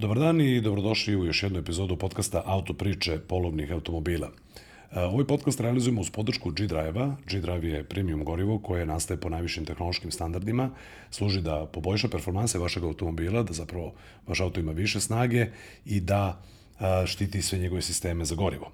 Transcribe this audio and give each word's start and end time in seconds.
Dobar 0.00 0.18
dan 0.18 0.40
i 0.40 0.60
dobrodošli 0.60 1.16
u 1.16 1.24
još 1.24 1.42
jednu 1.42 1.58
epizodu 1.58 1.96
podcasta 1.96 2.42
Auto 2.46 2.74
priče 2.74 3.18
polovnih 3.18 3.72
automobila. 3.72 4.30
E, 4.92 5.00
ovaj 5.00 5.24
podcast 5.24 5.60
realizujemo 5.60 6.00
uz 6.00 6.10
podršku 6.10 6.50
G-Drive-a. 6.50 7.16
G-Drive 7.30 7.68
je 7.68 7.84
premium 7.84 8.24
gorivo 8.24 8.58
koje 8.58 8.86
nastaje 8.86 9.20
po 9.20 9.28
najvišim 9.28 9.64
tehnološkim 9.64 10.10
standardima, 10.10 10.70
služi 11.10 11.40
da 11.40 11.66
poboljša 11.72 12.08
performanse 12.08 12.58
vašeg 12.58 12.84
automobila, 12.84 13.42
da 13.42 13.52
zapravo 13.52 13.92
vaš 14.26 14.40
auto 14.40 14.60
ima 14.60 14.72
više 14.72 15.00
snage 15.00 15.46
i 15.84 16.00
da 16.00 16.42
e, 16.80 17.06
štiti 17.06 17.42
sve 17.42 17.58
njegove 17.58 17.82
sisteme 17.82 18.24
za 18.24 18.34
gorivo. 18.34 18.72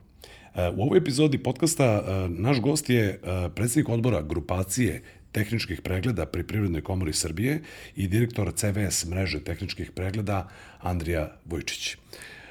E, 0.55 0.69
u 0.77 0.83
ovoj 0.83 0.98
epizodi 0.98 1.38
podcasta 1.38 2.02
naš 2.29 2.61
gost 2.61 2.91
je 2.91 3.20
predsednik 3.55 3.88
odbora 3.88 4.23
grupacije 4.23 5.02
tehničkih 5.37 5.82
pregleda 5.84 6.25
pri 6.27 6.46
Privrednoj 6.48 6.80
komori 6.82 7.12
Srbije 7.12 7.61
i 7.97 8.09
direktor 8.09 8.52
CVS 8.56 9.05
mreže 9.05 9.42
tehničkih 9.45 9.91
pregleda 9.92 10.48
Andrija 10.80 11.28
Vujčić. 11.45 11.97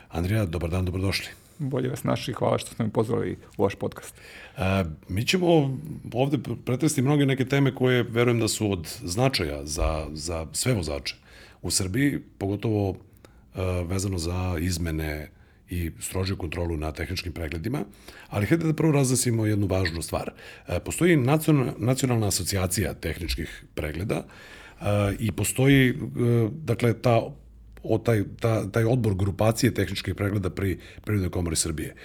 Andrija, 0.10 0.46
dobar 0.46 0.70
dan, 0.70 0.86
dobrodošli. 0.86 1.34
Bolje 1.60 1.90
vas 1.90 2.04
naši, 2.04 2.34
hvala 2.34 2.58
što 2.58 2.74
ste 2.74 2.84
me 2.84 2.90
pozvali 2.90 3.38
u 3.58 3.63
vaš 3.63 3.76
podcast. 3.76 4.16
E, 4.58 4.62
mi 5.10 5.26
ćemo 5.26 5.77
ovde 6.13 6.38
pretresti 6.66 7.02
mnoge 7.02 7.26
neke 7.26 7.46
teme 7.46 7.76
koje 7.76 8.04
verujem 8.04 8.40
da 8.40 8.48
su 8.48 8.72
od 8.72 8.88
značaja 9.04 9.66
za, 9.66 10.08
za 10.13 10.46
sve 10.54 10.74
vozače 10.74 11.16
u 11.62 11.72
Srbiji, 11.72 12.20
pogotovo 12.38 12.96
e, 12.96 13.62
vezano 13.88 14.18
za 14.18 14.58
izmene 14.60 15.30
i 15.70 15.92
strožiju 16.00 16.38
kontrolu 16.38 16.78
na 16.78 16.92
tehničkim 16.92 17.34
pregledima, 17.34 17.86
ali 18.30 18.46
hajde 18.46 18.66
da 18.66 18.74
prvo 18.74 18.92
razlasimo 18.92 19.46
jednu 19.46 19.68
važnu 19.68 20.02
stvar. 20.02 20.32
E, 20.68 20.80
postoji 20.80 21.18
nacionalna 21.78 22.28
asocijacija 22.28 22.94
tehničkih 22.94 23.64
pregleda 23.76 24.24
e, 24.26 24.86
i 25.20 25.32
postoji, 25.32 25.90
e, 25.90 25.94
dakle, 26.52 26.94
ta 26.94 27.21
o 27.84 27.98
taj, 27.98 28.24
ta, 28.40 28.71
taj 28.71 28.84
odbor 28.84 29.16
grupacije 29.16 29.74
tehničkih 29.74 30.16
pregleda 30.16 30.49
pri 30.49 30.77
Prirodnoj 31.04 31.30
komori 31.30 31.55
Srbije. 31.55 31.96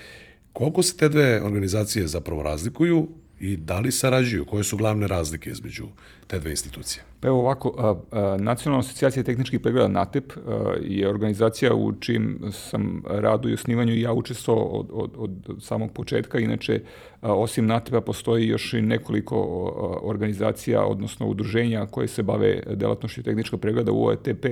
Koliko 0.53 0.83
se 0.83 0.97
te 0.97 1.09
dve 1.09 1.43
organizacije 1.43 2.07
zapravo 2.07 2.43
razlikuju 2.43 3.09
i 3.41 3.57
da 3.57 3.79
li 3.81 3.93
sarađuju? 3.93 4.45
Koje 4.45 4.65
su 4.65 4.77
glavne 4.77 5.07
razlike 5.07 5.51
između 5.51 5.85
te 6.27 6.39
dve 6.39 6.51
institucije? 6.51 7.03
Pa 7.21 7.29
evo 7.29 7.39
ovako, 7.39 7.75
a, 7.79 8.19
a, 8.19 8.37
Nacionalna 8.41 8.81
asocijacija 8.81 9.23
tehničkih 9.23 9.61
pregleda 9.61 9.89
NATEP 9.89 10.33
a, 10.37 10.75
je 10.81 11.09
organizacija 11.09 11.75
u 11.75 11.93
čim 11.93 12.41
sam 12.53 13.03
radu 13.09 13.49
i 13.49 13.55
osnivanju 13.55 13.95
i 13.95 14.01
ja 14.01 14.13
učestvovao 14.13 14.65
od, 14.65 14.89
od, 14.93 15.11
od 15.17 15.63
samog 15.63 15.93
početka. 15.93 16.39
Inače, 16.39 16.83
a, 17.21 17.35
osim 17.35 17.67
NATEP-a 17.67 18.01
postoji 18.01 18.47
još 18.47 18.73
i 18.73 18.83
nekoliko 18.83 19.37
a, 19.37 20.07
organizacija, 20.07 20.85
odnosno 20.85 21.27
udruženja 21.27 21.87
koje 21.87 22.09
se 22.09 22.23
bave 22.23 22.63
delatnošću 22.75 23.23
tehničkog 23.23 23.61
pregleda 23.61 23.93
u 23.93 24.07
OETP, 24.07 24.47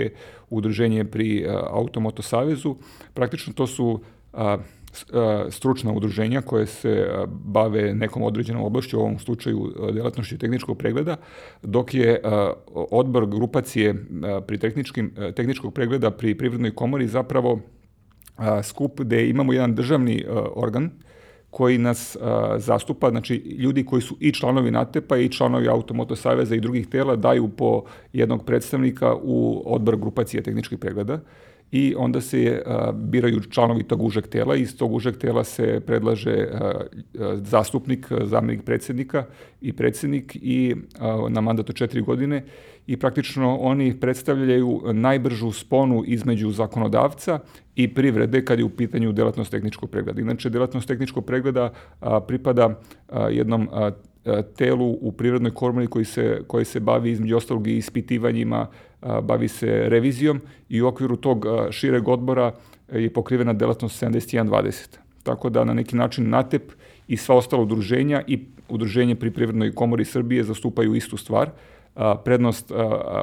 udruženje 0.51 1.05
pri 1.05 1.47
a, 1.49 1.67
Automoto 1.71 2.23
Savezu. 2.23 2.77
Praktično 3.15 3.53
to 3.53 3.67
su 3.67 4.01
a, 4.33 4.59
stručna 5.51 5.93
udruženja 5.93 6.41
koje 6.41 6.67
se 6.67 6.91
e, 6.91 7.27
bave 7.29 7.95
nekom 7.95 8.23
određenom 8.23 8.63
oblašću, 8.63 8.99
u 8.99 9.01
ovom 9.01 9.19
slučaju 9.19 9.73
e, 9.89 9.93
delatnošću 9.93 10.39
tehničkog 10.39 10.79
pregleda, 10.79 11.17
dok 11.63 11.95
je 11.95 12.21
odbor 12.91 13.27
grupacije 13.27 13.95
pri 14.47 14.59
tehničkim, 14.59 15.15
tehničkog 15.37 15.75
pregleda 15.75 16.11
pri 16.11 16.35
Privrednoj 16.35 16.75
komori 16.75 17.09
zapravo 17.09 17.61
skup 18.63 19.01
gde 19.01 19.29
imamo 19.29 19.53
jedan 19.53 19.75
državni 19.75 20.25
organ 20.55 20.91
koji 21.51 21.79
nas 21.79 22.17
zastupa, 22.57 23.11
znači 23.11 23.35
ljudi 23.35 23.85
koji 23.85 24.03
su 24.03 24.17
i 24.21 24.33
članovi 24.33 24.71
NATEPA 24.71 25.17
i 25.17 25.29
članovi 25.29 25.69
Automoto 25.69 26.17
Saveza 26.17 26.55
i 26.55 26.61
drugih 26.61 26.87
tela 26.87 27.17
daju 27.17 27.49
po 27.49 27.83
jednog 28.13 28.45
predstavnika 28.45 29.15
u 29.23 29.63
odbor 29.67 29.97
grupacije 29.97 30.43
tehničkih 30.43 30.79
pregleda 30.79 31.21
i 31.73 31.95
onda 31.99 32.21
se 32.21 32.63
a, 32.67 32.93
biraju 32.93 33.41
članovi 33.41 33.83
tog 33.83 34.03
užeg 34.03 34.27
tela 34.27 34.57
i 34.57 34.63
iz 34.63 34.77
tog 34.77 34.93
užeg 34.93 35.17
tela 35.17 35.45
se 35.45 35.81
predlaže 35.87 36.49
a, 36.53 36.57
a, 36.65 37.37
zastupnik, 37.37 38.07
zamenik 38.25 38.63
predsednika 38.65 39.25
i 39.61 39.73
predsednik 39.73 40.37
i 40.43 40.75
a, 40.99 41.27
na 41.29 41.41
mandat 41.41 41.71
od 41.71 41.77
četiri 41.77 42.03
godine 42.03 42.45
i 42.87 42.97
praktično 42.97 43.57
oni 43.57 44.01
predstavljaju 44.01 44.83
najbržu 44.93 45.53
sponu 45.53 46.03
između 46.07 46.51
zakonodavca 46.51 47.39
i 47.77 47.95
privrede 47.95 48.45
kad 48.45 48.59
je 48.59 48.65
u 48.65 48.71
pitanju 48.71 49.13
delatnost 49.13 49.51
tehničkog 49.51 49.91
pregleda. 49.91 50.21
Inače, 50.21 50.51
delatnost 50.51 50.89
tehničkog 50.89 51.25
pregleda 51.25 51.73
a, 52.01 52.21
pripada 52.21 52.81
a, 53.09 53.29
jednom 53.29 53.69
a, 53.73 53.91
telu 54.57 54.99
u 55.01 55.13
prirodnoj 55.13 55.51
komori 55.51 55.87
koji 55.87 56.05
se, 56.05 56.43
koji 56.47 56.65
se 56.65 56.81
bavi 56.81 57.11
između 57.11 57.37
ostalog 57.37 57.67
i 57.67 57.77
ispitivanjima, 57.77 58.67
bavi 59.23 59.49
se 59.49 59.67
revizijom 59.89 60.41
i 60.69 60.83
u 60.83 60.87
okviru 60.87 61.17
tog 61.17 61.47
šireg 61.71 62.09
odbora 62.09 62.53
je 62.93 63.13
pokrivena 63.13 63.53
delatnost 63.53 64.03
7120. 64.03 64.97
Tako 65.23 65.49
da 65.51 65.65
na 65.65 65.75
neki 65.75 65.97
način 65.97 66.29
NATEP 66.29 66.73
i 67.09 67.17
sva 67.17 67.37
ostala 67.37 67.63
udruženja 67.63 68.23
i 68.27 68.39
udruženje 68.69 69.15
pri 69.15 69.31
Privrednoj 69.31 69.75
komori 69.75 70.05
Srbije 70.05 70.45
zastupaju 70.45 70.95
istu 70.95 71.17
stvar. 71.17 71.51
Prednost 72.25 72.73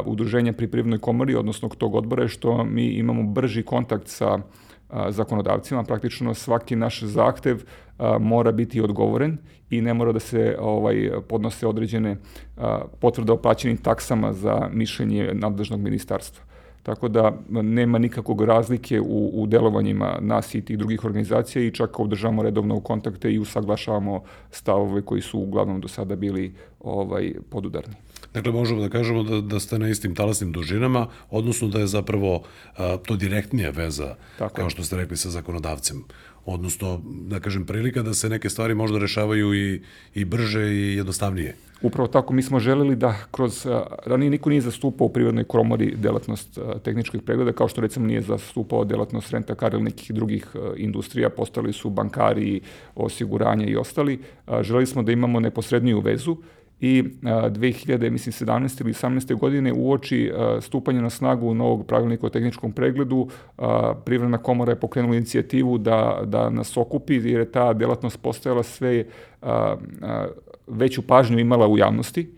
udruženja 0.05 0.53
pri 0.53 0.67
Privrednoj 0.67 0.99
komori, 0.99 1.35
odnosno 1.35 1.69
tog 1.69 1.95
odbora, 1.95 2.23
je 2.23 2.29
što 2.29 2.63
mi 2.63 2.85
imamo 2.85 3.23
brži 3.23 3.63
kontakt 3.63 4.07
sa 4.07 4.39
zakonodavcima. 5.09 5.83
Praktično 5.83 6.33
svaki 6.33 6.75
naš 6.75 7.03
zahtev 7.03 7.63
mora 8.19 8.51
biti 8.51 8.81
odgovoren 8.81 9.37
i 9.69 9.81
ne 9.81 9.93
mora 9.93 10.11
da 10.11 10.19
se 10.19 10.57
ovaj 10.59 11.11
podnose 11.27 11.67
određene 11.67 12.17
potvrde 12.99 13.31
o 13.31 13.37
plaćenim 13.37 13.77
taksama 13.77 14.33
za 14.33 14.69
mišljenje 14.73 15.29
nadležnog 15.33 15.79
ministarstva. 15.79 16.43
Tako 16.85 17.07
da 17.07 17.37
nema 17.49 17.97
nikakvog 17.97 18.41
razlike 18.41 19.01
u, 19.01 19.31
u 19.33 19.47
delovanjima 19.47 20.17
nas 20.21 20.55
i 20.55 20.61
tih 20.61 20.77
drugih 20.77 21.05
organizacija 21.05 21.63
i 21.63 21.71
čak 21.71 21.99
održavamo 21.99 22.43
redovno 22.43 22.79
kontakte 22.79 23.33
i 23.33 23.39
usaglašavamo 23.39 24.23
stavove 24.51 25.01
koji 25.01 25.21
su 25.21 25.39
uglavnom 25.39 25.81
do 25.81 25.87
sada 25.87 26.15
bili 26.15 26.53
ovaj 26.79 27.33
podudarni. 27.49 27.93
Dakle, 28.33 28.51
možemo 28.51 28.81
da 28.81 28.89
kažemo 28.89 29.23
da, 29.23 29.41
da 29.41 29.59
ste 29.59 29.79
na 29.79 29.89
istim 29.89 30.15
talasnim 30.15 30.51
dužinama, 30.51 31.07
odnosno 31.29 31.67
da 31.67 31.79
je 31.79 31.87
zapravo 31.87 32.43
a, 32.77 32.97
to 32.97 33.15
direktnija 33.15 33.69
veza, 33.69 34.15
Tako 34.37 34.55
kao 34.55 34.69
što 34.69 34.83
ste 34.83 34.97
rekli, 34.97 35.17
sa 35.17 35.29
zakonodavcem. 35.29 36.03
Odnosno, 36.45 37.01
da 37.05 37.39
kažem, 37.39 37.65
prilika 37.65 38.01
da 38.01 38.13
se 38.13 38.29
neke 38.29 38.49
stvari 38.49 38.75
možda 38.75 38.99
rešavaju 38.99 39.53
i, 39.53 39.81
i 40.15 40.25
brže 40.25 40.67
i 40.73 40.95
jednostavnije. 40.95 41.55
Upravo 41.81 42.07
tako, 42.07 42.33
mi 42.33 42.41
smo 42.41 42.59
želeli 42.59 42.95
da 42.95 43.15
kroz, 43.31 43.67
ranije 44.05 44.29
niko 44.29 44.49
nije 44.49 44.61
zastupao 44.61 45.07
u 45.07 45.13
privatnoj 45.13 45.43
komori 45.43 45.95
delatnost 45.95 46.59
tehničkih 46.83 47.21
pregleda, 47.21 47.51
kao 47.51 47.67
što 47.67 47.81
recimo 47.81 48.07
nije 48.07 48.21
zastupao 48.21 48.85
delatnost 48.85 49.31
renta 49.31 49.55
kar 49.55 49.73
ili 49.73 49.83
nekih 49.83 50.11
drugih 50.11 50.47
industrija, 50.77 51.29
postali 51.29 51.73
su 51.73 51.89
bankari, 51.89 52.61
osiguranja 52.95 53.65
i 53.65 53.75
ostali. 53.75 54.19
Želeli 54.61 54.85
smo 54.85 55.03
da 55.03 55.11
imamo 55.11 55.39
neposredniju 55.39 55.99
vezu 55.99 56.37
i 56.79 57.03
2000, 57.21 58.09
mislim, 58.09 58.33
17. 58.33 58.81
ili 58.81 58.93
18. 58.93 59.35
godine 59.39 59.73
uoči 59.73 60.31
stupanja 60.61 61.01
na 61.01 61.09
snagu 61.09 61.53
novog 61.53 61.87
pravilnika 61.87 62.27
o 62.27 62.29
tehničkom 62.29 62.71
pregledu, 62.71 63.27
Privredna 64.05 64.37
komora 64.37 64.71
je 64.71 64.79
pokrenula 64.79 65.15
inicijativu 65.15 65.77
da, 65.77 66.21
da 66.25 66.49
nas 66.49 66.77
okupi, 66.77 67.13
jer 67.13 67.39
je 67.39 67.51
ta 67.51 67.73
delatnost 67.73 68.21
postajala 68.21 68.63
sve 68.63 69.05
veću 70.67 71.01
pažnju 71.01 71.39
imala 71.39 71.67
u 71.67 71.77
javnosti 71.77 72.29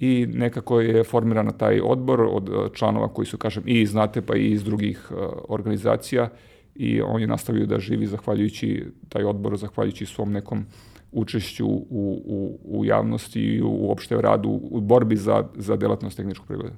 i 0.00 0.26
nekako 0.34 0.80
je 0.80 1.04
formirana 1.04 1.50
taj 1.50 1.80
odbor 1.80 2.20
od 2.20 2.50
članova 2.74 3.08
koji 3.08 3.26
su, 3.26 3.38
kažem, 3.38 3.62
i 3.66 3.80
iz 3.80 3.94
NATO 3.94 4.22
pa 4.22 4.36
i 4.36 4.50
iz 4.50 4.64
drugih 4.64 5.12
organizacija 5.48 6.28
i 6.74 7.00
on 7.02 7.20
je 7.20 7.26
nastavio 7.26 7.66
da 7.66 7.78
živi 7.78 8.06
zahvaljujući 8.06 8.84
taj 9.08 9.24
odbor, 9.24 9.56
zahvaljujući 9.56 10.06
svom 10.06 10.32
nekom 10.32 10.64
učešću 11.12 11.66
u, 11.66 12.22
u, 12.24 12.58
u 12.64 12.84
javnosti 12.84 13.40
i 13.40 13.62
uopšte 13.62 14.20
radu 14.20 14.60
u 14.62 14.80
borbi 14.80 15.16
za, 15.16 15.44
za 15.54 15.76
delatnost 15.76 16.16
tehničkog 16.16 16.46
pregleda. 16.46 16.76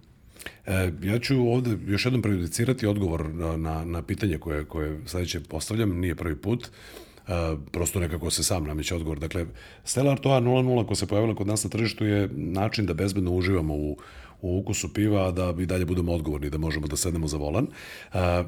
E, 0.67 0.93
ja 1.03 1.19
ću 1.19 1.35
ovde 1.49 1.79
još 1.87 2.07
jednom 2.07 2.23
prejudicirati 2.23 2.87
odgovor 2.87 3.35
na, 3.35 3.57
na, 3.57 3.85
na 3.85 4.03
pitanje 4.03 4.39
koje, 4.39 4.65
koje 4.65 5.01
sledeće 5.07 5.41
postavljam, 5.41 6.01
nije 6.01 6.15
prvi 6.15 6.37
put. 6.37 6.71
Uh, 7.23 7.59
prosto 7.73 8.01
nekako 8.01 8.31
se 8.31 8.43
sam 8.43 8.65
nameće 8.65 8.95
odgovor. 8.95 9.19
Dakle, 9.19 9.47
Stella 9.85 10.13
Artois 10.13 10.43
00 10.43 10.87
ko 10.87 10.95
se 10.95 11.07
pojavila 11.07 11.35
kod 11.35 11.47
nas 11.47 11.65
na 11.65 11.71
tržištu 11.71 12.05
je 12.05 12.29
način 12.33 12.87
da 12.87 12.95
bezbedno 12.95 13.31
uživamo 13.31 13.75
u, 13.75 13.97
u 14.43 14.59
ukusu 14.59 14.93
piva, 14.93 15.31
da 15.31 15.55
i 15.59 15.67
dalje 15.67 15.85
budemo 15.85 16.13
odgovorni, 16.13 16.51
da 16.51 16.59
možemo 16.59 16.87
da 16.87 16.97
sednemo 16.97 17.29
za 17.29 17.37
volan. 17.37 17.67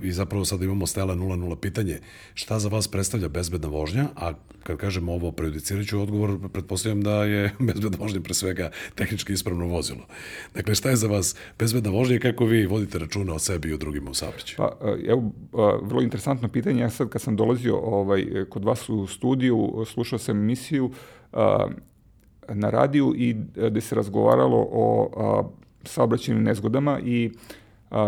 I 0.02 0.12
zapravo 0.12 0.44
sada 0.44 0.64
imamo 0.64 0.86
Stela 0.86 1.14
00 1.14 1.56
pitanje. 1.56 1.98
Šta 2.34 2.58
za 2.58 2.68
vas 2.68 2.88
predstavlja 2.88 3.28
bezbedna 3.28 3.68
vožnja? 3.68 4.08
A 4.16 4.32
kad 4.62 4.76
kažemo 4.76 5.12
ovo, 5.12 5.32
prejudicirat 5.32 5.86
ću 5.86 6.00
odgovor, 6.00 6.38
pretpostavljam 6.52 7.02
da 7.02 7.24
je 7.24 7.50
bezbedna 7.74 7.98
vožnja 8.00 8.20
pre 8.20 8.34
svega 8.34 8.70
tehnički 8.94 9.32
ispravno 9.32 9.66
vozilo. 9.66 10.06
Dakle, 10.54 10.74
šta 10.74 10.90
je 10.90 10.96
za 10.96 11.08
vas 11.08 11.36
bezbedna 11.58 11.90
vožnja 11.90 12.16
i 12.16 12.20
kako 12.20 12.44
vi 12.44 12.66
vodite 12.66 12.98
računa 12.98 13.34
o 13.34 13.38
sebi 13.38 13.68
i 13.68 13.72
o 13.72 13.76
drugima 13.76 14.10
u 14.10 14.14
saobraćaju? 14.14 14.56
Pa, 14.56 14.76
evo, 15.08 15.32
vrlo 15.82 16.02
interesantno 16.02 16.48
pitanje. 16.48 16.80
Ja 16.80 16.90
sad 16.90 17.08
kad 17.08 17.22
sam 17.22 17.36
dolazio 17.36 17.76
ovaj, 17.76 18.26
kod 18.48 18.64
vas 18.64 18.88
u 18.88 19.06
studiju, 19.06 19.84
slušao 19.86 20.18
sam 20.18 20.36
emisiju 20.36 20.90
na 22.48 22.70
radiju 22.70 23.14
i 23.16 23.36
gde 23.70 23.80
se 23.80 23.94
razgovaralo 23.94 24.68
o 24.70 25.54
saobraćajnim 25.86 26.44
nezgodama 26.44 27.00
i 27.04 27.30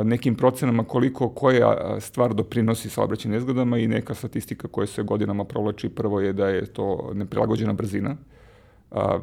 nekim 0.04 0.34
procenama 0.34 0.84
koliko 0.84 1.28
koja 1.28 2.00
stvar 2.00 2.34
doprinosi 2.34 2.90
saobraćajnim 2.90 3.36
nezgodama 3.36 3.78
i 3.78 3.88
neka 3.88 4.14
statistika 4.14 4.68
koja 4.68 4.86
se 4.86 5.02
godinama 5.02 5.44
provlači. 5.44 5.88
Prvo 5.88 6.20
je 6.20 6.32
da 6.32 6.48
je 6.48 6.66
to 6.66 7.10
neprilagođena 7.14 7.72
brzina, 7.72 8.16
a, 8.90 9.18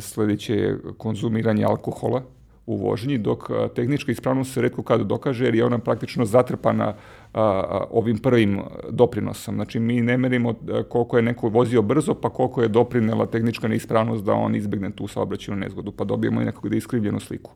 sledeće 0.00 0.54
je 0.54 0.78
konzumiranje 0.98 1.64
alkohola 1.64 2.22
u 2.66 2.76
vožnji, 2.76 3.18
dok 3.18 3.50
a, 3.50 3.68
tehnička 3.68 4.12
ispravnost 4.12 4.54
se 4.54 4.62
redko 4.62 4.82
kada 4.82 5.04
dokaže 5.04 5.44
jer 5.44 5.54
je 5.54 5.64
ona 5.64 5.78
praktično 5.78 6.24
zatrpana 6.24 6.94
a, 7.34 7.84
ovim 7.90 8.18
prvim 8.18 8.60
doprinosom. 8.90 9.54
Znači 9.54 9.80
mi 9.80 10.00
ne 10.00 10.16
merimo 10.18 10.54
koliko 10.88 11.16
je 11.16 11.22
neko 11.22 11.48
vozio 11.48 11.82
brzo, 11.82 12.14
pa 12.14 12.30
koliko 12.30 12.62
je 12.62 12.68
doprinela 12.68 13.26
tehnička 13.26 13.68
neispravnost 13.68 14.24
da 14.24 14.32
on 14.32 14.54
izbegne 14.54 14.90
tu 14.90 15.08
saobraćajnu 15.08 15.60
nezgodu, 15.60 15.92
pa 15.92 16.04
dobijemo 16.04 16.42
i 16.42 16.44
nekako 16.44 16.68
da 16.68 16.76
iskrivljenu 16.76 17.20
sliku. 17.20 17.50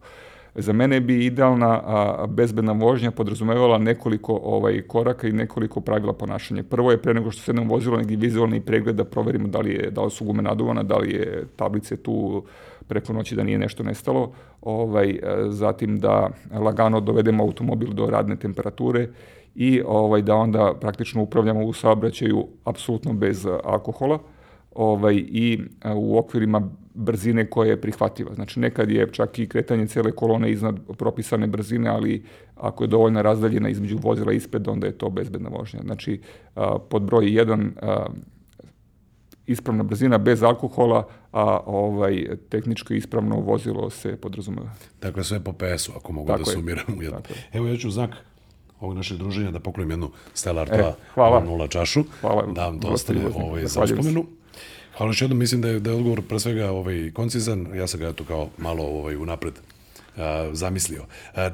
Za 0.54 0.72
mene 0.72 1.00
bi 1.00 1.24
idealna 1.26 1.80
a, 1.84 2.26
bezbedna 2.28 2.72
vožnja 2.72 3.10
podrazumevala 3.10 3.78
nekoliko 3.78 4.40
ovaj 4.42 4.82
koraka 4.82 5.28
i 5.28 5.32
nekoliko 5.32 5.80
pravila 5.80 6.12
ponašanja. 6.12 6.62
Prvo 6.62 6.90
je 6.90 7.02
pre 7.02 7.14
nego 7.14 7.30
što 7.30 7.42
sedemo 7.42 7.74
vozilo 7.74 7.96
neki 7.96 8.16
vizualni 8.16 8.60
pregled 8.60 8.96
da 8.96 9.04
proverimo 9.04 9.48
da 9.48 9.60
li 9.60 9.74
je 9.74 9.90
da 9.90 10.02
li 10.02 10.10
su 10.10 10.24
gume 10.24 10.42
naduvane, 10.42 10.82
da 10.82 10.96
li 10.96 11.10
je 11.10 11.46
tablice 11.56 11.96
tu 11.96 12.44
preko 12.86 13.12
noći 13.12 13.36
da 13.36 13.42
nije 13.44 13.58
nešto 13.58 13.82
nestalo. 13.82 14.32
Ovaj 14.62 15.18
zatim 15.48 15.98
da 15.98 16.30
lagano 16.52 17.00
dovedemo 17.00 17.44
automobil 17.44 17.92
do 17.92 18.06
radne 18.06 18.36
temperature 18.36 19.08
i 19.54 19.82
ovaj 19.86 20.22
da 20.22 20.34
onda 20.34 20.74
praktično 20.80 21.22
upravljamo 21.22 21.64
u 21.64 21.72
saobraćaju 21.72 22.46
apsolutno 22.64 23.12
bez 23.12 23.46
alkohola 23.64 24.18
ovaj, 24.80 25.14
i 25.16 25.60
u 25.94 26.18
okvirima 26.18 26.70
brzine 26.94 27.50
koja 27.50 27.70
je 27.70 27.80
prihvatljiva. 27.80 28.34
Znači 28.34 28.60
nekad 28.60 28.90
je 28.90 29.08
čak 29.12 29.38
i 29.38 29.48
kretanje 29.48 29.86
cele 29.86 30.12
kolone 30.12 30.50
iznad 30.50 30.80
propisane 30.98 31.46
brzine, 31.46 31.90
ali 31.90 32.24
ako 32.56 32.84
je 32.84 32.88
dovoljna 32.88 33.22
razdaljena 33.22 33.68
između 33.68 33.98
vozila 33.98 34.32
ispred, 34.32 34.68
onda 34.68 34.86
je 34.86 34.98
to 34.98 35.10
bezbedna 35.10 35.48
vožnja. 35.48 35.80
Znači 35.84 36.20
pod 36.88 37.02
broj 37.02 37.24
1 37.24 37.70
ispravna 39.46 39.82
brzina 39.82 40.18
bez 40.18 40.42
alkohola, 40.42 41.08
a 41.32 41.60
ovaj 41.66 42.26
tehnički 42.48 42.96
ispravno 42.96 43.40
vozilo 43.40 43.90
se 43.90 44.16
podrazumeva. 44.16 44.70
Dakle, 45.02 45.24
sve 45.24 45.40
po 45.40 45.52
PS-u, 45.52 45.92
ako 45.96 46.12
mogu 46.12 46.26
Tako 46.26 46.38
da 46.38 46.50
sumiram 46.50 46.98
u 46.98 47.02
jedno. 47.02 47.20
Evo 47.52 47.66
ja 47.66 47.76
ću 47.76 47.90
znak 47.90 48.10
ovog 48.80 48.96
našeg 48.96 49.18
druženja 49.18 49.50
da 49.50 49.60
poklonim 49.60 49.90
jednu 49.90 50.10
Stellar 50.34 50.68
2 50.68 50.74
e, 50.74 50.92
hvala. 51.14 51.42
0 51.46 51.68
čašu, 51.68 52.04
hvala. 52.20 52.46
da 52.52 52.66
vam 52.66 52.80
to 52.80 52.88
ostane 52.88 53.20
ovaj, 53.34 53.66
za 53.66 53.82
uspomenu. 53.82 54.39
Hvala 55.00 55.10
još 55.10 55.22
jednom, 55.22 55.38
mislim 55.38 55.60
da 55.60 55.68
je, 55.68 55.80
da 55.80 55.90
je 55.90 55.96
odgovor 55.96 56.22
pre 56.22 56.40
svega 56.40 56.70
ovaj, 56.70 57.10
koncizan, 57.14 57.66
ja 57.74 57.86
sam 57.86 58.00
ga 58.00 58.08
eto 58.08 58.24
kao 58.24 58.48
malo 58.58 58.84
ovaj, 58.84 59.16
unapred 59.16 59.54
zamislio. 60.52 61.04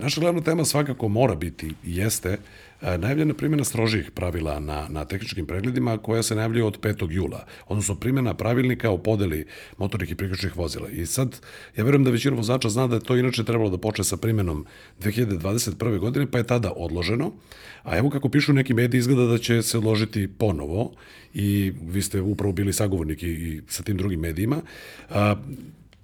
Naša 0.01 0.21
glavna 0.21 0.41
tema 0.41 0.65
svakako 0.65 1.09
mora 1.09 1.35
biti 1.35 1.67
i 1.67 1.97
jeste 1.97 2.39
najavljena 2.81 3.35
primjena 3.35 3.65
strožih 3.65 4.11
pravila 4.11 4.61
na, 4.61 4.87
na 4.89 5.05
tehničkim 5.05 5.47
pregledima 5.47 5.99
koja 5.99 6.23
se 6.23 6.35
najavljuje 6.35 6.65
od 6.65 6.81
5. 6.81 7.11
jula, 7.11 7.47
odnosno 7.69 7.95
primjena 7.95 8.35
pravilnika 8.35 8.91
o 8.91 8.99
podeli 8.99 9.47
motornih 9.79 10.11
i 10.11 10.15
priključnih 10.15 10.57
vozila. 10.57 10.89
I 10.89 11.07
sad, 11.07 11.41
ja 11.77 11.85
verujem 11.85 12.05
da 12.05 12.11
većina 12.11 12.37
vozača 12.37 12.69
zna 12.69 12.87
da 12.87 12.95
je 12.95 13.01
to 13.01 13.17
inače 13.17 13.45
trebalo 13.45 13.71
da 13.71 13.79
počne 13.79 14.05
sa 14.05 14.17
primjenom 14.17 14.67
2021. 15.01 15.99
godine, 15.99 16.31
pa 16.31 16.39
je 16.39 16.47
tada 16.47 16.73
odloženo. 16.77 17.33
A 17.83 17.99
evo 17.99 18.11
kako 18.11 18.29
pišu 18.29 18.53
neki 18.53 18.75
mediji, 18.75 18.99
izgleda 18.99 19.27
da 19.27 19.39
će 19.39 19.63
se 19.63 19.79
odložiti 19.79 20.29
ponovo 20.29 20.93
i 21.35 21.73
vi 21.83 22.03
ste 22.03 22.21
upravo 22.21 22.53
bili 22.53 22.73
sagovornik 22.73 23.23
i, 23.23 23.27
i 23.27 23.61
sa 23.69 23.83
tim 23.83 23.97
drugim 23.97 24.21
medijima. 24.21 24.61
A, 25.11 25.37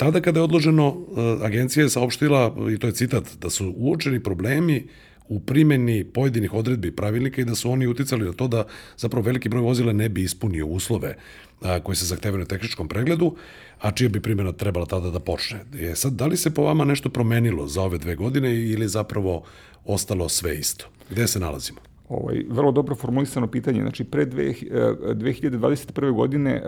tada 0.02 0.20
kada 0.20 0.40
je 0.40 0.44
odloženo, 0.44 0.96
agencija 1.42 1.82
je 1.82 1.90
saopštila, 1.90 2.56
i 2.74 2.78
to 2.78 2.86
je 2.86 2.92
citat, 2.92 3.24
da 3.40 3.50
su 3.50 3.74
uočeni 3.76 4.22
problemi 4.22 4.86
u 5.28 5.40
primeni 5.40 6.04
pojedinih 6.04 6.54
odredbi 6.54 6.90
pravilnika 6.96 7.40
i 7.40 7.44
da 7.44 7.54
su 7.54 7.70
oni 7.70 7.86
uticali 7.86 8.24
na 8.24 8.32
to 8.32 8.48
da 8.48 8.64
zapravo 8.96 9.26
veliki 9.26 9.48
broj 9.48 9.62
vozila 9.62 9.92
ne 9.92 10.08
bi 10.08 10.22
ispunio 10.22 10.66
uslove 10.66 11.16
a, 11.62 11.80
koji 11.80 11.96
se 11.96 12.06
zahtevaju 12.06 12.38
na 12.38 12.44
tehničkom 12.44 12.88
pregledu, 12.88 13.36
a 13.80 13.90
čija 13.90 14.08
bi 14.08 14.20
primjena 14.20 14.52
trebala 14.52 14.86
tada 14.86 15.10
da 15.10 15.20
počne. 15.20 15.60
Je 15.74 15.96
sad, 15.96 16.12
da 16.12 16.26
li 16.26 16.36
se 16.36 16.54
po 16.54 16.62
vama 16.62 16.84
nešto 16.84 17.10
promenilo 17.10 17.66
za 17.68 17.82
ove 17.82 17.98
dve 17.98 18.16
godine 18.16 18.54
ili 18.54 18.88
zapravo 18.88 19.42
ostalo 19.84 20.28
sve 20.28 20.58
isto? 20.58 20.86
Gde 21.10 21.26
se 21.26 21.40
nalazimo? 21.40 21.91
Ovaj, 22.08 22.44
vrlo 22.48 22.72
dobro 22.72 22.94
formulisano 22.94 23.46
pitanje. 23.46 23.80
Znači, 23.80 24.04
pre 24.04 24.24
dve, 24.24 24.44
2021. 24.44 26.08
Eh, 26.08 26.10
godine 26.10 26.62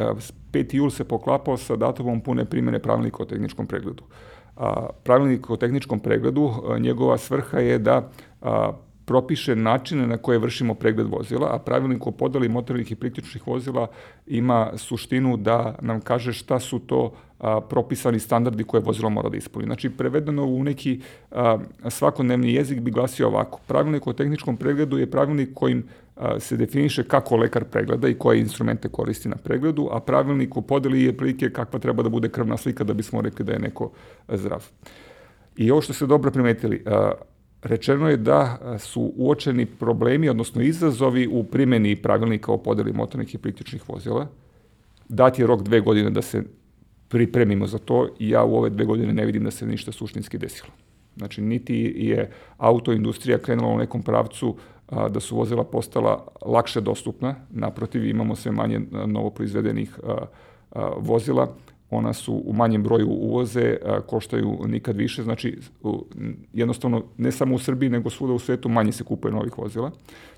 5. 0.52 0.74
jul 0.76 0.90
se 0.90 1.04
poklapao 1.04 1.56
sa 1.56 1.76
datumom 1.76 2.20
pune 2.20 2.44
primjene 2.44 2.78
pravilnika 2.78 3.22
o 3.22 3.26
tehničkom 3.26 3.66
pregledu. 3.66 4.02
A, 4.56 4.86
pravilnik 5.02 5.50
o 5.50 5.56
tehničkom 5.56 6.00
pregledu, 6.00 6.50
a, 6.68 6.78
njegova 6.78 7.18
svrha 7.18 7.58
je 7.58 7.78
da 7.78 8.10
a, 8.42 8.72
propiše 9.04 9.56
načine 9.56 10.06
na 10.06 10.16
koje 10.16 10.38
vršimo 10.38 10.74
pregled 10.74 11.06
vozila, 11.06 11.54
a 11.54 11.58
pravilnik 11.58 12.06
o 12.06 12.10
podeli 12.10 12.48
motornih 12.48 12.92
i 12.92 12.94
priključnih 12.94 13.46
vozila 13.46 13.86
ima 14.26 14.70
suštinu 14.76 15.36
da 15.36 15.74
nam 15.80 16.00
kaže 16.00 16.32
šta 16.32 16.60
su 16.60 16.78
to 16.78 17.12
a, 17.38 17.60
propisani 17.60 18.18
standardi 18.18 18.64
koje 18.64 18.80
vozilo 18.80 19.10
mora 19.10 19.28
da 19.28 19.36
ispuni. 19.36 19.66
Znači, 19.66 19.90
prevedeno 19.90 20.44
u 20.44 20.64
neki 20.64 21.00
a, 21.30 21.58
svakodnevni 21.88 22.54
jezik 22.54 22.80
bi 22.80 22.90
glasio 22.90 23.28
ovako. 23.28 23.60
Pravilnik 23.66 24.06
o 24.06 24.12
tehničkom 24.12 24.56
pregledu 24.56 24.98
je 24.98 25.10
pravilnik 25.10 25.54
kojim 25.54 25.84
a, 26.16 26.40
se 26.40 26.56
definiše 26.56 27.04
kako 27.04 27.36
lekar 27.36 27.64
pregleda 27.64 28.08
i 28.08 28.14
koje 28.14 28.40
instrumente 28.40 28.88
koristi 28.88 29.28
na 29.28 29.36
pregledu, 29.36 29.88
a 29.92 30.00
pravilnik 30.00 30.56
o 30.56 30.60
podeli 30.60 31.02
je 31.02 31.16
prilike 31.16 31.50
kakva 31.50 31.78
treba 31.78 32.02
da 32.02 32.08
bude 32.08 32.28
krvna 32.28 32.56
slika 32.56 32.84
da 32.84 32.94
bismo 32.94 33.20
rekli 33.20 33.44
da 33.44 33.52
je 33.52 33.58
neko 33.58 33.90
zdrav. 34.28 34.64
I 35.56 35.70
ovo 35.70 35.80
što 35.80 35.92
ste 35.92 36.06
dobro 36.06 36.30
primetili, 36.30 36.82
a, 36.86 37.12
rečeno 37.64 38.08
je 38.08 38.16
da 38.16 38.58
su 38.78 39.12
uočeni 39.16 39.66
problemi, 39.66 40.28
odnosno 40.28 40.62
izazovi 40.62 41.28
u 41.32 41.44
primjeni 41.44 41.96
pravilnika 41.96 42.52
o 42.52 42.58
podeli 42.58 42.92
motornih 42.92 43.34
i 43.34 43.38
priključnih 43.38 43.88
vozila. 43.88 44.26
Dat 45.08 45.38
je 45.38 45.46
rok 45.46 45.62
dve 45.62 45.80
godine 45.80 46.10
da 46.10 46.22
se 46.22 46.42
pripremimo 47.08 47.66
za 47.66 47.78
to 47.78 48.08
i 48.18 48.28
ja 48.28 48.44
u 48.44 48.56
ove 48.56 48.70
dve 48.70 48.84
godine 48.84 49.12
ne 49.12 49.24
vidim 49.24 49.44
da 49.44 49.50
se 49.50 49.66
ništa 49.66 49.92
suštinski 49.92 50.38
desilo. 50.38 50.70
Znači, 51.16 51.42
niti 51.42 51.94
je 51.96 52.30
autoindustrija 52.56 53.38
krenula 53.38 53.74
u 53.74 53.78
nekom 53.78 54.02
pravcu 54.02 54.56
a, 54.88 55.08
da 55.08 55.20
su 55.20 55.36
vozila 55.36 55.64
postala 55.64 56.26
lakše 56.46 56.80
dostupna, 56.80 57.34
naprotiv 57.50 58.06
imamo 58.06 58.36
sve 58.36 58.52
manje 58.52 58.80
novo 59.06 59.30
proizvedenih 59.30 59.98
a, 60.02 60.26
a, 60.70 60.90
vozila, 60.98 61.54
ona 61.90 62.12
su 62.12 62.42
u 62.46 62.52
manjem 62.52 62.82
broju 62.82 63.08
uvoze, 63.08 63.76
koštaju 64.06 64.58
nikad 64.66 64.96
više, 64.96 65.22
znači 65.22 65.58
jednostavno 66.52 67.04
ne 67.16 67.32
samo 67.32 67.54
u 67.54 67.58
Srbiji 67.58 67.90
nego 67.90 68.10
svuda 68.10 68.32
u 68.32 68.38
svetu 68.38 68.68
manje 68.68 68.92
se 68.92 69.04
kupuje 69.04 69.32
novih 69.32 69.58
vozila. 69.58 69.90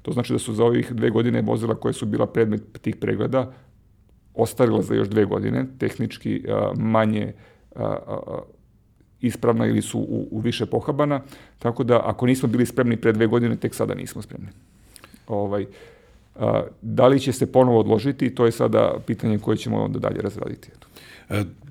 To 0.02 0.12
znači 0.12 0.32
da 0.32 0.38
su 0.38 0.54
za 0.54 0.64
ovih 0.64 0.92
dve 0.92 1.10
godine 1.10 1.42
vozila 1.42 1.74
koje 1.74 1.92
su 1.92 2.06
bila 2.06 2.26
predmet 2.26 2.62
tih 2.82 2.96
pregleda 2.96 3.52
ostarila 4.34 4.82
za 4.82 4.94
još 4.94 5.08
dve 5.08 5.24
godine, 5.24 5.66
tehnički 5.78 6.44
manje 6.76 7.32
ispravna 9.20 9.66
ili 9.66 9.82
su 9.82 9.98
u, 9.98 10.28
u 10.30 10.40
više 10.40 10.66
pohabana, 10.66 11.20
tako 11.58 11.84
da 11.84 12.00
ako 12.04 12.26
nismo 12.26 12.48
bili 12.48 12.66
spremni 12.66 12.96
pre 12.96 13.12
dve 13.12 13.26
godine, 13.26 13.56
tek 13.56 13.74
sada 13.74 13.94
nismo 13.94 14.22
spremni. 14.22 14.48
Ovaj, 15.28 15.62
a, 15.62 15.66
da 16.82 17.06
li 17.06 17.20
će 17.20 17.32
se 17.32 17.52
ponovo 17.52 17.80
odložiti, 17.80 18.34
to 18.34 18.46
je 18.46 18.52
sada 18.52 18.94
pitanje 19.06 19.38
koje 19.38 19.56
ćemo 19.56 19.82
onda 19.82 19.98
dalje 19.98 20.20
razraditi. 20.22 20.70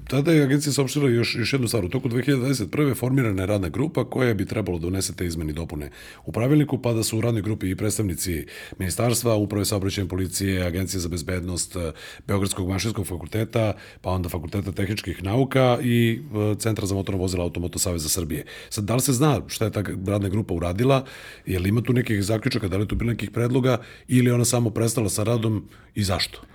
Tada 0.08 0.32
je 0.32 0.44
agencija 0.44 0.74
saopštila 0.74 1.10
još, 1.10 1.36
još 1.36 1.54
jednu 1.54 1.68
stvar. 1.68 1.86
U 1.86 1.90
toku 1.90 2.10
2021. 2.10 2.96
formirana 2.96 3.42
je 3.42 3.46
radna 3.46 3.70
grupa 3.70 4.10
koja 4.10 4.34
bi 4.34 4.46
trebalo 4.46 4.80
da 4.80 4.88
unese 4.88 5.16
te 5.16 5.26
izmeni 5.26 5.54
dopune 5.54 5.90
u 6.26 6.32
pravilniku, 6.32 6.78
pa 6.82 6.94
da 6.94 7.04
su 7.04 7.18
u 7.18 7.22
radnoj 7.22 7.42
grupi 7.42 7.70
i 7.70 7.76
predstavnici 7.76 8.46
ministarstva, 8.80 9.36
uprave 9.36 9.66
saobraćajne 9.66 10.10
policije, 10.10 10.66
agencije 10.66 11.00
za 11.02 11.10
bezbednost, 11.10 11.76
e, 11.76 11.92
Beogradskog 12.28 12.70
mašinskog 12.70 13.08
fakulteta, 13.08 13.74
pa 14.02 14.10
onda 14.10 14.30
fakulteta 14.30 14.72
tehničkih 14.72 15.24
nauka 15.24 15.78
i 15.84 16.22
e, 16.52 16.56
Centra 16.60 16.86
za 16.86 16.96
motorno 16.96 17.22
vozila 17.22 17.44
Automoto 17.44 17.80
Saveza 17.80 18.10
Srbije. 18.10 18.46
Sad, 18.70 18.84
da 18.84 18.96
li 18.96 19.02
se 19.02 19.14
zna 19.14 19.42
šta 19.48 19.66
je 19.66 19.72
ta 19.72 19.84
radna 20.08 20.30
grupa 20.30 20.54
uradila? 20.54 21.06
Je 21.46 21.60
li 21.60 21.70
ima 21.70 21.82
tu 21.82 21.94
nekih 21.94 22.24
zaključaka? 22.24 22.68
Da 22.68 22.78
li 22.78 22.84
je 22.84 22.88
tu 22.88 22.96
bilo 22.96 23.12
nekih 23.12 23.32
predloga? 23.32 23.78
Ili 24.08 24.32
ona 24.32 24.46
samo 24.46 24.70
prestala 24.70 25.10
sa 25.10 25.24
radom 25.24 25.68
i 25.96 26.04
zašto? 26.04 26.55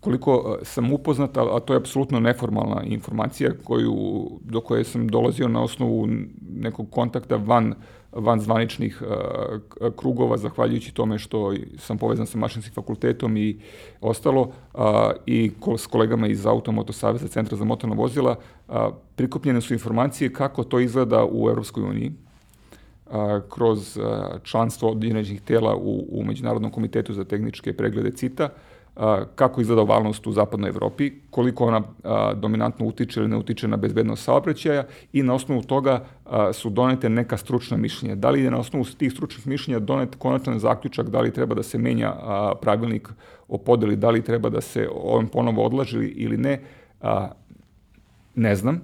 Koliko 0.00 0.58
e, 0.60 0.64
sam 0.64 0.92
upoznat, 0.92 1.36
a 1.36 1.60
to 1.60 1.72
je 1.72 1.76
apsolutno 1.76 2.20
neformalna 2.20 2.82
informacija 2.82 3.50
koju, 3.64 3.94
do 4.40 4.60
koje 4.60 4.84
sam 4.84 5.08
dolazio 5.08 5.48
na 5.48 5.62
osnovu 5.62 6.08
nekog 6.50 6.90
kontakta 6.90 7.36
van, 7.36 7.74
van 8.12 8.40
zvaničnih 8.40 9.02
uh, 9.02 9.92
krugova, 9.96 10.36
zahvaljujući 10.36 10.94
tome 10.94 11.18
što 11.18 11.54
sam 11.78 11.98
povezan 11.98 12.26
sa 12.26 12.38
mašinskim 12.38 12.74
fakultetom 12.74 13.36
i 13.36 13.58
ostalo, 14.00 14.42
uh, 14.74 14.80
i 15.26 15.52
ko, 15.60 15.78
s 15.78 15.86
kolegama 15.86 16.26
iz 16.26 16.46
Automoto 16.46 16.92
Saveza 16.92 17.28
Centra 17.28 17.56
za 17.56 17.64
motorna 17.64 17.94
vozila, 17.94 18.36
uh, 18.68 18.74
prikupljene 19.16 19.60
su 19.60 19.72
informacije 19.74 20.32
kako 20.32 20.64
to 20.64 20.80
izgleda 20.80 21.26
u 21.30 21.48
Evropskoj 21.48 21.82
uniji, 21.82 22.12
kroz 23.48 23.98
članstvo 24.42 24.90
određenih 24.90 25.40
tela 25.40 25.76
u, 25.76 26.06
u 26.10 26.24
Međunarodnom 26.24 26.70
komitetu 26.70 27.12
za 27.12 27.24
tehničke 27.24 27.72
preglede 27.72 28.10
CITA, 28.10 28.48
kako 29.34 29.60
izgleda 29.60 29.82
ovalnost 29.82 30.26
u 30.26 30.32
zapadnoj 30.32 30.68
Evropi, 30.68 31.12
koliko 31.30 31.64
ona 31.64 31.82
dominantno 32.34 32.86
utiče 32.86 33.20
ili 33.20 33.28
ne 33.28 33.36
utiče 33.36 33.68
na 33.68 33.76
bezbednost 33.76 34.24
saobraćaja 34.24 34.84
i 35.12 35.22
na 35.22 35.34
osnovu 35.34 35.62
toga 35.62 36.04
su 36.52 36.70
donete 36.70 37.08
neka 37.08 37.36
stručna 37.36 37.76
mišljenja. 37.76 38.14
Da 38.14 38.30
li 38.30 38.42
je 38.42 38.50
na 38.50 38.58
osnovu 38.58 38.84
tih 38.84 39.12
stručnih 39.12 39.46
mišljenja 39.46 39.78
donet 39.78 40.14
konačan 40.14 40.58
zaključak 40.58 41.10
da 41.10 41.20
li 41.20 41.32
treba 41.32 41.54
da 41.54 41.62
se 41.62 41.78
menja 41.78 42.14
pravilnik 42.60 43.08
o 43.48 43.58
podeli, 43.58 43.96
da 43.96 44.10
li 44.10 44.22
treba 44.22 44.48
da 44.48 44.60
se 44.60 44.88
on 45.02 45.28
ponovo 45.28 45.64
odlaži 45.64 45.98
ili 45.98 46.36
ne, 46.36 46.60
ne 48.34 48.54
znam 48.56 48.80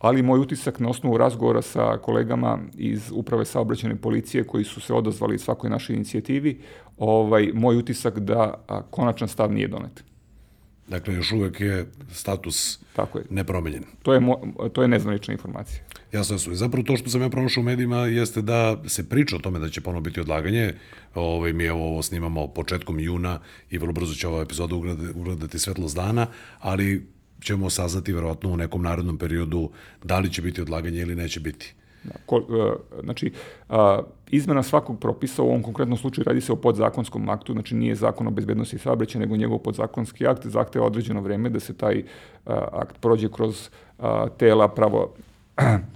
ali 0.00 0.22
moj 0.22 0.40
utisak 0.40 0.80
na 0.80 0.88
osnovu 0.88 1.16
razgovora 1.16 1.62
sa 1.62 1.98
kolegama 2.02 2.58
iz 2.74 3.12
Uprave 3.14 3.44
saobraćene 3.44 3.96
policije 3.96 4.44
koji 4.44 4.64
su 4.64 4.80
se 4.80 4.94
odazvali 4.94 5.38
svakoj 5.38 5.70
našoj 5.70 5.96
inicijativi, 5.96 6.60
ovaj, 7.00 7.50
moj 7.54 7.76
utisak 7.76 8.18
da 8.18 8.64
a, 8.68 8.82
konačan 8.90 9.28
stav 9.28 9.52
nije 9.52 9.68
donet. 9.68 10.04
Dakle, 10.88 11.14
još 11.14 11.32
uvek 11.32 11.60
je 11.60 11.86
status 12.12 12.78
Tako 12.96 13.18
je. 13.18 13.24
nepromenjen. 13.30 13.84
To 14.02 14.14
je, 14.14 14.20
mo, 14.20 14.40
to 14.72 14.82
je 14.82 14.88
nezvanična 14.88 15.32
informacija. 15.32 15.82
Jasno 16.12 16.38
su. 16.38 16.54
Zapravo 16.54 16.84
to 16.84 16.96
što 16.96 17.10
sam 17.10 17.22
ja 17.22 17.30
pronašao 17.30 17.60
u 17.60 17.64
medijima 17.64 17.96
jeste 17.96 18.42
da 18.42 18.76
se 18.86 19.08
priča 19.08 19.36
o 19.36 19.38
tome 19.38 19.58
da 19.58 19.68
će 19.68 19.80
ponovo 19.80 20.00
biti 20.00 20.20
odlaganje. 20.20 20.74
Ovaj, 21.14 21.52
mi 21.52 21.64
evo 21.64 21.86
ovo 21.86 22.02
snimamo 22.02 22.48
početkom 22.48 23.00
juna 23.00 23.40
i 23.70 23.78
vrlo 23.78 23.92
brzo 23.92 24.14
će 24.14 24.28
ova 24.28 24.42
epizoda 24.42 24.74
ugledati 25.14 25.58
svetlost 25.58 25.96
dana, 25.96 26.26
ali 26.58 27.06
ćemo 27.40 27.70
saznati 27.70 28.12
verovatno 28.12 28.50
u 28.50 28.56
nekom 28.56 28.82
narodnom 28.82 29.18
periodu 29.18 29.70
da 30.04 30.18
li 30.18 30.32
će 30.32 30.42
biti 30.42 30.60
odlaganje 30.60 31.00
ili 31.00 31.14
neće 31.14 31.40
biti. 31.40 31.74
Ko, 32.26 32.36
uh, 32.36 32.44
znači, 33.02 33.32
izmena 34.30 34.62
svakog 34.62 35.00
propisa, 35.00 35.42
u 35.42 35.46
ovom 35.46 35.62
konkretnom 35.62 35.98
slučaju 35.98 36.24
radi 36.24 36.40
se 36.40 36.52
o 36.52 36.56
podzakonskom 36.56 37.28
aktu, 37.28 37.52
znači 37.52 37.74
nije 37.74 37.94
zakon 37.94 38.26
o 38.26 38.30
bezbednosti 38.30 38.78
saobraćaja, 38.78 39.20
nego 39.20 39.36
njegov 39.36 39.58
podzakonski 39.58 40.26
akt, 40.26 40.46
zahteva 40.46 40.86
određeno 40.86 41.20
vreme 41.20 41.48
da 41.48 41.60
se 41.60 41.76
taj 41.76 42.02
akt 42.72 43.00
prođe 43.00 43.28
kroz 43.28 43.70
tela 44.36 44.68
pravo 44.68 45.14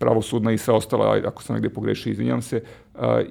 pravosudna 0.00 0.52
i 0.52 0.58
sve 0.58 0.74
ostala, 0.74 1.20
ako 1.26 1.42
sam 1.42 1.54
negde 1.54 1.68
pogrešio, 1.68 2.10
izvinjam 2.10 2.42
se, 2.42 2.62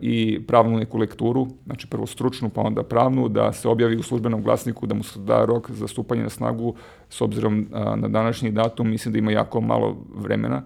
i 0.02 0.40
pravnu 0.48 0.78
neku 0.78 0.98
lekturu, 0.98 1.48
znači 1.66 1.88
prvo 1.88 2.08
stručnu, 2.08 2.50
pa 2.50 2.62
onda 2.62 2.84
pravnu, 2.84 3.28
da 3.30 3.54
se 3.54 3.68
objavi 3.68 3.98
u 3.98 4.04
službenom 4.04 4.44
glasniku, 4.44 4.86
da 4.86 4.96
mu 4.96 5.04
se 5.04 5.20
da 5.20 5.46
rok 5.46 5.72
za 5.72 5.88
stupanje 5.88 6.24
na 6.24 6.30
snagu, 6.30 6.76
s 7.10 7.22
obzirom 7.22 7.68
na 7.72 8.08
današnji 8.08 8.52
datum, 8.52 8.90
mislim 8.90 9.12
da 9.12 9.20
ima 9.20 9.32
jako 9.32 9.62
malo 9.62 9.98
vremena, 10.16 10.62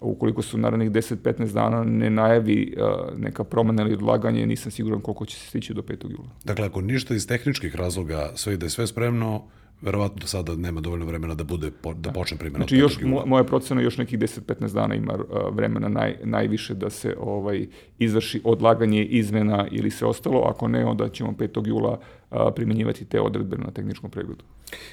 ukoliko 0.00 0.42
su 0.42 0.58
narednih 0.58 0.90
10-15 0.90 1.52
dana 1.52 1.84
ne 1.84 2.10
najavi 2.10 2.76
neka 3.16 3.44
promena 3.44 3.82
ili 3.82 3.94
odlaganje, 3.94 4.46
nisam 4.46 4.72
siguran 4.72 5.00
koliko 5.00 5.26
će 5.26 5.36
se 5.36 5.46
stići 5.46 5.74
do 5.74 5.82
5. 5.82 6.10
jula. 6.10 6.28
Dakle, 6.44 6.66
ako 6.66 6.80
ništa 6.80 7.14
iz 7.14 7.26
tehničkih 7.26 7.76
razloga 7.76 8.32
sve 8.34 8.54
ide 8.54 8.70
sve 8.70 8.86
spremno, 8.86 9.44
verovatno 9.80 10.20
do 10.20 10.26
sada 10.26 10.54
nema 10.54 10.80
dovoljno 10.80 11.06
vremena 11.06 11.34
da 11.34 11.44
bude 11.44 11.70
da, 11.82 11.92
da. 11.94 12.12
počne 12.12 12.36
primjena. 12.38 12.58
Znači 12.58 12.76
još 12.76 12.98
moja 13.26 13.44
procena 13.44 13.80
još 13.80 13.98
nekih 13.98 14.18
10-15 14.18 14.72
dana 14.72 14.94
ima 14.94 15.18
vremena 15.50 15.88
naj, 15.88 16.16
najviše 16.24 16.74
da 16.74 16.90
se 16.90 17.16
ovaj 17.20 17.66
izvrši 17.98 18.40
odlaganje 18.44 19.04
izmena 19.04 19.66
ili 19.70 19.90
sve 19.90 20.08
ostalo, 20.08 20.42
ako 20.46 20.68
ne 20.68 20.84
onda 20.84 21.08
ćemo 21.08 21.32
5. 21.32 21.68
jula 21.68 22.00
a, 22.30 22.50
primenjivati 22.50 23.04
te 23.04 23.20
odredbe 23.20 23.56
na 23.56 23.70
tehničkom 23.70 24.10
pregledu. 24.10 24.44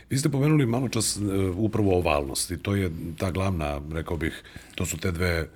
Vi 0.10 0.18
ste 0.18 0.30
pomenuli 0.30 0.66
malo 0.66 0.90
čas 0.90 1.18
uh, 1.18 1.58
upravo 1.58 1.98
ovalnost 1.98 2.52
i 2.52 2.58
to 2.58 2.76
je 2.76 2.92
ta 3.18 3.32
glavna, 3.32 3.82
rekao 3.92 4.18
bih, 4.18 4.44
to 4.76 4.86
su 4.86 4.98
te 4.98 5.12
dve 5.12 5.42
uh, 5.42 5.48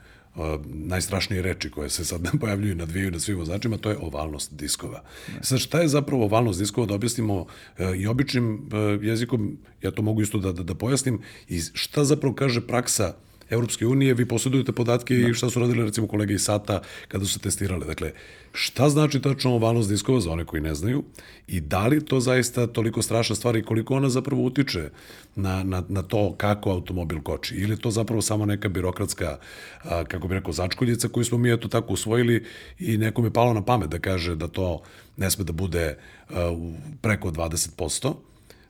najstrašnije 0.65 1.41
reči 1.41 1.70
koje 1.70 1.89
se 1.89 2.06
sad 2.06 2.22
pojavljuju 2.41 2.75
na 2.75 2.86
dviju 2.86 3.12
na 3.12 3.20
svim 3.20 3.38
vozačima, 3.38 3.77
to 3.77 3.89
je 3.89 3.98
ovalnost 4.01 4.53
diskova. 4.53 5.03
Ne. 5.34 5.44
Sad, 5.44 5.60
šta 5.60 5.82
je 5.82 5.88
zapravo 5.88 6.24
ovalnost 6.24 6.60
diskova, 6.60 6.88
da 6.88 6.94
objasnimo 6.94 7.46
e, 7.77 7.96
i 7.98 8.08
običnim 8.08 8.70
e, 8.74 9.06
jezikom, 9.06 9.58
ja 9.82 9.91
to 9.91 10.01
mogu 10.01 10.22
isto 10.22 10.38
da, 10.38 10.51
da, 10.51 10.63
da 10.63 10.75
pojasnim, 10.75 11.22
i 11.50 11.62
šta 11.74 12.03
zapravo 12.03 12.36
kaže 12.36 12.67
praksa 12.67 13.13
Evropske 13.50 13.88
unije, 13.88 14.13
vi 14.13 14.25
posjedujete 14.25 14.72
podatke 14.72 15.16
da. 15.16 15.27
i 15.30 15.34
šta 15.34 15.50
su 15.50 15.60
radili 15.60 15.86
recimo 15.86 16.08
kolege 16.08 16.34
iz 16.34 16.44
SATA 16.44 16.82
kada 17.08 17.25
su 17.25 17.34
se 17.34 17.39
testirale. 17.39 17.86
Dakle, 17.86 18.12
šta 18.54 18.89
znači 18.89 19.22
tačno 19.22 19.54
ovalnost 19.54 19.89
diskova 19.89 20.20
za 20.20 20.32
one 20.32 20.46
koji 20.46 20.62
ne 20.62 20.75
znaju 20.75 21.04
i 21.48 21.60
da 21.60 21.88
li 21.88 22.06
to 22.06 22.20
zaista 22.20 22.68
toliko 22.68 23.01
strašna 23.01 23.36
stvar 23.36 23.56
i 23.56 23.63
koliko 23.63 23.96
ona 23.96 24.10
zapravo 24.10 24.44
utiče 24.44 24.89
na, 25.36 25.63
na, 25.63 25.84
na 25.89 26.01
to 26.01 26.36
kako 26.38 26.72
automobil 26.72 27.22
koči 27.22 27.56
ili 27.56 27.77
to 27.77 27.92
zapravo 27.92 28.22
samo 28.22 28.46
neka 28.46 28.70
birokratska, 28.70 29.38
a, 29.84 30.04
kako 30.04 30.27
bi 30.27 30.34
rekao, 30.34 30.54
začkoljica 30.54 31.08
koju 31.08 31.25
smo 31.25 31.38
mi 31.38 31.54
eto 31.54 31.68
tako 31.68 31.94
usvojili 31.94 32.46
i 32.80 32.98
nekom 32.98 33.25
je 33.25 33.34
palo 33.34 33.54
na 33.54 33.62
pamet 33.62 33.89
da 33.89 34.00
kaže 34.00 34.36
da 34.36 34.48
to 34.48 34.82
ne 35.18 35.32
sme 35.32 35.44
da 35.44 35.54
bude 35.54 35.98
a, 36.30 36.58
preko 37.01 37.32
20%. 37.32 38.13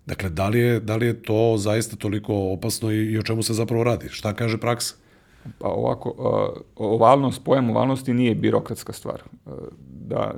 Dakle, 0.08 0.30
da 0.30 0.48
li 0.48 0.60
je, 0.60 0.80
da 0.80 0.96
li 0.96 1.06
je 1.06 1.22
to 1.24 1.56
zaista 1.58 1.96
toliko 1.96 2.36
opasno 2.36 2.92
i, 2.92 3.06
i 3.12 3.18
o 3.20 3.24
čemu 3.24 3.44
se 3.44 3.54
zapravo 3.54 3.84
radi? 3.84 4.10
Šta 4.10 4.34
kaže 4.34 4.58
praksa? 4.58 4.96
Pa 5.60 5.68
ovako, 5.68 6.14
ovalnost, 6.76 7.44
pojam 7.44 7.70
ovalnosti 7.70 8.14
nije 8.14 8.36
birokratska 8.36 8.94
stvar. 8.94 9.24
Da 10.08 10.36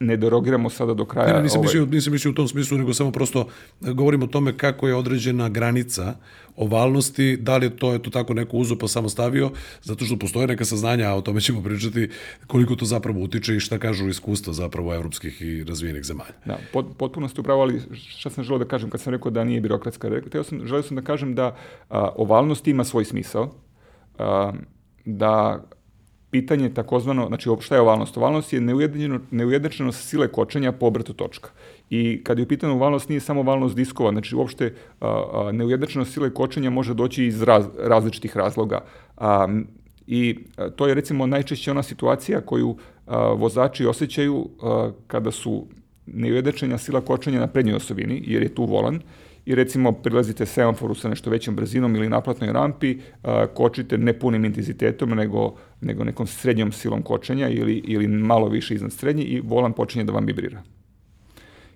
ne 0.00 0.16
derogiramo 0.16 0.70
sada 0.70 0.94
do 0.94 1.04
kraja. 1.04 1.36
Ne, 1.36 1.42
nisam, 1.42 1.58
ovaj... 1.58 1.66
mislio, 1.66 1.86
nisam 1.86 2.12
mislio 2.12 2.30
u 2.30 2.34
tom 2.34 2.48
smislu, 2.48 2.78
nego 2.78 2.94
samo 2.94 3.12
prosto 3.12 3.46
govorimo 3.80 4.24
o 4.24 4.28
tome 4.28 4.56
kako 4.56 4.88
je 4.88 4.94
određena 4.94 5.48
granica 5.48 6.14
ovalnosti, 6.56 7.36
da 7.36 7.56
li 7.56 7.66
je 7.66 7.76
to, 7.76 7.92
je 7.92 8.02
to 8.02 8.10
tako 8.10 8.34
neko 8.34 8.56
uzo 8.56 8.76
pa 8.76 8.88
samo 8.88 9.08
stavio, 9.08 9.50
zato 9.82 10.04
što 10.04 10.16
postoje 10.16 10.46
neka 10.46 10.64
saznanja, 10.64 11.08
a 11.08 11.14
o 11.14 11.20
tome 11.20 11.40
ćemo 11.40 11.62
pričati, 11.62 12.08
koliko 12.46 12.76
to 12.76 12.84
zapravo 12.84 13.20
utiče 13.20 13.56
i 13.56 13.60
šta 13.60 13.78
kažu 13.78 14.08
iskustva 14.08 14.52
zapravo 14.52 14.94
evropskih 14.94 15.42
i 15.42 15.64
razvijenih 15.64 16.04
zemalja. 16.04 16.34
Da, 16.44 16.58
pot, 16.72 16.86
potpuno 16.98 17.28
ste 17.28 17.40
upravo, 17.40 17.62
ali 17.62 17.80
šta 18.08 18.30
sam 18.30 18.44
želeo 18.44 18.58
da 18.58 18.64
kažem 18.68 18.90
kad 18.90 19.00
sam 19.00 19.12
rekao 19.12 19.30
da 19.30 19.44
nije 19.44 19.60
birokratska, 19.60 20.10
teo 20.30 20.44
sam, 20.44 20.66
želeo 20.66 20.82
sam 20.82 20.96
da 20.96 21.02
kažem 21.02 21.34
da 21.34 21.56
a, 21.88 22.08
ovalnost 22.16 22.68
ima 22.68 22.84
svoj 22.84 23.04
smisao, 23.04 23.54
a, 24.18 24.52
da 25.04 25.64
pitanje 26.30 26.74
takozvano, 26.74 27.26
znači 27.26 27.48
šta 27.60 27.74
je 27.74 27.80
ovalnost? 27.80 28.16
Ovalnost 28.16 28.52
je 28.52 28.60
neujednačenost 29.30 30.08
sile 30.08 30.28
kočenja 30.28 30.72
po 30.72 30.86
obrtu 30.86 31.12
točka. 31.12 31.50
I 31.90 32.20
kad 32.24 32.38
je 32.38 32.44
u 32.44 32.48
pitanju 32.48 32.72
ovalnost, 32.72 33.08
nije 33.08 33.20
samo 33.20 33.40
ovalnost 33.40 33.76
diskova, 33.76 34.10
znači 34.10 34.36
uopšte 34.36 34.74
neujednačenost 35.52 36.12
sile 36.12 36.34
kočenja 36.34 36.70
može 36.70 36.94
doći 36.94 37.24
iz 37.24 37.42
raz, 37.42 37.66
različitih 37.78 38.36
razloga. 38.36 38.84
A, 39.16 39.48
I 40.06 40.38
to 40.76 40.86
je 40.86 40.94
recimo 40.94 41.26
najčešće 41.26 41.70
ona 41.70 41.82
situacija 41.82 42.40
koju 42.40 42.76
a, 43.06 43.18
vozači 43.18 43.86
osjećaju 43.86 44.48
a, 44.62 44.90
kada 45.06 45.30
su 45.30 45.66
neujednačenja 46.06 46.78
sila 46.78 47.00
kočenja 47.00 47.40
na 47.40 47.46
prednjoj 47.46 47.76
osovini, 47.76 48.22
jer 48.26 48.42
je 48.42 48.54
tu 48.54 48.64
volan, 48.64 49.00
i 49.44 49.54
recimo 49.54 49.92
prilazite 49.92 50.46
semaforu 50.46 50.94
sa 50.94 51.08
nešto 51.08 51.30
većom 51.30 51.56
brzinom 51.56 51.96
ili 51.96 52.08
naplatnoj 52.08 52.52
rampi, 52.52 52.98
a, 53.22 53.46
kočite 53.46 53.98
ne 53.98 54.18
punim 54.18 54.44
intenzitetom, 54.44 55.10
nego, 55.10 55.54
nego 55.80 56.04
nekom 56.04 56.26
srednjom 56.26 56.72
silom 56.72 57.02
kočenja 57.02 57.48
ili, 57.48 57.74
ili 57.74 58.08
malo 58.08 58.48
više 58.48 58.74
iznad 58.74 58.92
srednje 58.92 59.24
i 59.24 59.40
volan 59.40 59.72
počinje 59.72 60.04
da 60.04 60.12
vam 60.12 60.26
vibrira. 60.26 60.62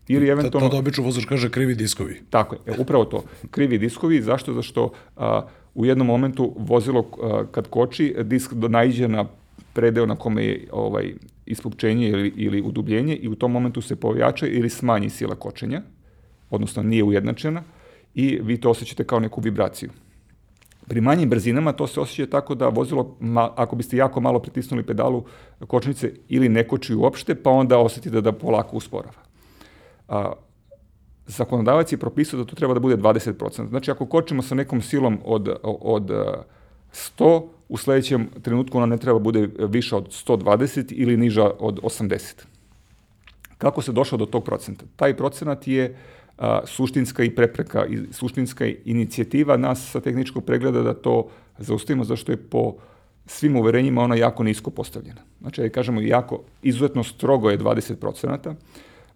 Ili 0.08 0.28
eventualno... 0.28 0.68
To, 0.68 0.78
obično 0.78 1.04
vozač 1.04 1.24
kaže 1.24 1.50
krivi 1.50 1.74
diskovi. 1.74 2.20
Tako 2.30 2.54
je, 2.54 2.60
e, 2.66 2.80
upravo 2.80 3.04
to. 3.04 3.24
Krivi 3.50 3.78
diskovi, 3.78 4.22
zašto? 4.22 4.52
Zašto 4.52 4.92
a, 5.16 5.46
u 5.74 5.86
jednom 5.86 6.06
momentu 6.06 6.54
vozilo 6.58 7.10
a, 7.22 7.44
kad 7.50 7.68
koči, 7.68 8.14
disk 8.22 8.52
naiđe 8.52 9.08
na 9.08 9.24
predeo 9.72 10.06
na 10.06 10.16
kome 10.16 10.44
je 10.44 10.68
ovaj, 10.72 11.14
ispupčenje 11.46 12.08
ili, 12.08 12.32
ili 12.36 12.62
udubljenje 12.62 13.16
i 13.16 13.28
u 13.28 13.34
tom 13.34 13.52
momentu 13.52 13.80
se 13.80 13.96
pojača 13.96 14.46
ili 14.46 14.70
smanji 14.70 15.10
sila 15.10 15.34
kočenja 15.34 15.82
odnosno 16.54 16.82
nije 16.82 17.04
ujednačena 17.04 17.62
i 18.14 18.40
vi 18.42 18.60
to 18.60 18.70
osjećate 18.70 19.04
kao 19.04 19.20
neku 19.20 19.40
vibraciju. 19.40 19.90
Pri 20.88 21.00
manjim 21.00 21.30
brzinama 21.30 21.72
to 21.72 21.86
se 21.86 22.00
osjeća 22.00 22.30
tako 22.30 22.54
da 22.54 22.68
vozilo, 22.68 23.16
ako 23.56 23.76
biste 23.76 23.96
jako 23.96 24.20
malo 24.20 24.38
pritisnuli 24.38 24.82
pedalu 24.82 25.24
kočnice 25.66 26.12
ili 26.28 26.48
ne 26.48 26.68
koči 26.68 26.94
uopšte, 26.94 27.34
pa 27.34 27.50
onda 27.50 27.78
osetite 27.78 28.20
da 28.20 28.32
polako 28.32 28.76
usporava. 28.76 29.22
A, 30.08 30.32
zakonodavac 31.26 31.92
je 31.92 31.98
propisao 31.98 32.38
da 32.38 32.44
to 32.44 32.56
treba 32.56 32.74
da 32.74 32.80
bude 32.80 32.96
20%. 32.96 33.68
Znači, 33.68 33.90
ako 33.90 34.06
kočimo 34.06 34.42
sa 34.42 34.54
nekom 34.54 34.82
silom 34.82 35.18
od, 35.24 35.48
od 35.62 36.10
100, 36.92 37.42
u 37.68 37.76
sledećem 37.76 38.28
trenutku 38.42 38.78
ona 38.78 38.86
ne 38.86 38.98
treba 38.98 39.18
bude 39.18 39.48
viša 39.58 39.96
od 39.96 40.08
120 40.08 40.92
ili 40.92 41.16
niža 41.16 41.50
od 41.58 41.80
80. 41.80 42.44
Kako 43.58 43.82
se 43.82 43.92
došao 43.92 44.18
do 44.18 44.26
tog 44.26 44.44
procenta? 44.44 44.84
Taj 44.96 45.16
procenat 45.16 45.66
je 45.66 45.90
uh, 45.90 45.96
a, 46.38 46.60
suštinska 46.66 47.22
i 47.24 47.30
prepreka 47.30 47.86
i 47.86 47.98
suštinska 48.12 48.66
inicijativa 48.84 49.56
nas 49.56 49.90
sa 49.90 50.00
tehničkog 50.00 50.44
pregleda 50.44 50.82
da 50.82 50.94
to 50.94 51.28
zaustavimo 51.58 52.04
zašto 52.04 52.32
je 52.32 52.36
po 52.36 52.74
svim 53.26 53.56
uverenjima 53.56 54.02
ona 54.02 54.14
jako 54.14 54.42
nisko 54.42 54.70
postavljena. 54.70 55.20
Znači, 55.40 55.62
da 55.62 55.68
kažemo, 55.68 56.00
jako, 56.00 56.42
izuzetno 56.62 57.02
strogo 57.04 57.50
je 57.50 57.58
20%, 57.58 58.54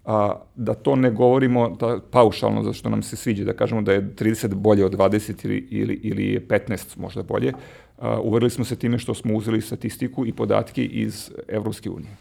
a, 0.05 0.41
da 0.57 0.75
to 0.75 0.97
ne 0.97 1.11
govorimo 1.11 1.77
da, 1.81 2.01
paušalno, 2.11 2.63
zašto 2.63 2.89
nam 2.89 3.03
se 3.03 3.17
sviđa, 3.17 3.45
da 3.45 3.53
kažemo 3.53 3.83
da 3.83 3.93
je 3.93 4.15
30 4.15 4.55
bolje 4.55 4.85
od 4.85 4.95
20 4.95 5.45
ili, 5.45 5.67
ili, 5.71 5.95
ili 6.03 6.33
je 6.33 6.49
15 6.49 6.99
možda 6.99 7.23
bolje. 7.23 7.53
A, 7.99 8.21
uverili 8.21 8.51
smo 8.51 8.65
se 8.65 8.77
time 8.77 8.99
što 8.99 9.15
smo 9.15 9.35
uzeli 9.35 9.61
statistiku 9.61 10.27
i 10.27 10.33
podatke 10.33 10.85
iz 10.85 11.31
Evropske 11.49 11.91
unije. 11.91 12.17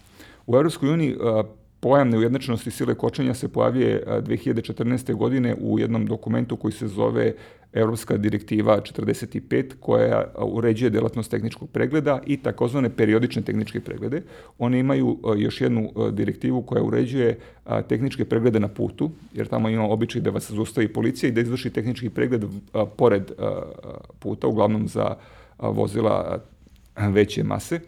U 0.47 0.55
Evropskoj 0.55 0.89
uniji 0.89 1.15
pojam 1.87 2.09
neujednačenosti 2.09 2.71
sile 2.71 2.95
kočenja 2.95 3.33
se 3.33 3.47
pojavije 3.47 4.03
2014. 4.07 5.13
godine 5.15 5.55
u 5.59 5.79
jednom 5.79 6.05
dokumentu 6.05 6.55
koji 6.55 6.71
se 6.71 6.87
zove 6.87 7.33
Evropska 7.73 8.17
direktiva 8.17 8.81
45 8.81 9.63
koja 9.79 10.23
uređuje 10.37 10.89
delatnost 10.89 11.31
tehničkog 11.31 11.69
pregleda 11.69 12.19
i 12.25 12.37
takozvane 12.37 12.89
periodične 12.89 13.41
tehničke 13.41 13.79
preglede. 13.79 14.21
Oni 14.59 14.79
imaju 14.79 15.17
još 15.37 15.61
jednu 15.61 15.91
direktivu 16.11 16.61
koja 16.61 16.83
uređuje 16.83 17.37
tehničke 17.89 18.25
preglede 18.25 18.59
na 18.59 18.67
putu, 18.67 19.11
jer 19.33 19.47
tamo 19.47 19.69
ima 19.69 19.83
običaj 19.83 20.21
da 20.21 20.29
vas 20.29 20.51
zustavi 20.51 20.87
policija 20.87 21.29
i 21.29 21.31
da 21.31 21.41
izvrši 21.41 21.69
tehnički 21.69 22.09
pregled 22.09 22.43
pored 22.95 23.31
puta, 24.19 24.47
uglavnom 24.47 24.87
za 24.87 25.15
vozila 25.59 26.39
veće 26.97 27.43
mase 27.43 27.79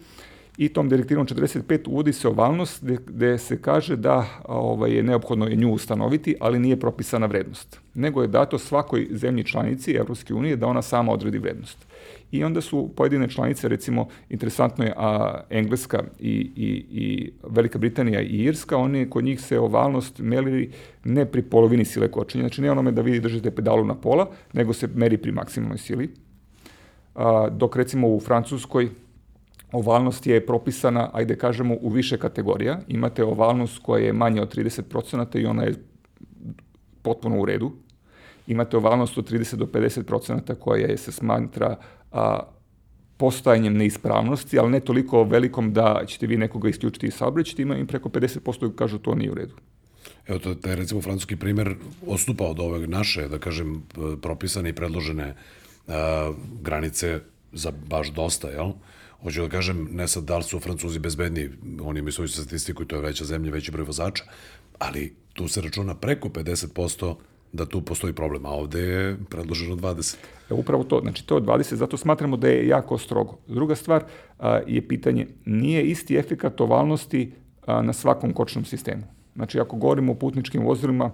i 0.59 0.69
tom 0.69 0.89
direktivom 0.89 1.27
45 1.27 1.87
uvodi 1.87 2.13
se 2.13 2.27
ovalnost 2.27 2.83
gde 3.07 3.37
se 3.37 3.61
kaže 3.61 3.95
da 3.95 4.25
ovaj, 4.45 4.91
je 4.91 5.03
neophodno 5.03 5.47
je 5.47 5.55
nju 5.55 5.73
ustanoviti, 5.73 6.35
ali 6.39 6.59
nije 6.59 6.79
propisana 6.79 7.25
vrednost. 7.25 7.79
Nego 7.93 8.21
je 8.21 8.27
dato 8.27 8.57
svakoj 8.57 9.07
zemlji 9.11 9.43
članici 9.43 9.93
Evropske 9.93 10.33
unije 10.33 10.55
da 10.55 10.67
ona 10.67 10.81
sama 10.81 11.11
odredi 11.11 11.37
vrednost. 11.37 11.87
I 12.31 12.43
onda 12.43 12.61
su 12.61 12.89
pojedine 12.95 13.29
članice, 13.29 13.67
recimo, 13.67 14.07
interesantno 14.29 14.85
je 14.85 14.93
a, 14.97 15.41
Engleska 15.49 16.03
i, 16.19 16.51
i, 16.55 16.85
i 16.91 17.31
Velika 17.43 17.77
Britanija 17.77 18.21
i 18.21 18.43
Irska, 18.43 18.77
oni 18.77 19.09
kod 19.09 19.23
njih 19.23 19.41
se 19.41 19.59
ovalnost 19.59 20.19
meri 20.19 20.71
ne 21.03 21.25
pri 21.25 21.41
polovini 21.41 21.85
sile 21.85 22.11
kočenja, 22.11 22.41
znači 22.41 22.61
ne 22.61 22.71
onome 22.71 22.91
da 22.91 23.01
vi 23.01 23.19
držite 23.19 23.51
pedalu 23.51 23.85
na 23.85 23.95
pola, 23.95 24.29
nego 24.53 24.73
se 24.73 24.89
meri 24.95 25.17
pri 25.17 25.31
maksimalnoj 25.31 25.77
sili. 25.77 26.09
A, 27.15 27.49
dok 27.49 27.75
recimo 27.75 28.07
u 28.07 28.19
Francuskoj 28.19 28.89
Ovalnost 29.71 30.27
je 30.27 30.45
propisana, 30.45 31.09
ajde 31.13 31.35
kažemo, 31.35 31.75
u 31.81 31.89
više 31.89 32.17
kategorija. 32.17 32.79
Imate 32.88 33.23
ovalnost 33.23 33.79
koja 33.83 34.05
je 34.05 34.13
manja 34.13 34.41
od 34.41 34.55
30% 34.55 35.39
i 35.41 35.45
ona 35.45 35.63
je 35.63 35.73
potpuno 37.01 37.41
u 37.41 37.45
redu. 37.45 37.71
Imate 38.47 38.77
ovalnost 38.77 39.17
od 39.17 39.31
30 39.31 39.55
do 39.55 39.65
50% 39.65 40.55
koja 40.55 40.88
je, 40.88 40.97
se 40.97 41.11
smatra 41.11 41.75
a, 42.11 42.39
postajanjem 43.17 43.77
neispravnosti, 43.77 44.59
ali 44.59 44.71
ne 44.71 44.79
toliko 44.79 45.23
velikom 45.23 45.73
da 45.73 46.01
ćete 46.07 46.27
vi 46.27 46.38
nekoga 46.38 46.69
isključiti 46.69 47.07
iz 47.07 47.13
saobraćaja, 47.13 47.63
ima 47.63 47.75
im 47.75 47.88
preko 47.88 48.09
50% 48.09 48.75
kažu 48.75 48.97
to 48.97 49.15
nije 49.15 49.31
u 49.31 49.33
redu. 49.33 49.55
Evo, 50.27 50.39
to, 50.39 50.69
je 50.69 50.75
recimo 50.75 51.01
francuski 51.01 51.35
primer 51.35 51.75
ostupa 52.07 52.43
od 52.43 52.59
ove 52.59 52.88
naše, 52.88 53.27
da 53.27 53.39
kažem, 53.39 53.83
propisane 54.21 54.69
i 54.69 54.73
predložene 54.73 55.35
a, 55.88 56.31
granice 56.61 57.19
za 57.51 57.71
baš 57.89 58.11
dosta, 58.11 58.49
jel? 58.49 58.71
Hoću 59.23 59.41
da 59.41 59.49
kažem, 59.49 59.88
ne 59.91 60.07
sad 60.07 60.23
da 60.23 60.38
li 60.38 60.43
su 60.43 60.59
Francuzi 60.59 60.99
bezbedni, 60.99 61.49
oni 61.81 61.99
imaju 61.99 62.11
svoju 62.11 62.27
statistiku 62.27 62.83
i 62.83 62.88
to 62.88 62.95
je 62.95 63.01
veća 63.01 63.25
zemlja, 63.25 63.51
veći 63.51 63.71
broj 63.71 63.85
vozača, 63.85 64.23
ali 64.77 65.15
tu 65.33 65.47
se 65.47 65.61
računa 65.61 65.95
preko 65.95 66.29
50% 66.29 67.15
da 67.53 67.65
tu 67.65 67.81
postoji 67.81 68.13
problem, 68.13 68.45
a 68.45 68.49
ovde 68.49 68.81
je 68.81 69.17
predloženo 69.29 69.75
20. 69.75 70.15
E, 70.49 70.53
upravo 70.53 70.83
to, 70.83 70.99
znači 71.01 71.25
to 71.27 71.35
je 71.35 71.41
20, 71.41 71.75
zato 71.75 71.97
smatramo 71.97 72.38
da 72.38 72.47
je 72.47 72.67
jako 72.67 72.97
strogo. 72.97 73.38
Druga 73.47 73.75
stvar 73.75 74.03
a, 74.39 74.59
je 74.67 74.88
pitanje, 74.88 75.27
nije 75.45 75.83
isti 75.83 76.15
efekat 76.15 76.61
ovalnosti 76.61 77.31
a, 77.65 77.81
na 77.81 77.93
svakom 77.93 78.33
kočnom 78.33 78.65
sistemu. 78.65 79.03
Znači, 79.35 79.59
ako 79.59 79.77
govorimo 79.77 80.11
o 80.11 80.15
putničkim 80.15 80.63
vozilima, 80.63 81.11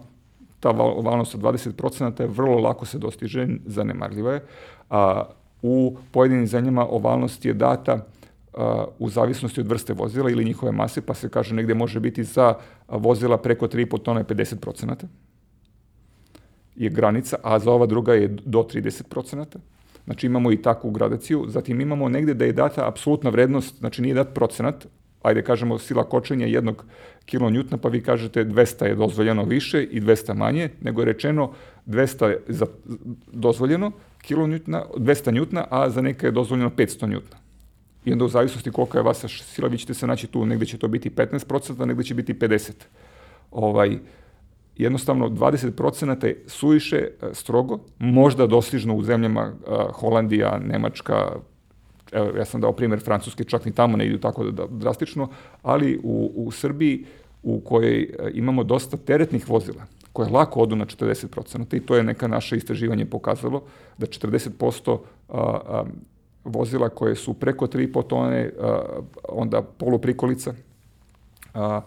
ta 0.59 0.69
ovalnost 0.69 1.35
od 1.35 1.41
20% 1.41 2.21
je 2.21 2.27
vrlo 2.27 2.59
lako 2.59 2.85
se 2.85 2.97
dostiže, 2.97 3.47
zanemarljiva 3.65 4.33
je. 4.33 4.43
A, 4.89 5.23
u 5.65 5.97
pojedinim 6.11 6.47
zemljama 6.47 6.85
ovalnost 6.85 7.45
je 7.45 7.53
data 7.53 8.05
u 8.99 9.09
zavisnosti 9.09 9.61
od 9.61 9.67
vrste 9.67 9.93
vozila 9.93 10.29
ili 10.29 10.45
njihove 10.45 10.71
mase, 10.71 11.01
pa 11.01 11.13
se 11.13 11.29
kaže 11.29 11.55
negde 11.55 11.73
može 11.73 11.99
biti 11.99 12.23
za 12.23 12.53
vozila 12.87 13.37
preko 13.37 13.67
3,5 13.67 14.01
tona 14.01 14.19
je 14.19 14.25
50% 14.25 14.95
je 16.75 16.89
granica, 16.89 17.37
a 17.43 17.59
za 17.59 17.71
ova 17.71 17.85
druga 17.85 18.13
je 18.13 18.27
do 18.27 18.59
30%. 18.59 19.45
Znači 20.05 20.27
imamo 20.27 20.51
i 20.51 20.61
takvu 20.61 20.91
gradaciju. 20.91 21.45
Zatim 21.47 21.81
imamo 21.81 22.09
negde 22.09 22.33
da 22.33 22.45
je 22.45 22.53
data 22.53 22.87
apsolutna 22.87 23.29
vrednost, 23.29 23.79
znači 23.79 24.01
nije 24.01 24.15
dat 24.15 24.33
procenat, 24.33 24.87
ajde 25.21 25.41
kažemo 25.41 25.79
sila 25.79 26.03
kočenja 26.03 26.45
jednog 26.45 26.85
kilonjutna, 27.25 27.77
pa 27.77 27.89
vi 27.89 28.01
kažete 28.01 28.45
200 28.45 28.85
je 28.85 28.95
dozvoljeno 28.95 29.43
više 29.43 29.83
i 29.83 30.01
200 30.01 30.33
manje, 30.33 30.69
nego 30.81 31.01
je 31.01 31.05
rečeno 31.05 31.51
200 31.85 32.25
je 32.25 32.41
za, 32.47 32.65
dozvoljeno, 33.31 33.91
kilonjutna, 34.27 34.83
200 34.97 35.33
njutna, 35.33 35.65
a 35.69 35.89
za 35.89 36.01
neka 36.01 36.27
je 36.27 36.31
dozvoljeno 36.31 36.69
500 36.69 37.09
njutna. 37.09 37.37
I 38.05 38.13
onda 38.13 38.25
u 38.25 38.29
zavisnosti 38.29 38.71
kolika 38.71 38.97
je 38.97 39.03
vasa 39.03 39.27
sila, 39.27 39.67
vi 39.67 39.77
ćete 39.77 39.93
se 39.93 40.07
naći 40.07 40.27
tu, 40.27 40.45
negde 40.45 40.65
će 40.65 40.77
to 40.77 40.87
biti 40.87 41.09
15%, 41.09 41.85
negde 41.85 42.03
će 42.03 42.13
biti 42.13 42.33
50%. 42.33 42.71
Ovaj, 43.51 43.97
jednostavno 44.77 45.29
20% 45.29 46.25
je 46.25 46.43
suviše 46.47 46.97
e, 46.97 47.09
strogo, 47.33 47.79
možda 47.99 48.47
dostižno 48.47 48.95
u 48.95 49.03
zemljama 49.03 49.51
uh, 49.51 49.95
Holandija, 49.95 50.59
Nemačka, 50.59 51.31
evo, 52.11 52.37
ja 52.37 52.45
sam 52.45 52.61
dao 52.61 52.73
primer 52.73 52.99
Francuske, 52.99 53.43
čak 53.43 53.65
ni 53.65 53.71
tamo 53.71 53.97
ne 53.97 54.05
idu 54.05 54.17
tako 54.17 54.43
da, 54.43 54.65
drastično, 54.69 55.29
ali 55.61 55.99
u, 56.03 56.31
u 56.35 56.51
Srbiji 56.51 57.05
u 57.43 57.59
kojoj 57.59 58.01
e, 58.01 58.31
imamo 58.33 58.63
dosta 58.63 58.97
teretnih 58.97 59.49
vozila, 59.49 59.85
koje 60.15 60.29
lako 60.29 60.59
odu 60.59 60.75
na 60.75 60.85
40% 60.85 61.75
i 61.75 61.79
to 61.79 61.95
je 61.95 62.03
neka 62.03 62.27
naše 62.27 62.57
istraživanje 62.57 63.05
pokazalo, 63.05 63.63
da 63.97 64.07
40% 64.07 64.97
a, 65.29 65.37
a, 65.37 65.83
vozila 66.43 66.89
koje 66.89 67.15
su 67.15 67.33
preko 67.33 67.67
3,5 67.67 68.07
tone, 68.07 68.51
a, 68.59 68.79
onda 69.29 69.61
poluprikolica 69.61 70.53
a, 71.53 71.81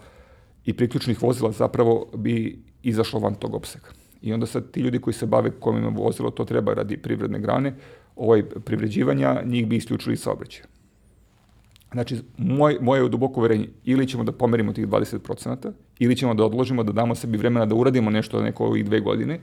i 0.64 0.76
priključnih 0.76 1.22
vozila 1.22 1.52
zapravo 1.52 2.06
bi 2.14 2.58
izašlo 2.82 3.20
van 3.20 3.34
tog 3.34 3.54
opsega. 3.54 3.88
I 4.22 4.32
onda 4.32 4.46
sad 4.46 4.70
ti 4.70 4.80
ljudi 4.80 5.00
koji 5.00 5.14
se 5.14 5.26
bave 5.26 5.50
kojima 5.50 5.88
vozilo, 5.88 6.30
to 6.30 6.44
treba 6.44 6.74
radi 6.74 6.96
privredne 6.96 7.40
grane, 7.40 7.74
ovaj 8.16 8.42
privređivanja, 8.42 9.42
njih 9.44 9.66
bi 9.68 9.76
isključili 9.76 10.12
iz 10.12 10.20
saobraćaja. 10.20 10.66
Znači, 11.92 12.20
moj, 12.36 12.78
moje 12.80 13.02
je 13.02 13.08
duboko 13.08 13.40
uverenje, 13.40 13.68
ili 13.84 14.06
ćemo 14.06 14.24
da 14.24 14.32
pomerimo 14.32 14.72
tih 14.72 14.88
20%, 14.88 15.72
ili 15.98 16.16
ćemo 16.16 16.34
da 16.34 16.44
odložimo, 16.44 16.82
da 16.82 16.92
damo 16.92 17.14
sebi 17.14 17.38
vremena 17.38 17.66
da 17.66 17.74
uradimo 17.74 18.10
nešto 18.10 18.42
neko 18.42 18.66
ovih 18.66 18.84
dve 18.84 19.00
godine, 19.00 19.38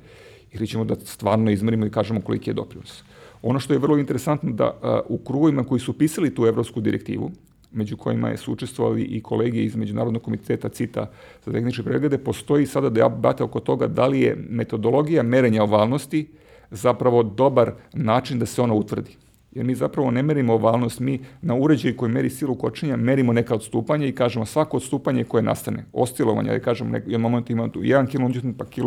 ili 0.54 0.68
ćemo 0.68 0.84
da 0.84 0.96
stvarno 0.96 1.52
izmerimo 1.52 1.86
i 1.86 1.92
kažemo 1.92 2.22
koliki 2.22 2.50
je 2.50 2.54
doprinos. 2.54 3.04
Ono 3.42 3.60
što 3.60 3.74
je 3.74 3.80
vrlo 3.80 3.98
interesantno 3.98 4.52
da 4.52 4.66
a, 4.82 5.02
u 5.10 5.18
krugovima 5.18 5.64
koji 5.64 5.80
su 5.80 5.94
pisali 5.94 6.36
tu 6.36 6.46
evropsku 6.46 6.82
direktivu, 6.82 7.32
među 7.72 7.98
kojima 7.98 8.30
je 8.30 8.38
su 8.38 8.52
učestvovali 8.54 9.04
i 9.04 9.22
kolege 9.22 9.64
iz 9.64 9.76
Međunarodnog 9.76 10.22
komiteta 10.24 10.70
CITA 10.70 11.10
za 11.46 11.52
tehničke 11.52 11.84
preglede, 11.84 12.18
postoji 12.18 12.66
sada 12.66 12.90
debata 12.90 13.44
oko 13.44 13.60
toga 13.60 13.88
da 13.88 14.08
li 14.08 14.22
je 14.22 14.38
metodologija 14.50 15.24
merenja 15.24 15.64
ovalnosti 15.64 16.28
zapravo 16.72 17.24
dobar 17.24 17.72
način 17.94 18.40
da 18.40 18.46
se 18.46 18.62
ona 18.62 18.74
utvrdi 18.74 19.25
jer 19.56 19.66
mi 19.66 19.76
zapravo 19.76 20.12
ne 20.12 20.24
merimo 20.24 20.54
ovalnost, 20.54 21.00
mi 21.00 21.20
na 21.42 21.56
uređaju 21.56 21.98
koji 21.98 22.12
meri 22.12 22.30
silu 22.30 22.56
kočenja 22.56 22.96
merimo 22.96 23.34
neka 23.34 23.56
odstupanja 23.56 24.08
i 24.08 24.12
kažemo 24.12 24.46
svako 24.46 24.78
odstupanje 24.78 25.24
koje 25.24 25.44
nastane, 25.44 25.86
oscilovanje, 25.94 26.52
da 26.52 26.60
kažemo, 26.60 26.90
nek, 26.90 27.04
jedan 27.06 27.22
moment 27.22 27.50
imamo 27.50 27.70
tu 27.70 27.82
1 27.82 28.08
kN 28.12 28.54
pa 28.58 28.66
kN, 28.66 28.82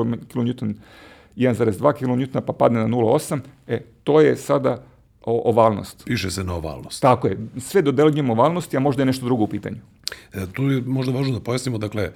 1,2 1.37 1.92
kN 1.92 2.40
pa 2.46 2.52
padne 2.52 2.81
na 2.81 2.87
0,8, 2.87 3.38
e, 3.66 3.81
to 4.04 4.20
je 4.20 4.37
sada 4.37 4.85
ovalnost. 5.30 6.02
Piše 6.04 6.30
se 6.30 6.44
na 6.44 6.54
ovalnost. 6.54 7.02
Tako 7.02 7.28
je, 7.28 7.38
sve 7.58 7.82
dodeljujemo 7.82 8.32
ovalnosti, 8.32 8.76
a 8.76 8.80
možda 8.80 9.02
je 9.02 9.06
nešto 9.06 9.24
drugo 9.24 9.44
u 9.44 9.48
pitanju. 9.48 9.76
E, 10.34 10.46
tu 10.52 10.62
je 10.62 10.82
možda 10.86 11.12
važno 11.12 11.38
da 11.38 11.44
pojasnimo, 11.44 11.78
dakle, 11.78 12.02
e, 12.02 12.12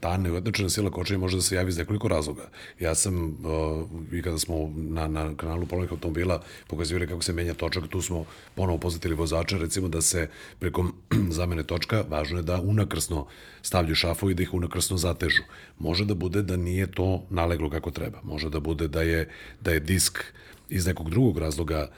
ta 0.00 0.16
neujednačena 0.16 0.68
sila 0.68 0.90
kočenja 0.90 1.18
može 1.18 1.36
da 1.36 1.42
se 1.42 1.54
javi 1.54 1.68
iz 1.68 1.78
nekoliko 1.78 2.08
razloga. 2.08 2.48
Ja 2.80 2.94
sam, 2.94 3.24
uh, 3.24 4.12
i 4.12 4.22
kada 4.22 4.38
smo 4.38 4.72
na, 4.76 5.06
na 5.06 5.34
kanalu 5.36 5.66
polovnih 5.66 5.92
automobila 5.92 6.42
pokazivali 6.66 7.06
kako 7.06 7.22
se 7.22 7.32
menja 7.32 7.54
točak, 7.54 7.88
tu 7.88 8.02
smo 8.02 8.24
ponovo 8.54 8.78
poznatili 8.78 9.14
vozača, 9.14 9.58
recimo 9.58 9.88
da 9.88 10.02
se 10.02 10.28
preko 10.58 10.84
zamene 11.38 11.62
točka, 11.62 12.04
važno 12.08 12.38
je 12.38 12.42
da 12.42 12.60
unakrsno 12.60 13.26
stavlju 13.62 13.94
šafu 13.94 14.30
i 14.30 14.34
da 14.34 14.42
ih 14.42 14.54
unakrsno 14.54 14.96
zatežu. 14.96 15.42
Može 15.78 16.04
da 16.04 16.14
bude 16.14 16.42
da 16.42 16.56
nije 16.56 16.86
to 16.86 17.22
naleglo 17.30 17.70
kako 17.70 17.90
treba. 17.90 18.18
Može 18.22 18.50
da 18.50 18.60
bude 18.60 18.88
da 18.88 19.02
je, 19.02 19.28
da 19.60 19.72
je 19.72 19.80
disk 19.80 20.18
iz 20.68 20.86
nekog 20.86 21.10
drugog 21.10 21.38
razloga 21.38 21.88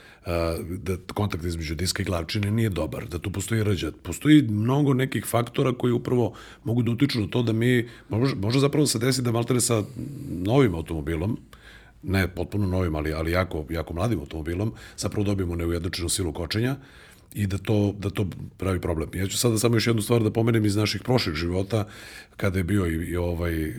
da 0.68 0.96
kontakt 1.14 1.44
između 1.44 1.74
diska 1.74 2.02
i 2.02 2.06
glavčine 2.06 2.50
nije 2.50 2.68
dobar, 2.68 3.06
da 3.08 3.18
tu 3.18 3.32
postoji 3.32 3.64
rđa. 3.64 3.92
Postoji 4.02 4.42
mnogo 4.42 4.94
nekih 4.94 5.24
faktora 5.24 5.72
koji 5.72 5.92
upravo 5.92 6.32
mogu 6.64 6.82
da 6.82 6.90
utiču 6.90 7.20
na 7.20 7.26
to 7.26 7.42
da 7.42 7.52
mi, 7.52 7.88
može, 8.08 8.34
može 8.34 8.60
zapravo 8.60 8.86
se 8.86 8.98
desi 8.98 9.22
da 9.22 9.32
maltene 9.32 9.60
sa 9.60 9.82
novim 10.28 10.74
automobilom, 10.74 11.38
ne 12.02 12.28
potpuno 12.28 12.66
novim, 12.66 12.94
ali, 12.94 13.12
ali 13.12 13.32
jako, 13.32 13.64
jako 13.70 13.94
mladim 13.94 14.20
automobilom, 14.20 14.72
zapravo 14.96 15.24
dobijemo 15.24 15.56
neujednačenu 15.56 16.08
silu 16.08 16.32
kočenja, 16.32 16.76
i 17.34 17.46
da 17.46 17.58
to, 17.58 17.94
da 17.98 18.10
to 18.10 18.26
pravi 18.56 18.80
problem. 18.80 19.08
Ja 19.14 19.26
ću 19.26 19.38
sada 19.38 19.58
samo 19.58 19.76
još 19.76 19.86
jednu 19.86 20.02
stvar 20.02 20.22
da 20.22 20.30
pomenem 20.30 20.64
iz 20.64 20.76
naših 20.76 21.02
prošlih 21.02 21.34
života, 21.34 21.84
kada 22.36 22.58
je 22.58 22.64
bio 22.64 22.86
i, 22.86 22.94
i 22.94 23.16
ovaj, 23.16 23.72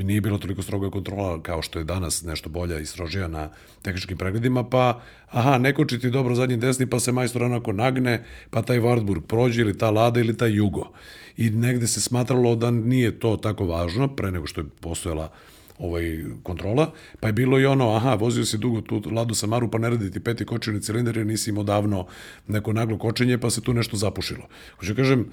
nije 0.00 0.20
bilo 0.20 0.38
toliko 0.38 0.62
stroga 0.62 0.90
kontrola 0.90 1.42
kao 1.42 1.62
što 1.62 1.78
je 1.78 1.84
danas 1.84 2.22
nešto 2.22 2.48
bolja 2.48 2.78
i 2.78 2.86
strožija 2.86 3.28
na 3.28 3.48
tehničkim 3.82 4.18
pregledima, 4.18 4.64
pa 4.64 5.00
aha, 5.30 5.58
neko 5.58 5.84
ti 5.84 6.10
dobro 6.10 6.34
zadnji 6.34 6.56
desni, 6.56 6.86
pa 6.86 7.00
se 7.00 7.12
majstor 7.12 7.42
onako 7.42 7.72
nagne, 7.72 8.24
pa 8.50 8.62
taj 8.62 8.78
Wartburg 8.78 9.20
prođe 9.20 9.60
ili 9.60 9.78
ta 9.78 9.90
Lada 9.90 10.20
ili 10.20 10.36
taj 10.36 10.52
Jugo. 10.52 10.92
I 11.36 11.50
negde 11.50 11.86
se 11.86 12.00
smatralo 12.00 12.56
da 12.56 12.70
nije 12.70 13.18
to 13.18 13.36
tako 13.36 13.64
važno, 13.64 14.08
pre 14.16 14.30
nego 14.30 14.46
što 14.46 14.60
je 14.60 14.66
postojala 14.80 15.32
ovaj, 15.80 16.24
kontrola, 16.42 16.92
pa 17.20 17.26
je 17.26 17.32
bilo 17.32 17.60
i 17.60 17.66
ono, 17.66 17.90
aha, 17.90 18.14
vozio 18.14 18.44
si 18.44 18.58
dugo 18.58 18.80
tu 18.80 19.02
Ladu 19.10 19.34
Samaru, 19.34 19.70
pa 19.70 19.78
ne 19.78 19.90
radi 19.90 20.10
ti 20.10 20.20
peti 20.20 20.44
kočeni 20.44 20.82
cilindar, 20.82 21.16
jer 21.16 21.26
nisi 21.26 21.50
imao 21.50 21.64
davno 21.64 22.06
neko 22.48 22.72
naglo 22.72 22.98
kočenje, 22.98 23.38
pa 23.38 23.50
se 23.50 23.60
tu 23.60 23.74
nešto 23.74 23.96
zapušilo. 23.96 24.46
Hoću 24.78 24.94
kažem, 24.94 25.26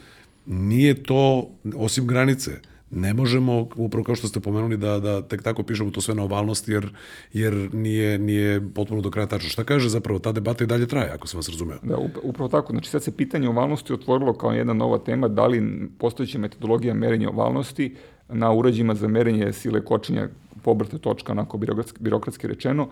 nije 0.45 1.03
to, 1.03 1.49
osim 1.75 2.07
granice, 2.07 2.51
ne 2.91 3.13
možemo, 3.13 3.67
upravo 3.75 4.03
kao 4.03 4.15
što 4.15 4.27
ste 4.27 4.39
pomenuli, 4.39 4.77
da, 4.77 4.99
da 4.99 5.21
tek 5.21 5.43
tako 5.43 5.63
pišemo 5.63 5.91
to 5.91 6.01
sve 6.01 6.15
na 6.15 6.23
ovalnosti, 6.23 6.71
jer, 6.71 6.89
jer 7.33 7.69
nije, 7.73 8.19
nije 8.19 8.61
potpuno 8.73 9.01
do 9.01 9.11
kraja 9.11 9.27
tačno. 9.27 9.49
Šta 9.49 9.63
kaže 9.63 9.89
zapravo, 9.89 10.19
ta 10.19 10.31
debata 10.31 10.63
i 10.63 10.67
dalje 10.67 10.87
traje, 10.87 11.11
ako 11.11 11.27
sam 11.27 11.37
vas 11.37 11.49
razumeo. 11.49 11.77
Da, 11.83 11.97
upravo 12.23 12.49
tako. 12.49 12.73
Znači 12.73 12.89
sad 12.89 13.03
se 13.03 13.17
pitanje 13.17 13.49
ovalnosti 13.49 13.93
otvorilo 13.93 14.33
kao 14.33 14.51
jedna 14.51 14.73
nova 14.73 14.97
tema, 14.97 15.27
da 15.27 15.47
li 15.47 15.89
postojeća 15.99 16.39
metodologija 16.39 16.93
merenja 16.93 17.29
ovalnosti 17.29 17.95
na 18.29 18.53
uređima 18.53 18.95
za 18.95 19.07
merenje 19.07 19.53
sile 19.53 19.85
kočenja 19.85 20.27
pobrte 20.63 20.97
točka, 20.97 21.31
onako 21.31 21.57
birokratski, 21.57 21.97
birokratski 22.03 22.47
rečeno, 22.47 22.87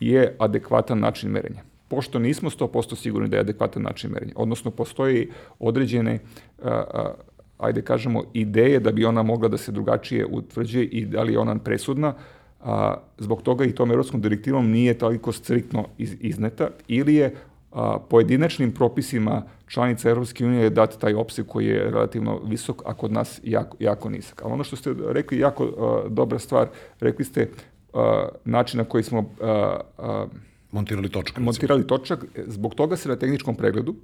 je 0.00 0.36
adekvatan 0.38 0.98
način 0.98 1.30
merenja. 1.30 1.62
Pošto 1.88 2.18
nismo 2.18 2.50
100% 2.50 2.96
sigurni 2.96 3.28
da 3.28 3.36
je 3.36 3.40
adekvatan 3.40 3.82
način 3.82 4.10
merenja, 4.10 4.32
odnosno 4.36 4.70
postoji 4.70 5.28
određene 5.58 6.18
a, 6.62 6.68
a, 6.68 7.14
ajde 7.58 7.82
kažemo, 7.82 8.22
ideje 8.32 8.80
da 8.80 8.92
bi 8.92 9.04
ona 9.04 9.22
mogla 9.22 9.48
da 9.48 9.58
se 9.58 9.72
drugačije 9.72 10.26
utvrđuje 10.26 10.84
i 10.84 11.04
da 11.06 11.22
li 11.22 11.32
je 11.32 11.38
ona 11.38 11.58
presudna, 11.58 12.14
a, 12.60 12.94
zbog 13.18 13.42
toga 13.42 13.64
i 13.64 13.74
tom 13.74 13.90
evropskom 13.90 14.20
direktivom 14.20 14.70
nije 14.70 14.98
toliko 14.98 15.32
striktno 15.32 15.86
iz, 15.98 16.16
izneta, 16.20 16.70
ili 16.88 17.14
je 17.14 17.34
a, 17.72 17.98
pojedinačnim 18.10 18.72
propisima 18.72 19.42
članica 19.66 20.10
Evropske 20.10 20.46
unije 20.46 20.70
dati 20.70 20.98
taj 20.98 21.14
opseg 21.14 21.46
koji 21.46 21.66
je 21.66 21.90
relativno 21.90 22.40
visok, 22.44 22.82
a 22.86 22.94
kod 22.94 23.12
nas 23.12 23.40
jako, 23.44 23.76
jako 23.80 24.10
nisak. 24.10 24.42
Ali 24.42 24.52
ono 24.52 24.64
što 24.64 24.76
ste 24.76 24.94
rekli, 25.08 25.38
jako 25.38 25.64
a, 25.64 26.08
dobra 26.08 26.38
stvar, 26.38 26.68
rekli 27.00 27.24
ste 27.24 27.48
a, 27.94 28.28
način 28.44 28.78
na 28.78 28.84
koji 28.84 29.04
smo 29.04 29.24
a, 29.40 29.80
a, 29.98 30.26
montirali 30.72 31.08
točak. 31.08 31.38
Montirali 31.38 31.86
točak, 31.86 32.24
zbog 32.46 32.74
toga 32.74 32.96
se 32.96 33.08
na 33.08 33.16
tehničkom 33.16 33.54
pregledu 33.54 33.94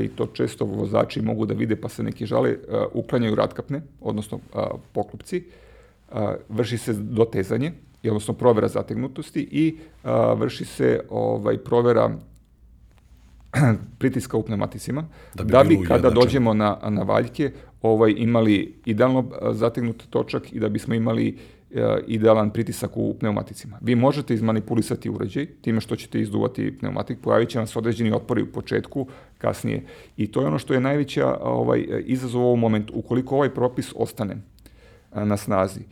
i 0.00 0.08
to 0.08 0.26
često 0.26 0.64
vozači 0.64 1.22
mogu 1.22 1.46
da 1.46 1.54
vide 1.54 1.76
pa 1.76 1.88
se 1.88 2.02
neki 2.02 2.26
žale, 2.26 2.56
uklanjaju 2.92 3.34
ratkapne, 3.34 3.82
odnosno 4.00 4.38
poklopci, 4.92 5.44
vrši 6.48 6.78
se 6.78 6.92
dotezanje, 6.92 7.72
odnosno 8.04 8.34
provera 8.34 8.68
zategnutosti 8.68 9.48
i 9.50 9.78
vrši 10.36 10.64
se 10.64 11.00
ovaj 11.10 11.58
provera 11.58 12.10
pritiska 13.98 14.36
u 14.36 14.42
pneumaticima, 14.42 15.04
da 15.34 15.44
bi, 15.44 15.52
da 15.52 15.64
bi 15.64 15.80
kada 15.88 16.10
dođemo 16.10 16.54
na, 16.54 16.78
na 16.88 17.02
valjke 17.02 17.52
ovaj, 17.82 18.14
imali 18.16 18.74
idealno 18.84 19.30
zategnut 19.52 20.04
točak 20.10 20.52
i 20.52 20.60
da 20.60 20.68
bismo 20.68 20.94
imali 20.94 21.38
E, 21.74 22.00
idealan 22.06 22.50
pritisak 22.50 22.96
u 22.96 23.14
pneumaticima. 23.14 23.78
Vi 23.80 23.94
možete 23.94 24.34
izmanipulisati 24.34 25.10
uređaj 25.10 25.46
time 25.46 25.80
što 25.80 25.96
ćete 25.96 26.20
izduvati 26.20 26.78
pneumatik, 26.78 27.18
pojavit 27.22 27.48
će 27.48 27.58
vam 27.58 27.66
se 27.66 27.78
određeni 27.78 28.12
otpori 28.12 28.42
u 28.42 28.52
početku, 28.52 29.06
kasnije. 29.38 29.82
I 30.16 30.26
to 30.26 30.40
je 30.40 30.46
ono 30.46 30.58
što 30.58 30.74
je 30.74 30.80
najveća 30.80 31.36
ovaj, 31.40 31.86
izazov 32.04 32.42
u 32.42 32.44
ovom 32.44 32.60
momentu. 32.60 32.92
Ukoliko 32.96 33.34
ovaj 33.34 33.54
propis 33.54 33.92
ostane 33.96 34.36
e, 35.14 35.24
na 35.24 35.36
snazi, 35.36 35.80
e, 35.80 35.84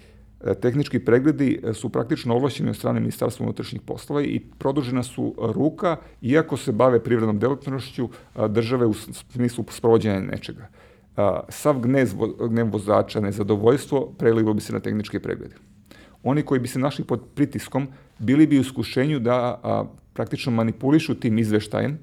tehnički 0.61 0.99
pregledi 0.99 1.61
su 1.75 1.89
praktično 1.89 2.35
ovlašćeni 2.35 2.71
od 2.71 2.77
strane 2.77 3.01
Ministarstva 3.01 3.45
unutrašnjih 3.45 3.83
poslova 3.83 4.23
i 4.23 4.41
produžena 4.59 5.03
su 5.03 5.35
ruka, 5.39 5.97
iako 6.23 6.57
se 6.57 6.73
bave 6.73 7.05
privrednom 7.05 7.39
delatnošću 7.39 8.09
države 8.49 8.87
u 8.87 8.95
smislu 8.95 9.65
sprovođenja 9.71 10.21
nečega 10.21 10.69
sav 11.49 11.81
gnez, 11.81 12.15
gnev 12.51 12.71
vozača, 12.73 13.21
nezadovoljstvo, 13.21 14.15
prelilo 14.19 14.55
bi 14.55 14.61
se 14.61 14.73
na 14.73 14.81
tehničke 14.81 15.21
preglede. 15.21 15.55
Oni 16.23 16.43
koji 16.43 16.61
bi 16.61 16.69
se 16.69 16.79
našli 16.79 17.05
pod 17.05 17.23
pritiskom, 17.35 17.89
bili 18.19 18.47
bi 18.47 18.59
u 18.59 18.65
skušenju 18.65 19.19
da 19.19 19.61
a, 19.63 19.85
praktično 20.13 20.53
manipulišu 20.53 21.15
tim 21.15 21.39
izveštajem 21.39 21.99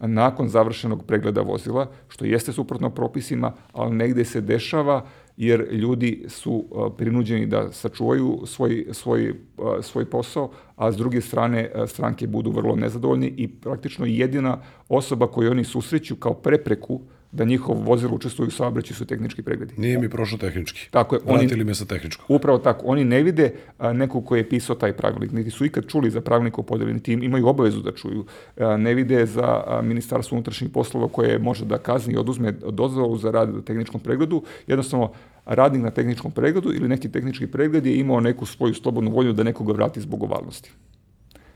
nakon 0.00 0.48
završenog 0.48 1.04
pregleda 1.06 1.40
vozila, 1.40 1.90
što 2.08 2.24
jeste 2.24 2.52
suprotno 2.52 2.90
propisima, 2.90 3.52
ali 3.72 3.96
negde 3.96 4.24
se 4.24 4.40
dešava 4.40 5.06
jer 5.36 5.68
ljudi 5.72 6.24
su 6.28 6.64
prinuđeni 6.96 7.46
da 7.46 7.72
sačuvaju 7.72 8.40
svoj, 8.46 8.86
svoj, 8.92 9.34
svoj 9.82 10.04
posao, 10.04 10.50
a 10.76 10.92
s 10.92 10.96
druge 10.96 11.20
strane 11.20 11.70
stranke 11.86 12.26
budu 12.26 12.50
vrlo 12.50 12.76
nezadovoljni 12.76 13.34
i 13.36 13.48
praktično 13.48 14.06
jedina 14.06 14.62
osoba 14.88 15.26
koju 15.26 15.50
oni 15.50 15.64
susreću 15.64 16.16
kao 16.16 16.34
prepreku 16.34 17.00
da 17.34 17.44
njihov 17.44 17.76
vozilo 17.84 18.14
učestvuju 18.14 18.48
u 18.48 18.50
saobraćaju 18.50 18.96
su 18.96 19.04
tehnički 19.04 19.42
pregledi. 19.42 19.74
Nije 19.76 19.98
mi 19.98 20.08
prošlo 20.08 20.38
tehnički. 20.38 20.88
Tako 20.90 21.14
je. 21.14 21.20
Vratili 21.24 21.54
oni, 21.54 21.64
me 21.64 21.74
sa 21.74 21.84
tehničkog. 21.84 22.26
Upravo 22.28 22.58
tako. 22.58 22.86
Oni 22.86 23.04
ne 23.04 23.22
vide 23.22 23.52
a, 23.78 23.92
nekog 23.92 24.24
koji 24.24 24.40
je 24.40 24.48
pisao 24.48 24.76
taj 24.76 24.92
pravilnik, 24.92 25.32
niti 25.32 25.50
su 25.50 25.64
ikad 25.64 25.86
čuli 25.86 26.10
za 26.10 26.20
pravilnik 26.20 26.58
o 26.58 26.62
podeli, 26.62 26.94
niti 26.94 27.12
imaju 27.12 27.46
obavezu 27.46 27.82
da 27.82 27.92
čuju. 27.92 28.24
A, 28.56 28.76
ne 28.76 28.94
vide 28.94 29.26
za 29.26 29.62
a, 29.66 29.82
Ministarstvo 29.82 30.36
unutrašnjih 30.36 30.70
poslova 30.70 31.08
koje 31.08 31.38
može 31.38 31.64
da 31.64 31.78
kazni 31.78 32.14
i 32.14 32.16
oduzme 32.16 32.52
dozvolu 32.52 33.18
za 33.18 33.30
rad 33.30 33.54
na 33.54 33.62
tehničkom 33.62 34.00
pregledu. 34.00 34.42
Jednostavno, 34.66 35.12
radnik 35.46 35.82
na 35.82 35.90
tehničkom 35.90 36.32
pregledu 36.32 36.72
ili 36.74 36.88
neki 36.88 37.12
tehnički 37.12 37.46
pregled 37.46 37.86
je 37.86 37.96
imao 37.96 38.20
neku 38.20 38.46
svoju 38.46 38.74
slobodnu 38.74 39.10
volju 39.10 39.32
da 39.32 39.42
nekoga 39.42 39.72
vrati 39.72 40.00
zbog 40.00 40.22
ovalnosti. 40.22 40.72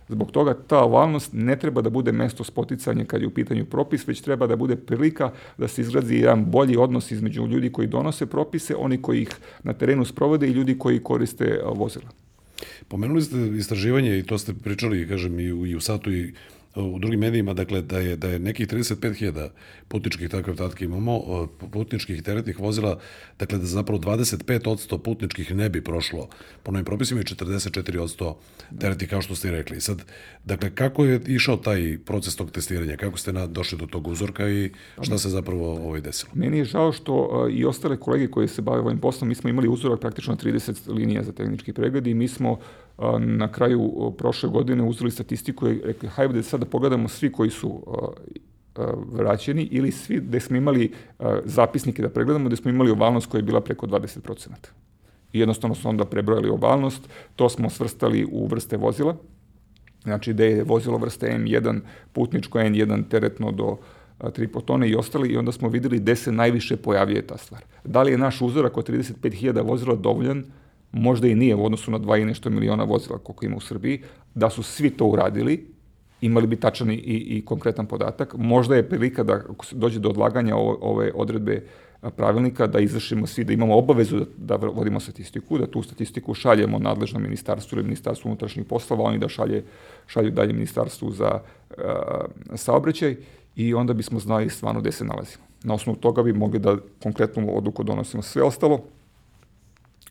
Zbog 0.09 0.31
toga 0.31 0.55
ta 0.67 0.85
ovalnost 0.85 1.31
ne 1.33 1.59
treba 1.59 1.83
da 1.83 1.91
bude 1.91 2.13
mesto 2.13 2.45
spoticanja 2.45 3.05
kad 3.05 3.21
je 3.21 3.27
u 3.27 3.35
pitanju 3.35 3.65
propis, 3.65 4.09
već 4.09 4.21
treba 4.21 4.47
da 4.47 4.57
bude 4.57 4.77
prilika 4.77 5.31
da 5.59 5.69
se 5.69 5.83
izgrazi 5.83 6.15
jedan 6.15 6.45
bolji 6.45 6.77
odnos 6.77 7.11
između 7.11 7.47
ljudi 7.47 7.73
koji 7.73 7.89
donose 7.89 8.27
propise, 8.27 8.77
oni 8.77 9.03
koji 9.03 9.23
ih 9.23 9.31
na 9.63 9.73
terenu 9.73 10.05
sprovode 10.05 10.49
i 10.49 10.53
ljudi 10.53 10.79
koji 10.79 11.03
koriste 11.03 11.61
vozila. 11.75 12.09
Pomenuli 12.89 13.23
ste 13.23 13.37
istraživanje 13.59 14.19
i 14.19 14.23
to 14.23 14.39
ste 14.39 14.55
pričali, 14.55 15.09
kažem, 15.09 15.41
i 15.41 15.53
u, 15.53 15.67
i 15.67 15.77
u 15.77 15.81
Satu 15.81 16.13
i 16.13 16.33
u 16.83 16.99
drugim 16.99 17.21
medijima, 17.21 17.55
dakle, 17.55 17.83
da 17.83 17.99
je, 17.99 18.17
da 18.17 18.29
je 18.29 18.39
nekih 18.39 18.69
35.000 18.69 19.49
putničkih 19.89 20.29
takve 20.29 20.57
podatke 20.57 20.85
imamo, 20.85 21.47
putničkih 21.73 22.23
teretnih 22.23 22.61
vozila, 22.61 22.99
dakle, 23.39 23.59
da 23.59 23.67
zapravo 23.67 23.99
25% 23.99 24.99
putničkih 24.99 25.55
ne 25.55 25.69
bi 25.69 25.85
prošlo 25.85 26.29
po 26.63 26.73
novim 26.73 26.85
propisima 26.85 27.21
i 27.21 27.25
44% 27.25 28.35
teretnih, 28.81 29.11
kao 29.11 29.23
što 29.23 29.35
ste 29.35 29.51
rekli. 29.51 29.81
Sad, 29.81 30.03
dakle, 30.45 30.71
kako 30.75 31.05
je 31.05 31.21
išao 31.27 31.57
taj 31.57 31.99
proces 32.05 32.37
tog 32.37 32.51
testiranja? 32.51 32.97
Kako 32.97 33.19
ste 33.19 33.33
na, 33.33 33.47
došli 33.47 33.79
do 33.79 33.87
tog 33.87 34.07
uzorka 34.07 34.49
i 34.49 34.71
šta 35.03 35.19
se 35.19 35.29
zapravo 35.29 35.73
ovaj 35.73 36.01
desilo? 36.01 36.33
Meni 36.35 36.59
je 36.59 36.65
žao 36.65 36.93
što 36.93 37.47
i 37.53 37.65
ostale 37.65 37.97
kolege 37.97 38.31
koji 38.31 38.49
se 38.49 38.63
bave 38.63 38.81
ovim 38.81 38.99
poslom, 38.99 39.29
mi 39.29 39.35
smo 39.35 39.51
imali 39.51 39.69
uzorak 39.69 40.01
praktično 40.01 40.37
30 40.37 40.93
linija 40.93 41.23
za 41.23 41.33
tehnički 41.33 41.73
pregled 41.73 42.07
i 42.07 42.15
mi 42.15 42.29
smo 42.29 42.59
na 43.19 43.53
kraju 43.53 44.13
prošle 44.19 44.49
godine 44.49 44.83
uzeli 44.83 45.11
statistiku 45.11 45.69
i 45.69 45.81
rekli, 45.85 46.09
hajde 46.09 46.35
da 46.35 46.43
sada 46.43 46.67
pogledamo 46.67 47.09
svi 47.09 47.33
koji 47.33 47.51
su 47.51 47.83
vraćeni 49.13 49.63
ili 49.63 49.91
svi 49.93 50.17
gde 50.21 50.41
smo 50.41 50.57
imali 50.57 50.93
zapisnike 51.45 52.03
da 52.03 52.09
pregledamo, 52.09 52.47
gde 52.47 52.57
smo 52.57 52.71
imali 52.71 52.91
ovalnost 52.91 53.31
koja 53.31 53.39
je 53.39 53.43
bila 53.43 53.61
preko 53.61 53.87
20%. 53.87 54.49
I 55.33 55.41
jednostavno 55.41 55.75
smo 55.75 55.91
onda 55.91 56.05
prebrojali 56.05 56.49
ovalnost, 56.49 57.09
to 57.37 57.49
smo 57.49 57.71
svrstali 57.71 58.27
u 58.33 58.47
vrste 58.47 58.77
vozila, 58.77 59.17
znači 60.03 60.33
da 60.33 60.45
je 60.45 60.65
vozilo 60.65 60.99
vrste 60.99 61.27
M1, 61.27 61.81
putničko 62.13 62.59
N1, 62.59 63.09
teretno 63.09 63.53
do 63.53 63.77
3 64.21 64.65
tone 64.65 64.89
i 64.89 64.95
ostali 64.95 65.29
i 65.29 65.37
onda 65.37 65.53
smo 65.53 65.69
videli 65.69 65.99
gde 65.99 66.17
se 66.17 66.33
najviše 66.33 66.77
pojavljuje 66.77 67.27
ta 67.27 67.37
stvar. 67.37 67.63
Da 67.85 68.03
li 68.03 68.13
je 68.13 68.19
naš 68.19 68.41
uzorak 68.41 68.77
od 68.77 68.89
35.000 68.89 69.69
vozila 69.69 69.95
dovoljan 69.95 70.45
možda 70.93 71.29
i 71.29 71.35
nije 71.35 71.55
u 71.55 71.65
odnosu 71.65 71.91
na 71.91 71.99
2 71.99 72.23
i 72.23 72.25
nešto 72.25 72.51
miliona 72.51 72.85
vozila 72.85 73.19
koliko 73.19 73.47
ima 73.47 73.57
u 73.57 73.61
Srbiji, 73.61 74.03
da 74.35 74.51
su 74.51 74.63
svi 74.63 74.91
to 74.91 75.07
uradili, 75.07 75.67
imali 76.21 76.47
bi 76.47 76.57
tačan 76.57 76.91
i, 76.91 76.97
i 76.97 77.43
konkretan 77.45 77.87
podatak. 77.87 78.35
Možda 78.37 78.77
je 78.77 78.89
prilika 78.89 79.23
da 79.23 79.33
ako 79.33 79.65
dođe 79.73 80.01
do 80.01 80.09
odlaganja 80.09 80.57
ove, 80.57 80.77
ove 80.81 81.13
odredbe 81.15 81.63
pravilnika, 82.17 82.67
da 82.67 82.81
izvršimo 82.81 83.27
svi, 83.27 83.45
da 83.45 83.53
imamo 83.53 83.77
obavezu 83.77 84.19
da, 84.37 84.57
da 84.57 84.67
vodimo 84.67 85.01
statistiku, 85.01 85.59
da 85.59 85.67
tu 85.67 85.83
statistiku 85.83 86.35
šaljemo 86.35 86.79
nadležnom 86.79 87.23
ministarstvu 87.23 87.79
ili 87.79 87.85
ministarstvu 87.85 88.29
unutrašnjih 88.29 88.67
poslova, 88.67 89.05
oni 89.05 89.19
da 89.19 89.29
šalje, 89.29 89.65
šalju 90.07 90.31
dalje 90.31 90.53
ministarstvu 90.53 91.11
za 91.11 91.41
uh, 91.71 91.77
saobraćaj 92.55 93.17
i 93.57 93.75
onda 93.75 93.93
bismo 93.93 94.19
znali 94.19 94.51
stvarno 94.51 94.81
gde 94.81 94.93
se 94.93 95.05
nalazimo. 95.05 95.45
Na 95.63 95.75
osnovu 95.75 95.99
toga 95.99 96.23
bi 96.23 96.33
mogli 96.33 96.59
da 96.59 96.77
konkretnu 97.03 97.57
odluku 97.57 97.83
donosimo 97.85 98.23
sve 98.23 98.43
ostalo 98.43 98.85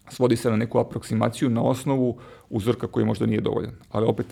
svodi 0.10 0.36
se 0.36 0.50
na 0.50 0.56
neku 0.56 0.80
aproksimaciju 0.80 1.50
na 1.50 1.64
osnovu 1.64 2.18
uzorka 2.50 2.88
koji 2.88 3.06
možda 3.06 3.26
nije 3.26 3.42
dovoljan. 3.42 3.72
Ali 3.92 4.08
opet, 4.08 4.26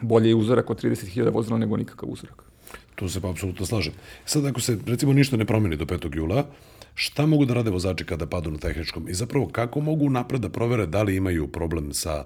bolje 0.00 0.28
je 0.28 0.34
uzorak 0.34 0.70
od 0.70 0.82
30.000 0.82 1.32
vozila 1.32 1.58
nego 1.58 1.76
nikakav 1.76 2.08
uzorak. 2.08 2.53
Tu 2.94 3.08
se 3.08 3.20
pa 3.20 3.30
apsolutno 3.30 3.66
slažem. 3.66 3.92
Sad 4.24 4.46
ako 4.46 4.60
se 4.60 4.78
recimo 4.86 5.12
ništa 5.12 5.36
ne 5.36 5.44
promeni 5.44 5.76
do 5.76 5.84
5. 5.84 6.16
jula, 6.16 6.46
šta 6.94 7.26
mogu 7.26 7.44
da 7.44 7.54
rade 7.54 7.70
vozači 7.70 8.04
kada 8.04 8.26
padu 8.26 8.50
na 8.50 8.58
tehničkom 8.58 9.08
i 9.08 9.14
zapravo 9.14 9.48
kako 9.48 9.80
mogu 9.80 10.10
napred 10.10 10.40
da 10.40 10.48
provere 10.48 10.86
da 10.86 11.02
li 11.02 11.16
imaju 11.16 11.48
problem 11.48 11.92
sa 11.92 12.24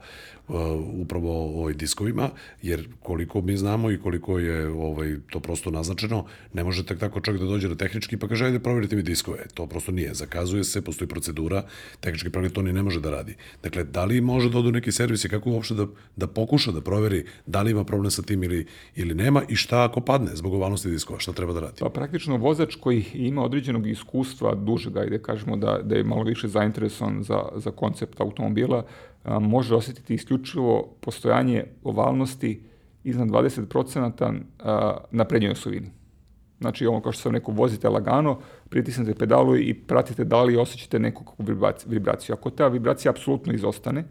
uh, 0.49 0.57
upravo 1.01 1.61
ovaj 1.61 1.75
diskovima, 1.75 2.31
jer 2.63 2.89
koliko 3.03 3.41
mi 3.41 3.57
znamo 3.57 3.91
i 3.91 3.99
koliko 3.99 4.39
je 4.39 4.69
ovaj 4.69 5.17
to 5.31 5.41
prosto 5.41 5.71
naznačeno, 5.71 6.25
ne 6.53 6.65
može 6.65 6.87
tek 6.87 6.99
tako 6.99 7.21
čovjek 7.21 7.43
da 7.43 7.49
dođe 7.49 7.69
na 7.69 7.75
tehnički 7.75 8.17
pa 8.17 8.29
kaže 8.29 8.45
ajde 8.45 8.59
proverite 8.59 8.97
mi 8.97 9.03
diskove. 9.03 9.47
To 9.55 9.67
prosto 9.67 9.93
nije. 9.93 10.15
Zakazuje 10.15 10.65
se, 10.65 10.83
postoji 10.83 11.09
procedura, 11.09 11.65
tehnički 12.01 12.31
pregled 12.31 12.53
to 12.53 12.63
ni 12.63 12.73
ne 12.73 12.83
može 12.83 13.01
da 13.01 13.11
radi. 13.11 13.37
Dakle, 13.63 13.85
da 13.85 14.05
li 14.05 14.21
može 14.21 14.51
da 14.51 14.59
odu 14.59 14.73
neki 14.73 14.93
servis 14.93 15.25
i 15.25 15.29
kako 15.29 15.51
uopšte 15.51 15.75
da, 15.75 15.87
da 16.17 16.27
pokuša 16.27 16.73
da 16.73 16.81
proveri 16.81 17.25
da 17.47 17.63
li 17.63 17.71
ima 17.71 17.85
problem 17.85 18.11
sa 18.11 18.23
tim 18.23 18.43
ili, 18.43 18.67
ili 18.97 19.15
nema 19.15 19.43
i 19.49 19.57
šta 19.57 19.85
ako 19.85 20.01
padne 20.01 20.37
zbog 20.37 20.55
ovalnosti 20.59 20.91
diskova, 20.91 21.19
šta 21.19 21.33
treba 21.33 21.53
da 21.53 21.61
radi? 21.61 21.81
Pa 21.81 21.89
praktično 21.89 22.37
vozač 22.37 22.75
koji 22.75 23.05
ima 23.15 23.43
određenog 23.43 23.87
iskustva 23.87 24.55
dužeg, 24.55 24.97
ajde 24.97 25.23
kažemo 25.23 25.57
da, 25.57 25.79
da 25.83 25.97
je 25.97 26.05
malo 26.05 26.23
više 26.23 26.49
zainteresovan 26.49 27.23
za, 27.23 27.43
za 27.57 27.71
koncept 27.71 28.21
automobila, 28.21 28.85
a, 29.25 29.39
može 29.39 29.75
osetiti 29.75 30.15
isključivo 30.15 30.89
postojanje 31.01 31.65
ovalnosti 31.85 32.61
iznad 33.05 33.29
20% 33.29 34.41
a, 34.59 34.97
na 35.11 35.25
prednjoj 35.25 35.53
osovini. 35.53 35.91
Znači, 36.61 36.87
ovo 36.87 37.01
kao 37.01 37.13
što 37.13 37.23
sam 37.23 37.33
rekao, 37.33 37.55
vozite 37.55 37.89
lagano, 37.89 38.39
pritisnete 38.69 39.15
pedalu 39.15 39.57
i 39.57 39.75
pratite 39.75 40.25
da 40.25 40.43
li 40.43 40.57
osjećate 40.57 40.99
neku 40.99 41.35
vibraciju. 41.87 42.35
Ako 42.35 42.51
ta 42.51 42.69
vibracija 42.69 43.11
apsolutno 43.11 43.53
izostane, 43.53 44.05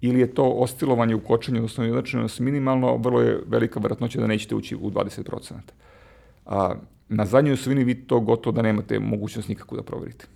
ili 0.00 0.20
je 0.20 0.34
to 0.34 0.44
oscilovanje 0.44 1.14
u 1.14 1.20
kočenju, 1.20 1.58
odnosno 1.58 1.84
jednačenost 1.84 2.40
minimalno, 2.40 2.96
vrlo 2.96 3.20
je 3.20 3.40
velika 3.46 3.80
vratnoća 3.80 4.20
da 4.20 4.26
nećete 4.26 4.54
ući 4.54 4.76
u 4.76 4.90
20%. 4.90 5.52
A, 6.46 6.74
na 7.08 7.26
zadnjoj 7.26 7.52
osovini 7.52 7.84
vi 7.84 7.94
to 7.94 8.20
gotovo 8.20 8.54
da 8.54 8.62
nemate 8.62 8.98
mogućnost 8.98 9.48
nikako 9.48 9.76
da 9.76 9.82
proverite. 9.82 10.26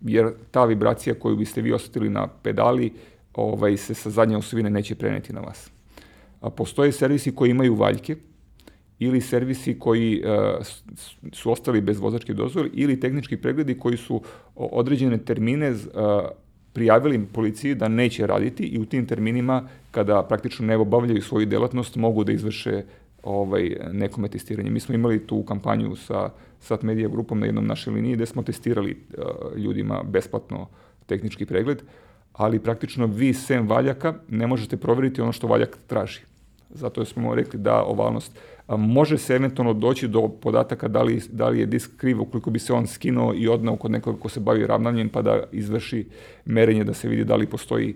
Jer 0.00 0.32
ta 0.50 0.64
vibracija 0.64 1.14
koju 1.14 1.36
biste 1.36 1.62
vi 1.62 1.72
osetili 1.72 2.10
na 2.10 2.26
pedali 2.26 2.92
ovaj, 3.34 3.76
se 3.76 3.94
sa 3.94 4.10
zadnje 4.10 4.36
osovine 4.36 4.70
neće 4.70 4.94
preneti 4.94 5.32
na 5.32 5.40
vas. 5.40 5.70
A 6.40 6.50
postoje 6.50 6.92
servisi 6.92 7.34
koji 7.34 7.50
imaju 7.50 7.74
valjke, 7.74 8.16
ili 8.98 9.20
servisi 9.20 9.78
koji 9.78 10.22
uh, 10.22 10.66
su 11.32 11.50
ostali 11.50 11.80
bez 11.80 11.98
vozačke 11.98 12.34
dozvole, 12.34 12.68
ili 12.72 13.00
tehnički 13.00 13.36
pregledi 13.36 13.78
koji 13.78 13.96
su 13.96 14.22
određene 14.54 15.18
termine 15.18 15.70
uh, 15.70 15.76
prijavili 16.72 17.26
policiji 17.32 17.74
da 17.74 17.88
neće 17.88 18.26
raditi 18.26 18.64
i 18.64 18.78
u 18.78 18.84
tim 18.84 19.06
terminima, 19.06 19.68
kada 19.90 20.22
praktično 20.22 20.66
ne 20.66 20.76
obavljaju 20.76 21.22
svoju 21.22 21.46
delatnost, 21.46 21.96
mogu 21.96 22.24
da 22.24 22.32
izvrše 22.32 22.82
ovaj, 23.22 23.76
nekome 23.92 24.28
testiranje. 24.28 24.70
Mi 24.70 24.80
smo 24.80 24.94
imali 24.94 25.26
tu 25.26 25.42
kampanju 25.42 25.96
sa 25.96 26.30
Sat 26.60 26.82
Media 26.82 27.08
grupom 27.08 27.40
na 27.40 27.46
jednom 27.46 27.66
našoj 27.66 27.94
liniji 27.94 28.16
gde 28.16 28.26
smo 28.26 28.42
testirali 28.42 28.96
uh, 28.96 29.58
ljudima 29.58 30.02
besplatno 30.02 30.68
tehnički 31.06 31.46
pregled, 31.46 31.82
ali 32.32 32.58
praktično 32.58 33.06
vi 33.06 33.34
sem 33.34 33.68
valjaka 33.68 34.14
ne 34.28 34.46
možete 34.46 34.76
proveriti 34.76 35.20
ono 35.20 35.32
što 35.32 35.46
valjak 35.46 35.78
traži. 35.86 36.20
Zato 36.70 37.04
smo 37.04 37.34
rekli 37.34 37.58
da 37.58 37.82
ovalnost 37.82 38.38
može 38.68 39.18
se 39.18 39.34
eventualno 39.34 39.72
doći 39.72 40.08
do 40.08 40.28
podataka 40.28 40.88
da 40.88 41.02
li, 41.02 41.22
da 41.30 41.48
li 41.48 41.60
je 41.60 41.66
disk 41.66 41.90
kriv 41.96 42.22
ukoliko 42.22 42.50
bi 42.50 42.58
se 42.58 42.72
on 42.72 42.86
skinuo 42.86 43.34
i 43.34 43.48
odnao 43.48 43.76
kod 43.76 43.90
nekoga 43.90 44.18
ko 44.18 44.28
se 44.28 44.40
bavi 44.40 44.66
ravnanjem 44.66 45.08
pa 45.08 45.22
da 45.22 45.42
izvrši 45.52 46.06
merenje 46.44 46.84
da 46.84 46.94
se 46.94 47.08
vidi 47.08 47.24
da 47.24 47.36
li 47.36 47.46
postoji 47.46 47.94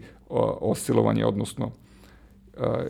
oscilovanje, 0.61 1.27
odnosno 1.27 1.71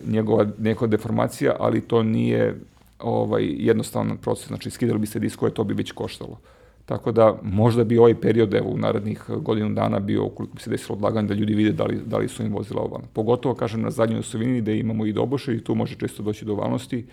njegova 0.07 0.47
neka 0.59 0.87
deformacija, 0.87 1.57
ali 1.59 1.81
to 1.81 2.03
nije 2.03 2.55
ovaj, 2.99 3.45
jednostavan 3.59 4.17
proces, 4.17 4.47
znači 4.47 4.71
skidali 4.71 4.99
bi 4.99 5.07
se 5.07 5.19
diskove, 5.19 5.51
to 5.51 5.65
bi 5.65 5.75
već 5.75 5.93
koštalo. 5.93 6.39
Tako 6.87 7.13
da 7.13 7.39
možda 7.43 7.85
bi 7.85 7.99
ovaj 7.99 8.15
period 8.15 8.55
evo, 8.55 8.71
u 8.71 8.79
narednih 8.79 9.25
godinu 9.29 9.75
dana 9.75 9.99
bio, 9.99 10.25
ukoliko 10.25 10.55
bi 10.55 10.61
se 10.61 10.71
desilo 10.71 10.97
odlaganje, 10.97 11.29
da 11.29 11.35
ljudi 11.35 11.55
vide 11.55 11.73
da 11.73 11.85
li, 11.85 12.01
da 12.07 12.19
li 12.19 12.29
su 12.29 12.43
im 12.43 12.53
vozila 12.53 12.83
ovalna. 12.83 13.07
Pogotovo, 13.13 13.55
kažem, 13.55 13.83
na 13.83 13.91
zadnjoj 13.91 14.21
osovini 14.21 14.61
gde 14.61 14.79
imamo 14.79 15.07
i 15.07 15.13
doboše 15.13 15.57
i 15.57 15.65
tu 15.65 15.75
može 15.75 15.95
često 15.95 16.23
doći 16.23 16.45
do 16.45 16.53
ovalnosti. 16.53 17.05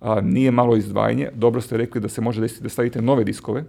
A, 0.00 0.20
nije 0.20 0.50
malo 0.50 0.76
izdvajanje. 0.76 1.28
Dobro 1.34 1.60
ste 1.60 1.76
rekli 1.76 2.00
da 2.00 2.08
se 2.08 2.20
može 2.20 2.40
desiti 2.40 2.62
da 2.62 2.68
stavite 2.68 3.02
nove 3.02 3.24
diskove, 3.24 3.64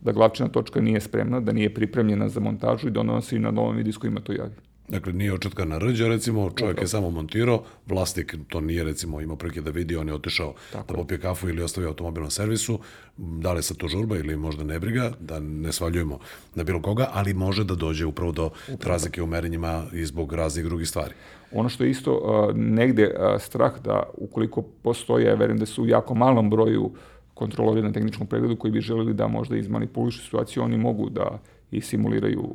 da 0.00 0.12
glavčina 0.12 0.48
točka 0.48 0.80
nije 0.80 1.00
spremna, 1.00 1.40
da 1.40 1.52
nije 1.52 1.74
pripremljena 1.74 2.28
za 2.28 2.40
montažu 2.40 2.88
i 2.88 2.90
da 2.90 3.00
ona 3.00 3.20
se 3.20 3.36
i 3.36 3.38
na 3.38 3.50
novim 3.50 3.84
diskovima 3.84 4.20
to 4.20 4.32
javi. 4.32 4.54
Dakle, 4.88 5.12
nije 5.12 5.32
očetkana 5.32 5.78
rđa, 5.78 6.08
recimo, 6.08 6.50
čovjek 6.50 6.80
je 6.80 6.88
samo 6.88 7.10
montirao, 7.10 7.62
vlasnik 7.86 8.34
to 8.48 8.60
nije, 8.60 8.84
recimo, 8.84 9.20
imao 9.20 9.36
prilike 9.36 9.60
da 9.60 9.70
vidi, 9.70 9.96
on 9.96 10.08
je 10.08 10.14
otišao 10.14 10.54
Tako. 10.72 10.92
da 10.92 10.94
popije 10.94 11.20
kafu 11.20 11.48
ili 11.48 11.62
ostavio 11.62 11.88
automobil 11.88 12.22
na 12.22 12.30
servisu, 12.30 12.78
da 13.16 13.52
li 13.52 13.62
sa 13.62 13.74
to 13.74 13.88
žurba 13.88 14.16
ili 14.16 14.36
možda 14.36 14.64
ne 14.64 14.78
briga, 14.78 15.12
da 15.20 15.40
ne 15.40 15.72
svaljujemo 15.72 16.18
na 16.54 16.64
bilo 16.64 16.82
koga, 16.82 17.08
ali 17.12 17.34
može 17.34 17.64
da 17.64 17.74
dođe 17.74 18.06
upravo 18.06 18.32
do 18.32 18.46
upravo. 18.46 18.92
razlike 18.92 19.22
u 19.22 19.26
merenjima 19.26 19.84
i 19.92 20.04
zbog 20.04 20.32
raznih 20.32 20.64
drugih 20.64 20.88
stvari. 20.88 21.14
Ono 21.52 21.68
što 21.68 21.84
je 21.84 21.90
isto 21.90 22.12
uh, 22.12 22.56
negde 22.56 23.06
uh, 23.06 23.40
strah 23.40 23.72
da 23.84 24.02
ukoliko 24.14 24.62
postoje, 24.62 25.26
ja 25.26 25.34
verujem 25.34 25.58
da 25.58 25.66
su 25.66 25.82
u 25.82 25.86
jako 25.86 26.14
malom 26.14 26.50
broju 26.50 26.90
kontrolori 27.34 27.82
na 27.82 27.92
tehničkom 27.92 28.26
pregledu 28.26 28.56
koji 28.56 28.72
bi 28.72 28.80
želeli 28.80 29.14
da 29.14 29.26
možda 29.28 29.56
izmanipulišu 29.56 30.24
situaciju, 30.24 30.62
oni 30.62 30.78
mogu 30.78 31.10
da 31.10 31.38
i 31.70 31.80
simuliraju 31.80 32.54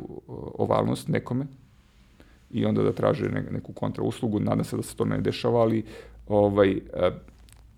ovalnost 0.58 1.08
nekome, 1.08 1.46
i 2.52 2.66
onda 2.66 2.84
da 2.84 2.92
traže 2.92 3.30
ne, 3.30 3.42
neku 3.52 3.74
kontrauslugu. 3.74 4.40
Nadam 4.40 4.64
se 4.64 4.76
da 4.76 4.84
se 4.84 4.96
to 4.96 5.06
ne 5.06 5.22
dešava, 5.22 5.62
ali 5.62 5.84
ovaj, 6.28 6.72
e, 6.72 7.12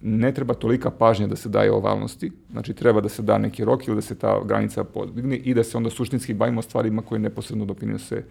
ne 0.01 0.33
treba 0.33 0.53
tolika 0.53 0.89
pažnja 0.89 1.27
da 1.27 1.35
se 1.35 1.49
daje 1.49 1.71
ovalnosti, 1.71 2.31
znači 2.51 2.73
treba 2.73 3.01
da 3.01 3.09
se 3.09 3.21
da 3.21 3.37
neki 3.37 3.65
rok 3.65 3.87
ili 3.87 3.95
da 3.95 4.01
se 4.01 4.15
ta 4.15 4.41
granica 4.45 4.83
podigne 4.83 5.37
i 5.37 5.53
da 5.53 5.63
se 5.63 5.77
onda 5.77 5.89
suštinski 5.89 6.33
bavimo 6.33 6.61
stvarima 6.61 7.01
koje 7.01 7.19
neposredno 7.19 7.65
doprinose 7.65 8.23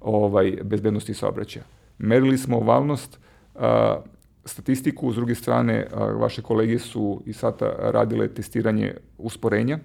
ovaj, 0.00 0.58
bezbednosti 0.62 1.14
saobraćaja. 1.14 1.64
Merili 1.98 2.38
smo 2.38 2.56
ovalnost, 2.56 3.18
a, 3.54 4.00
statistiku, 4.44 5.12
s 5.12 5.14
druge 5.14 5.34
strane, 5.34 5.86
a, 5.92 6.04
vaše 6.04 6.42
kolege 6.42 6.78
su 6.78 7.22
i 7.26 7.32
sada 7.32 7.72
radile 7.78 8.28
testiranje 8.28 8.94
usporenja 9.18 9.78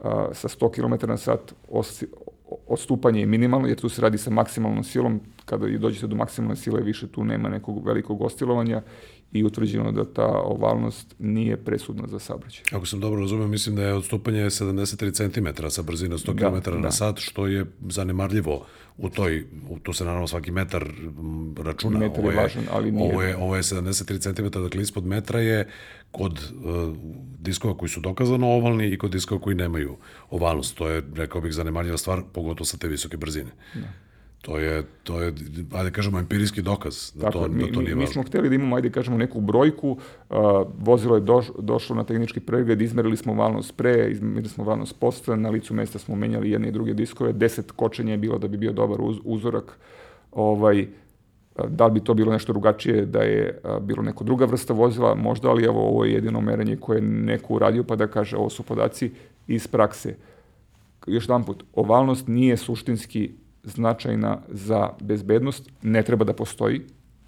a, 0.00 0.28
sa 0.32 0.48
100 0.48 0.70
km 0.70 1.06
na 1.08 1.16
sat 1.16 1.54
odstupanje 2.66 3.20
je 3.20 3.26
minimalno, 3.26 3.68
jer 3.68 3.80
tu 3.80 3.88
se 3.88 4.02
radi 4.02 4.18
sa 4.18 4.30
maksimalnom 4.30 4.84
silom, 4.84 5.20
kada 5.44 5.66
dođete 5.78 6.06
do 6.06 6.16
maksimalne 6.16 6.56
sile, 6.56 6.82
više 6.82 7.08
tu 7.08 7.24
nema 7.24 7.48
nekog 7.48 7.86
velikog 7.86 8.22
ostilovanja 8.22 8.82
i 9.32 9.44
utvrđeno 9.44 9.92
da 9.92 10.04
ta 10.04 10.26
ovalnost 10.26 11.14
nije 11.18 11.56
presudna 11.56 12.08
za 12.08 12.18
saobraćaj. 12.18 12.64
Ako 12.72 12.86
sam 12.86 13.00
dobro 13.00 13.20
razumio, 13.20 13.46
mislim 13.46 13.76
da 13.76 13.82
je 13.82 13.94
odstupanje 13.94 14.44
73 14.44 15.32
cm 15.32 15.66
sa 15.68 15.82
brzinom 15.82 16.18
100 16.18 16.34
da, 16.34 16.50
km 16.50 16.70
na 16.74 16.80
da. 16.80 16.90
sat, 16.90 17.18
što 17.18 17.46
je 17.46 17.66
zanemarljivo 17.88 18.66
u 18.96 19.08
toj, 19.08 19.44
u, 19.68 19.78
tu 19.78 19.92
se 19.92 20.04
naravno 20.04 20.26
svaki 20.26 20.50
metar 20.50 20.88
računa. 21.58 21.98
Metar 21.98 22.20
ovo 22.20 22.30
je, 22.30 22.34
je 22.34 22.42
važan, 22.42 22.64
ali 22.72 22.92
nije. 22.92 23.12
Ovo 23.12 23.22
je, 23.22 23.36
ovo 23.36 23.56
je 23.56 23.62
73 23.62 24.34
cm, 24.34 24.60
dakle 24.62 24.82
ispod 24.82 25.06
metra 25.06 25.40
je 25.40 25.68
kod 26.10 26.32
uh, 26.32 26.96
diskova 27.38 27.76
koji 27.76 27.88
su 27.88 28.00
dokazano 28.00 28.46
ovalni 28.46 28.88
i 28.88 28.98
kod 28.98 29.10
diskova 29.10 29.40
koji 29.40 29.56
nemaju 29.56 29.96
ovalnost. 30.30 30.76
To 30.76 30.88
je, 30.88 31.02
rekao 31.14 31.40
bih, 31.40 31.52
zanemarljiva 31.52 31.98
stvar, 31.98 32.22
pogotovo 32.32 32.64
sa 32.64 32.76
te 32.76 32.88
visoke 32.88 33.16
brzine. 33.16 33.50
Da. 33.74 34.07
To 34.42 34.58
je, 34.58 34.82
to 35.02 35.22
je, 35.22 35.32
ajde 35.72 35.90
kažemo, 35.90 36.18
empirijski 36.18 36.62
dokaz 36.62 37.12
da, 37.14 37.26
Tako, 37.26 37.38
to, 37.38 37.48
mi, 37.48 37.64
da 37.64 37.72
to 37.72 37.80
nije 37.80 37.94
mi, 37.94 38.00
mi 38.00 38.06
smo 38.06 38.22
hteli 38.22 38.48
da 38.48 38.54
imamo, 38.54 38.76
ajde 38.76 38.90
kažemo, 38.90 39.18
neku 39.18 39.40
brojku, 39.40 39.90
uh, 39.90 40.36
vozilo 40.78 41.14
je 41.14 41.20
doš, 41.20 41.46
došlo 41.58 41.96
na 41.96 42.04
tehnički 42.04 42.40
pregled, 42.40 42.82
izmerili 42.82 43.16
smo 43.16 43.34
valnost 43.34 43.76
pre, 43.76 44.10
izmerili 44.10 44.48
smo 44.48 44.64
valnost 44.64 45.00
posle, 45.00 45.36
na 45.36 45.50
licu 45.50 45.74
mesta 45.74 45.98
smo 45.98 46.16
menjali 46.16 46.50
jedne 46.50 46.68
i 46.68 46.72
druge 46.72 46.94
diskove, 46.94 47.32
deset 47.32 47.70
kočenja 47.72 48.12
je 48.12 48.18
bilo 48.18 48.38
da 48.38 48.48
bi 48.48 48.56
bio 48.56 48.72
dobar 48.72 49.00
uz, 49.00 49.16
uzorak, 49.24 49.78
ovaj, 50.32 50.86
da 51.68 51.86
li 51.86 51.92
bi 51.92 52.00
to 52.00 52.14
bilo 52.14 52.32
nešto 52.32 52.52
drugačije, 52.52 53.06
da 53.06 53.22
je 53.22 53.60
a, 53.64 53.78
bilo 53.78 54.02
neko 54.02 54.24
druga 54.24 54.44
vrsta 54.44 54.72
vozila, 54.72 55.14
možda, 55.14 55.50
ali 55.50 55.64
evo, 55.64 55.88
ovo 55.88 56.04
je 56.04 56.12
jedino 56.12 56.40
merenje 56.40 56.76
koje 56.76 56.96
je 56.96 57.02
neko 57.02 57.54
uradio, 57.54 57.84
pa 57.84 57.96
da 57.96 58.06
kaže, 58.06 58.36
ovo 58.36 58.50
su 58.50 58.62
podaci 58.62 59.10
iz 59.46 59.66
prakse. 59.66 60.14
Još 61.06 61.24
jedan 61.24 61.44
put, 61.44 61.64
ovalnost 61.74 62.28
nije 62.28 62.56
suštinski 62.56 63.30
značajna 63.68 64.38
za 64.48 64.90
bezbednost, 65.00 65.70
ne 65.82 66.02
treba 66.02 66.24
da 66.24 66.32
postoji. 66.32 66.80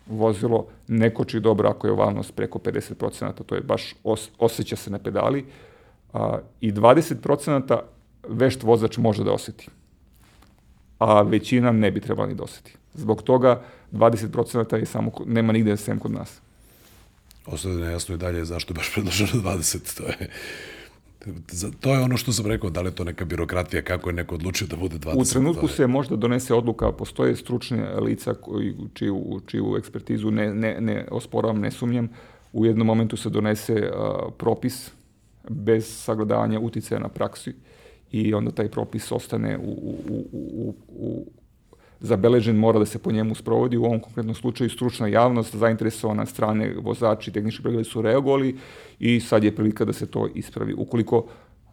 Vozilo 0.07 0.67
ne 0.89 1.15
koči 1.15 1.41
dobro 1.41 1.69
ako 1.69 1.87
je 1.87 1.93
ovalnost 1.93 2.35
preko 2.35 2.59
50%, 2.59 3.33
to 3.47 3.55
je 3.55 3.61
baš 3.61 3.95
os, 4.05 4.31
osjeća 4.39 4.77
se 4.77 4.91
na 4.91 4.99
pedali. 4.99 5.45
A, 6.13 6.39
I 6.61 6.73
20% 6.73 7.79
vešt 8.29 8.63
vozač 8.63 8.97
može 8.97 9.25
da 9.25 9.33
oseti. 9.33 9.69
A 10.99 11.23
većina 11.23 11.73
ne 11.73 11.91
bi 11.91 12.01
trebala 12.01 12.29
ni 12.29 12.35
da 12.35 12.43
oseti. 12.43 12.77
Zbog 12.95 13.23
toga 13.23 13.63
20% 13.93 14.77
je 14.77 14.87
samo, 14.87 15.11
nema 15.27 15.53
nigde 15.53 15.77
sem 15.77 15.99
kod 15.99 16.13
nas. 16.13 16.41
Ostaje 17.47 17.75
nejasno 17.75 18.15
i 18.15 18.19
dalje 18.19 18.45
zašto 18.45 18.73
je 18.73 18.75
baš 18.75 18.93
predloženo 18.93 19.43
20, 19.43 19.97
to 19.97 20.07
je 20.07 20.31
To 21.81 21.95
je 21.95 22.01
ono 22.01 22.17
što 22.17 22.33
sam 22.33 22.47
rekao, 22.47 22.71
da 22.71 22.81
li 22.81 22.89
je 22.89 22.95
to 22.95 23.05
neka 23.05 23.25
birokratija, 23.25 23.83
kako 23.83 24.11
je 24.11 24.15
neko 24.15 24.35
odlučio 24.35 24.67
da 24.67 24.77
bude 24.77 24.99
20. 24.99 25.21
U 25.21 25.25
trenutku 25.25 25.69
se 25.69 25.87
možda 25.87 26.17
donese 26.17 26.55
odluka, 26.55 26.93
postoje 26.93 27.37
stručne 27.37 28.01
lica 28.01 28.35
koji, 28.35 28.75
čiju, 28.95 29.41
čiju 29.47 29.77
ekspertizu 29.79 30.31
ne, 30.31 30.55
ne, 30.55 30.81
ne 30.81 31.07
osporavam, 31.11 31.61
ne 31.61 31.71
sumnjam, 31.71 32.09
u 32.53 32.67
jednom 32.67 32.87
momentu 32.87 33.17
se 33.17 33.31
donese 33.31 33.91
propis 34.39 34.91
bez 35.49 35.87
sagledavanja 36.05 36.61
uticaja 36.61 37.01
na 37.01 37.09
praksi 37.09 37.55
i 38.11 38.35
onda 38.35 38.51
taj 38.51 38.69
propis 38.69 39.13
ostane 39.13 39.59
u, 39.59 39.71
u, 39.71 40.25
u, 40.33 40.75
u 40.89 41.27
zabeležen, 42.01 42.57
mora 42.57 42.79
da 42.79 42.87
se 42.87 42.99
po 42.99 43.13
njemu 43.13 43.35
sprovodi. 43.35 43.77
U 43.77 43.85
ovom 43.85 44.01
konkretnom 44.01 44.35
slučaju 44.35 44.71
stručna 44.71 45.09
javnost, 45.09 45.57
zainteresovana 45.57 46.27
strane, 46.27 46.75
vozači, 46.83 47.33
tehnički 47.33 47.63
pregledi 47.63 47.89
su 47.89 48.03
reagovali 48.03 48.57
i 48.99 49.21
sad 49.21 49.45
je 49.45 49.55
prilika 49.57 49.85
da 49.85 49.93
se 49.93 50.07
to 50.07 50.29
ispravi. 50.35 50.75
Ukoliko 50.75 51.27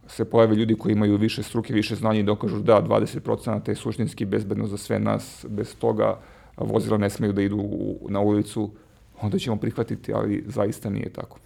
se 0.06 0.24
pojave 0.24 0.54
ljudi 0.54 0.74
koji 0.74 0.92
imaju 0.92 1.16
više 1.16 1.42
struke, 1.42 1.74
više 1.74 1.94
znanja 1.94 2.20
i 2.20 2.22
dokažu 2.22 2.60
da 2.62 2.82
20% 2.82 3.68
je 3.68 3.74
suštinski 3.74 4.24
bezbedno 4.24 4.66
za 4.66 4.76
sve 4.76 4.98
nas, 4.98 5.46
bez 5.48 5.74
toga 5.76 6.20
vozila 6.56 6.98
ne 6.98 7.10
smeju 7.10 7.32
da 7.32 7.42
idu 7.42 7.64
na 8.08 8.20
ulicu, 8.20 8.70
onda 9.22 9.38
ćemo 9.38 9.56
prihvatiti, 9.56 10.12
ali 10.12 10.44
zaista 10.46 10.90
nije 10.90 11.12
tako. 11.12 11.38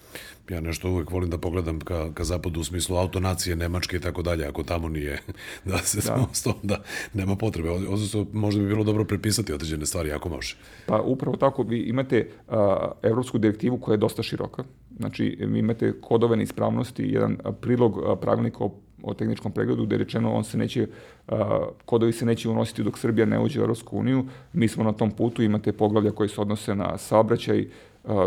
Ja 0.51 0.61
nešto 0.61 0.91
uvek 0.91 1.11
volim 1.11 1.31
da 1.31 1.39
pogledam 1.39 1.81
ka, 1.81 2.13
ka 2.15 2.25
zapadu 2.25 2.61
u 2.61 2.65
smislu 2.65 2.97
autonacije, 2.97 3.57
Nemačke 3.57 3.97
i 3.97 4.01
tako 4.01 4.23
dalje, 4.23 4.47
ako 4.47 4.63
tamo 4.63 4.89
nije 4.89 5.19
da 5.65 5.79
se 5.79 6.01
da. 6.11 6.27
Sto, 6.33 6.59
da 6.63 6.83
nema 7.15 7.37
potrebe. 7.37 7.71
Odnosno, 7.71 8.27
možda 8.33 8.63
bi 8.63 8.69
bilo 8.69 8.85
dobro 8.85 9.05
prepisati 9.05 9.53
određene 9.53 9.87
stvari, 9.87 10.13
ako 10.13 10.29
može. 10.29 10.57
Pa 10.87 11.01
upravo 11.01 11.37
tako, 11.37 11.63
vi 11.63 11.79
imate 11.79 12.29
a, 12.49 12.93
evropsku 13.03 13.39
direktivu 13.39 13.79
koja 13.79 13.93
je 13.93 13.99
dosta 13.99 14.23
široka, 14.23 14.65
znači 14.99 15.39
vi 15.41 15.59
imate 15.59 15.93
kodove 16.01 16.37
neispravnosti, 16.37 17.03
jedan 17.03 17.39
prilog 17.61 18.19
pravilnika 18.21 18.65
o 18.65 18.75
o 19.03 19.15
tehničkom 19.15 19.53
pregledu 19.53 19.87
gde 19.87 19.95
je 19.95 19.99
rečeno 19.99 20.33
on 20.33 20.45
se 20.45 20.59
neće, 20.59 20.87
a, 21.29 21.69
kodovi 21.85 22.13
se 22.13 22.27
neće 22.27 22.49
unositi 22.49 22.83
dok 22.83 22.99
Srbija 22.99 23.27
ne 23.27 23.41
uđe 23.41 23.61
u 23.61 23.63
Europsku 23.63 23.99
uniju. 23.99 24.27
Mi 24.53 24.69
smo 24.69 24.85
na 24.85 24.93
tom 24.93 25.11
putu, 25.11 25.43
imate 25.43 25.73
poglavlja 25.73 26.11
koji 26.11 26.29
se 26.29 26.41
odnose 26.41 26.75
na 26.75 26.99
saobraćaj, 26.99 27.67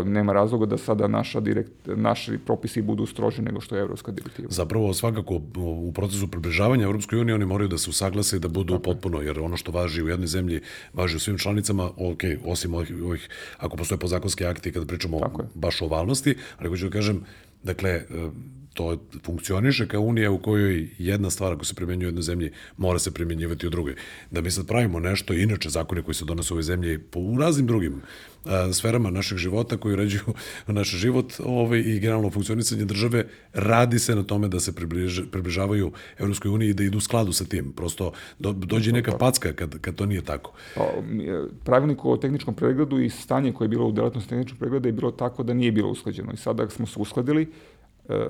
nema 0.04 0.32
razloga 0.32 0.66
da 0.66 0.78
sada 0.78 1.08
naša 1.08 1.40
direkt, 1.40 1.72
naši 1.86 2.38
propisi 2.38 2.82
budu 2.82 3.06
stroži 3.06 3.42
nego 3.42 3.60
što 3.60 3.76
je 3.76 3.80
evropska 3.80 4.12
direktiva. 4.12 4.48
Zapravo 4.50 4.94
svakako 4.94 5.40
u 5.56 5.92
procesu 5.92 6.28
približavanja 6.28 6.84
Evropskoj 6.84 7.20
uniji 7.20 7.34
oni 7.34 7.46
moraju 7.46 7.68
da 7.68 7.78
se 7.78 7.90
usaglase 7.90 8.36
i 8.36 8.40
da 8.40 8.48
budu 8.48 8.72
Tako 8.72 8.82
potpuno, 8.82 9.20
jer 9.20 9.40
ono 9.40 9.56
što 9.56 9.72
važi 9.72 10.02
u 10.02 10.08
jednoj 10.08 10.26
zemlji 10.26 10.60
važi 10.92 11.16
u 11.16 11.20
svim 11.20 11.38
članicama, 11.38 11.90
ok, 11.96 12.20
osim 12.44 12.74
ovih, 12.74 12.92
ovih 13.04 13.28
ako 13.58 13.76
postoje 13.76 13.98
podzakonske 13.98 14.46
akti 14.46 14.72
kada 14.72 14.86
pričamo 14.86 15.20
baš 15.54 15.82
o 15.82 15.88
valnosti, 15.88 16.36
ali 16.58 16.68
hoću 16.68 16.84
da 16.84 16.90
kažem, 16.90 17.20
dakle, 17.62 18.02
to 18.76 18.96
funkcioniše 19.24 19.88
kao 19.88 20.00
unija 20.00 20.30
u 20.30 20.38
kojoj 20.38 20.88
jedna 20.98 21.30
stvar 21.30 21.52
ako 21.52 21.64
se 21.64 21.74
primenjuje 21.74 22.06
u 22.06 22.08
jednoj 22.08 22.22
zemlji 22.22 22.50
mora 22.76 22.98
se 22.98 23.10
primenjivati 23.10 23.66
u 23.66 23.70
drugoj. 23.70 23.94
Da 24.30 24.40
mi 24.40 24.50
sad 24.50 24.66
pravimo 24.66 25.00
nešto, 25.00 25.34
inače 25.34 25.68
zakone 25.70 26.02
koji 26.02 26.14
se 26.14 26.24
donose 26.24 26.52
u 26.52 26.54
ovoj 26.54 26.62
zemlji 26.62 26.98
po, 26.98 27.20
u 27.20 27.38
raznim 27.38 27.66
drugim 27.66 28.02
a, 28.44 28.72
sferama 28.72 29.10
našeg 29.10 29.38
života 29.38 29.76
koji 29.76 29.92
uređuju 29.92 30.34
naš 30.66 30.90
život 30.90 31.32
ovaj, 31.44 31.78
i 31.78 31.98
generalno 32.00 32.30
funkcionisanje 32.30 32.84
države, 32.84 33.24
radi 33.52 33.98
se 33.98 34.14
na 34.14 34.22
tome 34.22 34.48
da 34.48 34.60
se 34.60 34.74
približ, 34.74 35.20
približavaju 35.32 35.92
Evropskoj 36.18 36.50
uniji 36.50 36.70
i 36.70 36.74
da 36.74 36.84
idu 36.84 36.98
u 36.98 37.00
skladu 37.00 37.32
sa 37.32 37.44
tim. 37.44 37.72
Prosto 37.72 38.12
do, 38.38 38.52
dođe 38.52 38.92
neka 38.92 39.18
packa 39.18 39.52
kad, 39.52 39.80
kad 39.80 39.94
to 39.94 40.06
nije 40.06 40.22
tako. 40.22 40.52
Pa, 40.74 40.84
pravilnik 41.64 42.04
o 42.04 42.16
tehničkom 42.16 42.54
pregledu 42.54 43.00
i 43.00 43.10
stanje 43.10 43.52
koje 43.52 43.64
je 43.64 43.68
bilo 43.68 43.86
u 43.86 43.92
delatnosti 43.92 44.28
tehničkog 44.28 44.58
pregleda 44.58 44.88
je 44.88 44.92
bilo 44.92 45.10
tako 45.10 45.42
da 45.42 45.54
nije 45.54 45.72
bilo 45.72 45.90
usklađeno. 45.90 46.32
I 46.32 46.36
sada 46.36 46.68
smo 46.70 46.86
se 46.86 47.00
uskladili, 47.00 47.46
E, 47.46 47.75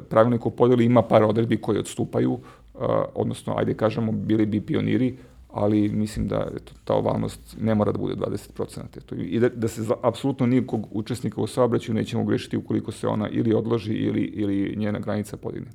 pravilnik 0.09 0.47
o 0.47 0.51
podeli 0.51 0.85
ima 0.85 1.03
par 1.03 1.25
odredbi 1.25 1.57
koje 1.57 1.81
odstupaju, 1.81 2.39
e, 2.75 2.79
odnosno, 3.15 3.55
ajde 3.57 3.75
kažemo, 3.75 4.13
bili 4.13 4.47
bi 4.47 4.61
pioniri, 4.61 5.17
ali 5.51 5.89
mislim 5.89 6.29
da 6.29 6.49
eto, 6.57 6.73
ta 6.85 6.95
ovalnost 6.95 7.57
ne 7.61 7.75
mora 7.75 7.93
da 7.93 7.99
bude 7.99 8.15
20%. 8.15 8.81
Eto, 8.97 9.15
I 9.15 9.41
da, 9.41 9.49
da 9.49 9.69
se 9.69 9.83
za, 9.83 9.95
apsolutno 10.03 10.47
nikog 10.47 10.89
učesnika 10.91 11.41
u 11.41 11.47
saobraćaju 11.47 11.95
nećemo 11.95 12.25
grešiti 12.25 12.57
ukoliko 12.57 12.93
se 12.93 13.09
ona 13.09 13.29
ili 13.29 13.55
odloži 13.55 13.93
ili, 13.93 14.21
ili 14.21 14.77
njena 14.77 14.99
granica 14.99 15.37
podigne. 15.37 15.71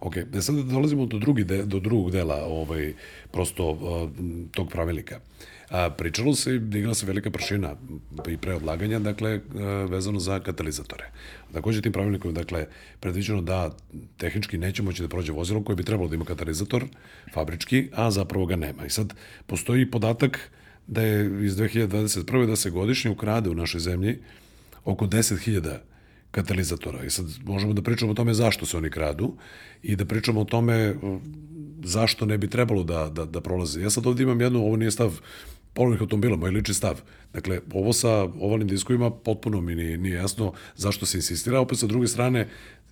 Ok, 0.00 0.16
da 0.16 0.42
sad 0.42 0.54
dolazimo 0.54 1.06
do, 1.06 1.18
drugi 1.18 1.44
de, 1.44 1.62
do 1.64 1.80
drugog 1.80 2.10
dela 2.10 2.44
ovaj, 2.46 2.92
prosto 3.30 3.70
uh, 3.70 3.78
tog 4.50 4.68
pravilnika. 4.68 5.16
Uh, 5.16 5.57
A, 5.70 5.90
pričalo 5.90 6.34
se, 6.34 6.58
digla 6.58 6.94
se 6.94 7.06
velika 7.06 7.30
prašina 7.30 7.74
i 8.28 8.36
pre 8.36 8.54
odlaganja, 8.54 8.98
dakle, 8.98 9.30
e, 9.30 9.40
vezano 9.90 10.20
za 10.20 10.40
katalizatore. 10.40 11.10
Takođe 11.52 11.82
tim 11.82 11.92
pravilnikom, 11.92 12.34
dakle, 12.34 12.66
predviđeno 13.00 13.42
da 13.42 13.76
tehnički 14.16 14.58
neće 14.58 14.82
moći 14.82 15.02
da 15.02 15.08
prođe 15.08 15.32
vozilo 15.32 15.64
koje 15.64 15.76
bi 15.76 15.84
trebalo 15.84 16.08
da 16.08 16.14
ima 16.14 16.24
katalizator 16.24 16.84
fabrički, 17.34 17.88
a 17.94 18.10
zapravo 18.10 18.46
ga 18.46 18.56
nema. 18.56 18.86
I 18.86 18.90
sad 18.90 19.14
postoji 19.46 19.90
podatak 19.90 20.50
da 20.86 21.02
je 21.02 21.44
iz 21.46 21.56
2021. 21.56 22.46
da 22.46 22.56
se 22.56 22.70
godišnje 22.70 23.10
ukrade 23.10 23.50
u 23.50 23.54
našoj 23.54 23.80
zemlji 23.80 24.18
oko 24.84 25.06
10.000 25.06 25.76
katalizatora. 26.30 27.04
I 27.04 27.10
sad 27.10 27.26
možemo 27.44 27.72
da 27.72 27.82
pričamo 27.82 28.12
o 28.12 28.14
tome 28.14 28.34
zašto 28.34 28.66
se 28.66 28.76
oni 28.76 28.90
kradu 28.90 29.36
i 29.82 29.96
da 29.96 30.04
pričamo 30.04 30.40
o 30.40 30.44
tome 30.44 30.94
zašto 31.84 32.26
ne 32.26 32.38
bi 32.38 32.50
trebalo 32.50 32.82
da, 32.82 33.08
da, 33.08 33.24
da 33.24 33.40
prolaze. 33.40 33.80
Ja 33.80 33.90
sad 33.90 34.06
ovdje 34.06 34.22
imam 34.22 34.40
jednu, 34.40 34.58
ovo 34.58 34.76
nije 34.76 34.90
stav 34.90 35.20
polovnih 35.74 36.00
automobila, 36.00 36.36
moj 36.36 36.50
lični 36.50 36.74
stav. 36.74 37.00
Dakle, 37.32 37.60
ovo 37.72 37.92
sa 37.92 38.08
ovalnim 38.22 38.68
diskovima 38.68 39.10
potpuno 39.10 39.60
mi 39.60 39.74
nije, 39.74 39.98
nije 39.98 40.16
jasno 40.16 40.52
zašto 40.76 41.06
se 41.06 41.18
insistira. 41.18 41.60
Opet 41.60 41.78
sa 41.78 41.86
druge 41.86 42.06
strane, 42.06 42.48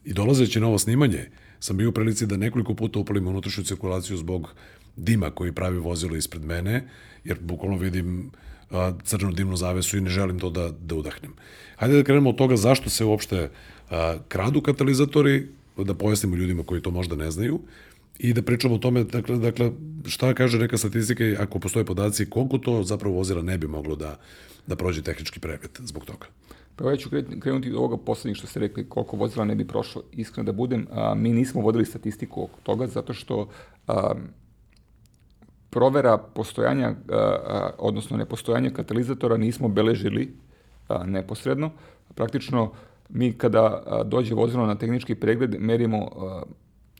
i 0.06 0.12
dolazeći 0.12 0.60
na 0.60 0.66
ovo 0.66 0.78
snimanje, 0.78 1.28
sam 1.60 1.76
bio 1.76 1.88
u 1.88 1.92
prilici 1.92 2.26
da 2.26 2.36
nekoliko 2.36 2.74
puta 2.74 2.98
upalim 2.98 3.26
unutrašnju 3.26 3.64
cirkulaciju 3.64 4.16
zbog 4.16 4.54
dima 4.96 5.30
koji 5.30 5.52
pravi 5.52 5.78
vozilo 5.78 6.16
ispred 6.16 6.44
mene, 6.44 6.88
jer 7.24 7.38
bukvalno 7.40 7.76
vidim 7.76 8.30
a, 8.70 8.92
crnu 9.04 9.32
dimnu 9.32 9.56
zavesu 9.56 9.98
i 9.98 10.00
ne 10.00 10.10
želim 10.10 10.38
to 10.38 10.50
da, 10.50 10.70
da 10.80 10.94
udahnem. 10.94 11.32
Hajde 11.76 11.96
da 11.96 12.02
krenemo 12.02 12.30
od 12.30 12.36
toga 12.36 12.56
zašto 12.56 12.90
se 12.90 13.04
uopšte 13.04 13.50
a, 13.90 14.16
kradu 14.28 14.60
katalizatori, 14.60 15.48
da 15.76 15.94
pojasnimo 15.94 16.36
ljudima 16.36 16.62
koji 16.62 16.82
to 16.82 16.90
možda 16.90 17.16
ne 17.16 17.30
znaju, 17.30 17.60
i 18.18 18.32
da 18.32 18.42
pričamo 18.42 18.74
o 18.74 18.78
tome, 18.78 19.04
dakle, 19.04 19.38
dakle 19.38 19.70
šta 20.06 20.34
kaže 20.34 20.58
neka 20.58 20.78
statistika 20.78 21.24
ako 21.38 21.58
postoje 21.58 21.84
podaci, 21.84 22.30
koliko 22.30 22.58
to 22.58 22.82
zapravo 22.82 23.14
vozila 23.14 23.42
ne 23.42 23.58
bi 23.58 23.66
moglo 23.66 23.96
da, 23.96 24.18
da 24.66 24.76
prođe 24.76 25.02
tehnički 25.02 25.40
pregled 25.40 25.70
zbog 25.78 26.04
toga. 26.04 26.26
Pa 26.76 26.90
ja 26.90 26.96
ću 26.96 27.10
krenuti 27.40 27.70
od 27.70 27.76
ovoga 27.76 27.96
poslednjeg 27.96 28.36
što 28.36 28.46
ste 28.46 28.60
rekli, 28.60 28.88
koliko 28.88 29.16
vozila 29.16 29.44
ne 29.44 29.54
bi 29.54 29.66
prošlo. 29.66 30.02
Iskreno 30.12 30.46
da 30.46 30.52
budem, 30.52 30.86
a, 30.90 31.14
mi 31.14 31.32
nismo 31.32 31.60
vodili 31.60 31.84
statistiku 31.84 32.42
oko 32.42 32.60
toga, 32.62 32.86
zato 32.86 33.12
što 33.12 33.48
a, 33.86 34.14
provera 35.70 36.18
postojanja, 36.18 36.88
a, 36.88 36.94
a, 37.14 37.70
odnosno 37.78 38.16
nepostojanja 38.16 38.70
katalizatora 38.70 39.36
nismo 39.36 39.68
beležili 39.68 40.34
a, 40.88 41.04
neposredno. 41.06 41.70
Praktično, 42.14 42.72
mi 43.08 43.32
kada 43.32 43.82
a, 43.86 44.02
dođe 44.04 44.34
vozilo 44.34 44.66
na 44.66 44.74
tehnički 44.74 45.14
pregled, 45.14 45.56
merimo 45.58 45.98
a, 45.98 46.42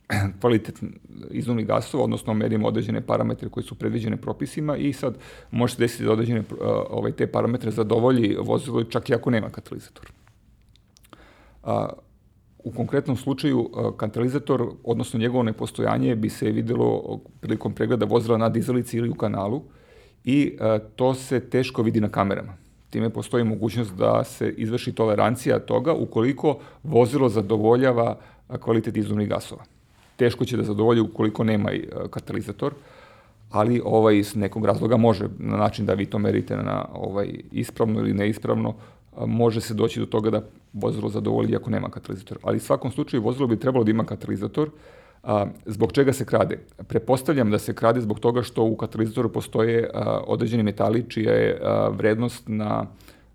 kvalitet 0.41 0.83
izduvnih 1.31 1.67
gasova, 1.67 2.03
odnosno 2.03 2.33
merimo 2.33 2.67
određene 2.67 3.01
parametre 3.01 3.49
koji 3.49 3.63
su 3.63 3.75
predviđene 3.75 4.17
propisima 4.17 4.77
i 4.77 4.93
sad 4.93 5.17
može 5.51 5.75
se 5.75 5.81
desiti 5.81 6.03
da 6.03 6.11
određene 6.11 6.43
ovaj, 6.89 7.11
te 7.11 7.27
parametre 7.27 7.71
zadovolji 7.71 8.37
vozilo 8.41 8.83
čak 8.83 9.09
i 9.09 9.13
ako 9.13 9.29
nema 9.29 9.49
katalizator. 9.49 10.11
A, 11.63 11.89
u 12.63 12.71
konkretnom 12.71 13.17
slučaju 13.17 13.69
katalizator, 13.97 14.69
odnosno 14.83 15.19
njegovo 15.19 15.43
nepostojanje 15.43 16.15
bi 16.15 16.29
se 16.29 16.51
videlo 16.51 17.19
prilikom 17.39 17.73
pregleda 17.73 18.05
vozila 18.05 18.37
na 18.37 18.49
dizalici 18.49 18.97
ili 18.97 19.09
u 19.09 19.15
kanalu 19.15 19.63
i 20.23 20.57
a, 20.59 20.79
to 20.95 21.13
se 21.13 21.39
teško 21.39 21.81
vidi 21.81 22.01
na 22.01 22.09
kamerama. 22.09 22.53
Time 22.89 23.09
postoji 23.09 23.43
mogućnost 23.43 23.95
da 23.95 24.23
se 24.23 24.53
izvrši 24.57 24.95
tolerancija 24.95 25.59
toga 25.59 25.93
ukoliko 25.93 26.59
vozilo 26.83 27.29
zadovoljava 27.29 28.17
kvalitet 28.59 28.97
izduvnih 28.97 29.29
gasova 29.29 29.63
teško 30.17 30.45
će 30.45 30.57
da 30.57 30.63
zadovolji 30.63 31.01
ukoliko 31.01 31.43
nema 31.43 31.71
e, 31.71 31.87
katalizator, 32.09 32.73
ali 33.51 33.81
ovaj 33.85 34.17
iz 34.17 34.35
nekog 34.35 34.65
razloga 34.65 34.97
može 34.97 35.27
na 35.39 35.57
način 35.57 35.85
da 35.85 35.93
vi 35.93 36.05
to 36.05 36.19
merite 36.19 36.55
na 36.55 36.85
ovaj 36.93 37.33
ispravno 37.51 37.99
ili 37.99 38.13
neispravno 38.13 38.75
može 39.25 39.61
se 39.61 39.73
doći 39.73 39.99
do 39.99 40.05
toga 40.05 40.29
da 40.29 40.41
vozilo 40.73 41.09
zadovolji 41.09 41.55
ako 41.55 41.69
nema 41.69 41.89
katalizator. 41.89 42.37
Ali 42.43 42.57
u 42.57 42.59
svakom 42.59 42.91
slučaju 42.91 43.23
vozilo 43.23 43.47
bi 43.47 43.59
trebalo 43.59 43.83
da 43.83 43.91
ima 43.91 44.03
katalizator. 44.03 44.69
A, 45.23 45.45
zbog 45.65 45.91
čega 45.91 46.13
se 46.13 46.25
krade? 46.25 46.59
Prepostavljam 46.87 47.51
da 47.51 47.59
se 47.59 47.73
krade 47.73 48.01
zbog 48.01 48.19
toga 48.19 48.41
što 48.41 48.63
u 48.63 48.75
katalizatoru 48.75 49.29
postoje 49.29 49.89
a, 49.93 50.21
određeni 50.27 50.63
metali 50.63 51.05
čija 51.09 51.33
je 51.33 51.59
a, 51.61 51.89
vrednost 51.89 52.43
na 52.47 52.85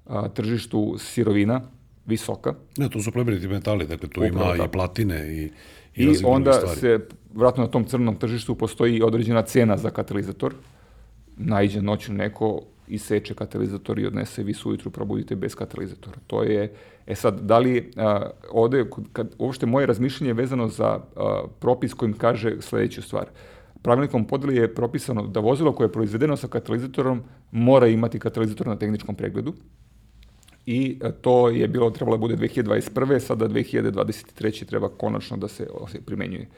a, 0.06 0.28
tržištu 0.28 0.94
sirovina 0.98 1.60
visoka. 2.06 2.54
Ne, 2.76 2.88
to 2.88 3.00
su 3.00 3.12
plemeniti 3.12 3.48
metali, 3.48 3.86
dakle 3.86 4.08
tu 4.08 4.20
Upravo, 4.20 4.54
ima 4.54 4.64
i 4.64 4.68
platine 4.68 5.36
i 5.36 5.50
I, 5.96 6.05
I 6.05 6.16
onda 6.24 6.52
se, 6.52 6.98
vratno 7.35 7.64
na 7.64 7.70
tom 7.70 7.85
crnom 7.85 8.16
tržištu 8.16 8.55
postoji 8.55 9.02
određena 9.02 9.42
cena 9.42 9.76
za 9.76 9.90
katalizator. 9.90 10.55
Najđe 11.37 11.83
noću 11.83 12.12
neko 12.12 12.62
iseče 12.88 13.35
katalizator 13.35 13.98
i 13.98 14.07
odnese 14.07 14.42
vi 14.42 14.55
ujutru 14.64 14.90
probudite 14.90 15.37
bez 15.37 15.54
katalizatora. 15.54 16.16
To 16.27 16.42
je, 16.42 16.73
e 17.06 17.14
sad, 17.14 17.40
da 17.40 17.58
li 17.58 17.90
a, 17.96 18.31
ovde, 18.50 18.85
kad, 19.12 19.35
uopšte 19.38 19.66
moje 19.66 19.87
razmišljanje 19.87 20.31
je 20.31 20.35
vezano 20.35 20.69
za 20.69 21.00
a, 21.16 21.44
propis 21.58 21.94
kojim 21.94 22.12
kaže 22.12 22.56
sledeću 22.60 23.02
stvar. 23.02 23.27
Pravilnikom 23.83 24.25
podeli 24.25 24.56
je 24.56 24.75
propisano 24.75 25.27
da 25.27 25.40
vozilo 25.40 25.73
koje 25.73 25.85
je 25.85 25.92
proizvedeno 25.92 26.37
sa 26.37 26.48
katalizatorom 26.48 27.23
mora 27.50 27.87
imati 27.87 28.19
katalizator 28.19 28.66
na 28.66 28.77
tehničkom 28.77 29.14
pregledu 29.14 29.54
i 30.67 30.98
to 31.21 31.48
je 31.48 31.69
bilo 31.69 31.90
trebalo 31.90 32.17
da 32.17 32.21
bude 32.21 32.37
2021. 32.37 33.19
sada 33.19 33.48
2023. 33.48 34.65
treba 34.65 34.88
konačno 34.88 35.37
da 35.37 35.48
se 35.48 35.67
primenjuje. 36.06 36.48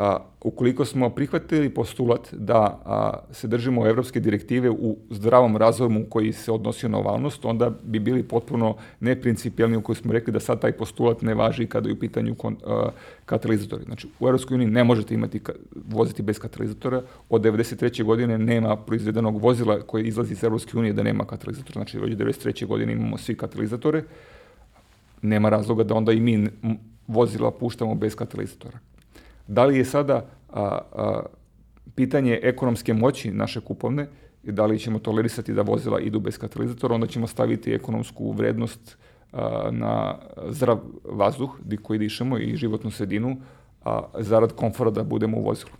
A, 0.00 0.18
ukoliko 0.40 0.84
smo 0.84 1.10
prihvatili 1.10 1.68
postulat 1.70 2.28
da 2.32 2.80
a, 2.84 3.18
se 3.32 3.48
držimo 3.48 3.86
evropske 3.86 4.20
direktive 4.20 4.70
u 4.70 4.96
zdravom 5.10 5.56
razvoju 5.56 6.06
koji 6.08 6.32
se 6.32 6.52
odnosio 6.52 6.88
na 6.88 6.98
ovalnost, 6.98 7.44
onda 7.44 7.70
bi 7.82 7.98
bili 7.98 8.22
potpuno 8.22 8.76
neprincipijalni 9.00 9.76
u 9.76 9.82
kojoj 9.82 9.96
smo 9.96 10.12
rekli 10.12 10.32
da 10.32 10.40
sad 10.40 10.60
taj 10.60 10.72
postulat 10.72 11.22
ne 11.22 11.34
važi 11.34 11.66
kada 11.66 11.88
je 11.88 11.92
u 11.92 11.98
pitanju 11.98 12.34
kon, 12.34 12.56
a, 12.66 12.88
katalizatori. 13.26 13.84
Znači, 13.84 14.08
u 14.20 14.26
Evropskoj 14.26 14.54
uniji 14.54 14.68
ne 14.68 14.84
možete 14.84 15.14
imati 15.14 15.40
voziti 15.88 16.22
bez 16.22 16.38
katalizatora. 16.38 17.02
Od 17.28 17.42
93. 17.42 18.04
godine 18.04 18.38
nema 18.38 18.76
proizvedenog 18.76 19.42
vozila 19.42 19.80
koje 19.80 20.04
izlazi 20.04 20.32
iz 20.32 20.44
Evropske 20.44 20.78
unije 20.78 20.92
da 20.92 21.02
nema 21.02 21.24
katalizatora. 21.24 21.72
Znači, 21.72 21.98
od 21.98 22.08
93. 22.08 22.66
godine 22.66 22.92
imamo 22.92 23.18
svi 23.18 23.36
katalizatore. 23.36 24.02
Nema 25.22 25.48
razloga 25.48 25.84
da 25.84 25.94
onda 25.94 26.12
i 26.12 26.20
mi 26.20 26.48
vozila 27.06 27.50
puštamo 27.50 27.94
bez 27.94 28.14
katalizatora. 28.14 28.78
Da 29.50 29.64
li 29.64 29.78
je 29.78 29.84
sada 29.84 30.26
a, 30.48 30.78
a, 30.92 31.22
pitanje 31.94 32.38
ekonomske 32.42 32.94
moći 32.94 33.30
naše 33.30 33.60
kupovne, 33.60 34.06
da 34.42 34.66
li 34.66 34.78
ćemo 34.78 34.98
tolerisati 34.98 35.52
da 35.52 35.62
vozila 35.62 36.00
idu 36.00 36.20
bez 36.20 36.38
katalizatora, 36.38 36.94
onda 36.94 37.06
ćemo 37.06 37.26
staviti 37.26 37.72
ekonomsku 37.74 38.32
vrednost 38.32 38.98
a, 39.32 39.68
na 39.70 40.18
zdrav 40.48 40.78
vazduh 41.04 41.50
koji 41.82 41.98
dišemo 41.98 42.38
i 42.38 42.56
životnu 42.56 42.90
sredinu, 42.90 43.36
a 43.84 44.02
zarad 44.18 44.52
komfora 44.52 44.90
da 44.90 45.02
budemo 45.02 45.38
u 45.38 45.44
vozilu. 45.44 45.72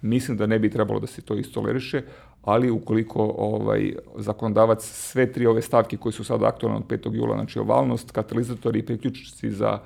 Mislim 0.00 0.36
da 0.36 0.46
ne 0.46 0.58
bi 0.58 0.70
trebalo 0.70 1.00
da 1.00 1.06
se 1.06 1.22
to 1.22 1.34
istoleriše, 1.34 2.02
ali 2.42 2.70
ukoliko 2.70 3.34
ovaj, 3.38 3.92
zakonodavac 4.16 4.82
sve 4.82 5.32
tri 5.32 5.46
ove 5.46 5.62
stavke 5.62 5.96
koje 5.96 6.12
su 6.12 6.24
sada 6.24 6.46
aktualne 6.46 6.78
od 6.78 6.86
5. 6.86 7.14
jula, 7.14 7.34
znači 7.34 7.58
ovalnost, 7.58 8.10
katalizatori 8.10 8.78
i 8.78 8.86
priključici 8.86 9.50
za 9.50 9.78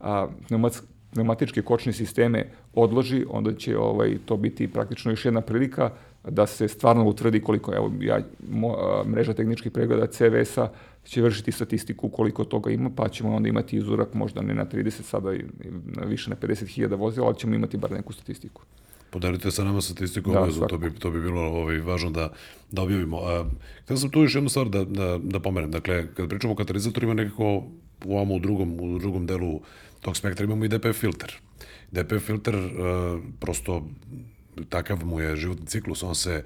a, 0.00 0.26
pneumatičke 1.12 1.62
kočne 1.62 1.92
sisteme 1.92 2.46
odloži, 2.74 3.24
onda 3.30 3.54
će 3.54 3.78
ovaj, 3.78 4.18
to 4.24 4.36
biti 4.36 4.68
praktično 4.68 5.12
još 5.12 5.24
jedna 5.24 5.40
prilika 5.40 5.90
da 6.28 6.46
se 6.46 6.68
stvarno 6.68 7.04
utvrdi 7.04 7.40
koliko, 7.40 7.74
evo, 7.74 7.92
ja, 8.00 8.20
mo, 8.50 8.76
mreža 9.06 9.32
tehničkih 9.32 9.72
pregleda 9.72 10.06
CVS-a 10.06 10.68
će 11.04 11.22
vršiti 11.22 11.52
statistiku 11.52 12.08
koliko 12.08 12.44
toga 12.44 12.70
ima, 12.70 12.90
pa 12.96 13.08
ćemo 13.08 13.34
onda 13.34 13.48
imati 13.48 13.76
izurak 13.76 14.14
možda 14.14 14.42
ne 14.42 14.54
na 14.54 14.66
30 14.66 15.02
sada 15.02 15.34
i 15.34 15.44
na 15.84 16.02
više 16.04 16.30
na 16.30 16.36
50.000 16.36 16.96
vozila, 16.96 17.26
ali 17.26 17.38
ćemo 17.38 17.54
imati 17.54 17.76
bar 17.76 17.90
neku 17.90 18.12
statistiku. 18.12 18.62
Podelite 19.10 19.50
sa 19.50 19.64
nama 19.64 19.80
statistiku 19.80 20.30
da, 20.30 20.38
obavezu, 20.38 20.66
to 20.68 20.78
bi, 20.78 20.90
to 20.90 21.10
bi 21.10 21.20
bilo 21.20 21.40
ovaj, 21.40 21.78
važno 21.78 22.10
da, 22.10 22.32
da 22.70 22.82
objavimo. 22.82 23.16
A, 23.16 23.44
htio 23.84 23.96
sam 23.96 24.10
tu 24.10 24.22
još 24.22 24.34
jednu 24.34 24.48
stvar 24.48 24.68
da, 24.68 24.84
da, 24.84 25.18
da 25.22 25.40
pomenem. 25.40 25.70
Dakle, 25.70 26.14
kad 26.14 26.28
pričamo 26.28 26.52
o 26.52 26.56
katalizatorima, 26.56 27.14
nekako 27.14 27.62
u 28.04 28.16
ovom 28.16 28.30
u 28.30 28.38
drugom, 28.38 28.80
u 28.80 28.98
drugom 28.98 29.26
delu 29.26 29.60
tog 30.02 30.16
spektra 30.16 30.44
imamo 30.44 30.64
i 30.64 30.68
DPF 30.68 31.00
filter. 31.00 31.32
DPF 31.90 32.26
filter 32.26 32.56
uh, 32.56 33.22
prosto 33.40 33.82
takav 34.68 35.04
mu 35.04 35.20
je 35.20 35.36
životni 35.36 35.66
ciklus, 35.66 36.02
on 36.02 36.14
se 36.14 36.44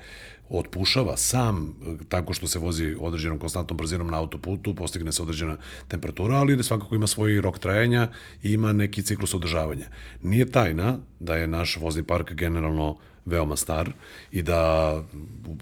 otpušava 0.48 1.16
sam 1.16 1.66
e, 1.66 2.04
tako 2.08 2.32
što 2.34 2.46
se 2.46 2.58
vozi 2.58 2.96
određenom 3.00 3.38
konstantnom 3.38 3.76
brzinom 3.76 4.10
na 4.10 4.18
autoputu, 4.18 4.74
postigne 4.74 5.12
se 5.12 5.22
određena 5.22 5.56
temperatura, 5.88 6.36
ali 6.36 6.64
svakako 6.64 6.94
ima 6.94 7.06
svoj 7.06 7.40
rok 7.40 7.58
trajanja 7.58 8.08
i 8.42 8.52
ima 8.52 8.72
neki 8.72 9.02
ciklus 9.02 9.34
održavanja. 9.34 9.86
Nije 10.22 10.50
tajna 10.50 10.98
da 11.20 11.36
je 11.36 11.46
naš 11.46 11.76
vozni 11.76 12.02
park 12.02 12.32
generalno 12.32 12.96
veoma 13.24 13.56
star 13.56 13.92
i 14.32 14.42
da 14.42 14.92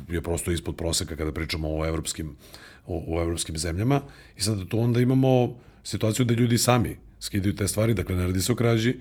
je 0.09 0.23
prosto 0.23 0.51
ispod 0.51 0.77
proseka 0.77 1.17
kada 1.17 1.33
pričamo 1.33 1.69
o 1.71 1.87
evropskim, 1.87 2.37
o, 2.87 3.05
o 3.09 3.23
evropskim 3.23 3.59
zemljama 3.59 4.01
i 4.37 4.41
sad 4.41 4.69
tu 4.69 4.81
onda 4.81 5.01
imamo 5.01 5.57
situaciju 5.83 6.25
da 6.25 6.35
ljudi 6.35 6.59
sami 6.59 7.04
skidaju 7.25 7.57
te 7.57 7.69
stvari, 7.69 7.95
dakle 7.95 8.17
ne 8.17 8.27
radi 8.27 8.43
se 8.43 8.53
o 8.53 8.57
krađi, 8.57 8.97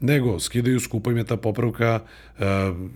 nego 0.00 0.40
skidaju, 0.40 0.80
skupa 0.80 1.10
im 1.10 1.16
je 1.16 1.24
ta 1.24 1.36
popravka, 1.36 2.00
uh, 2.38 2.44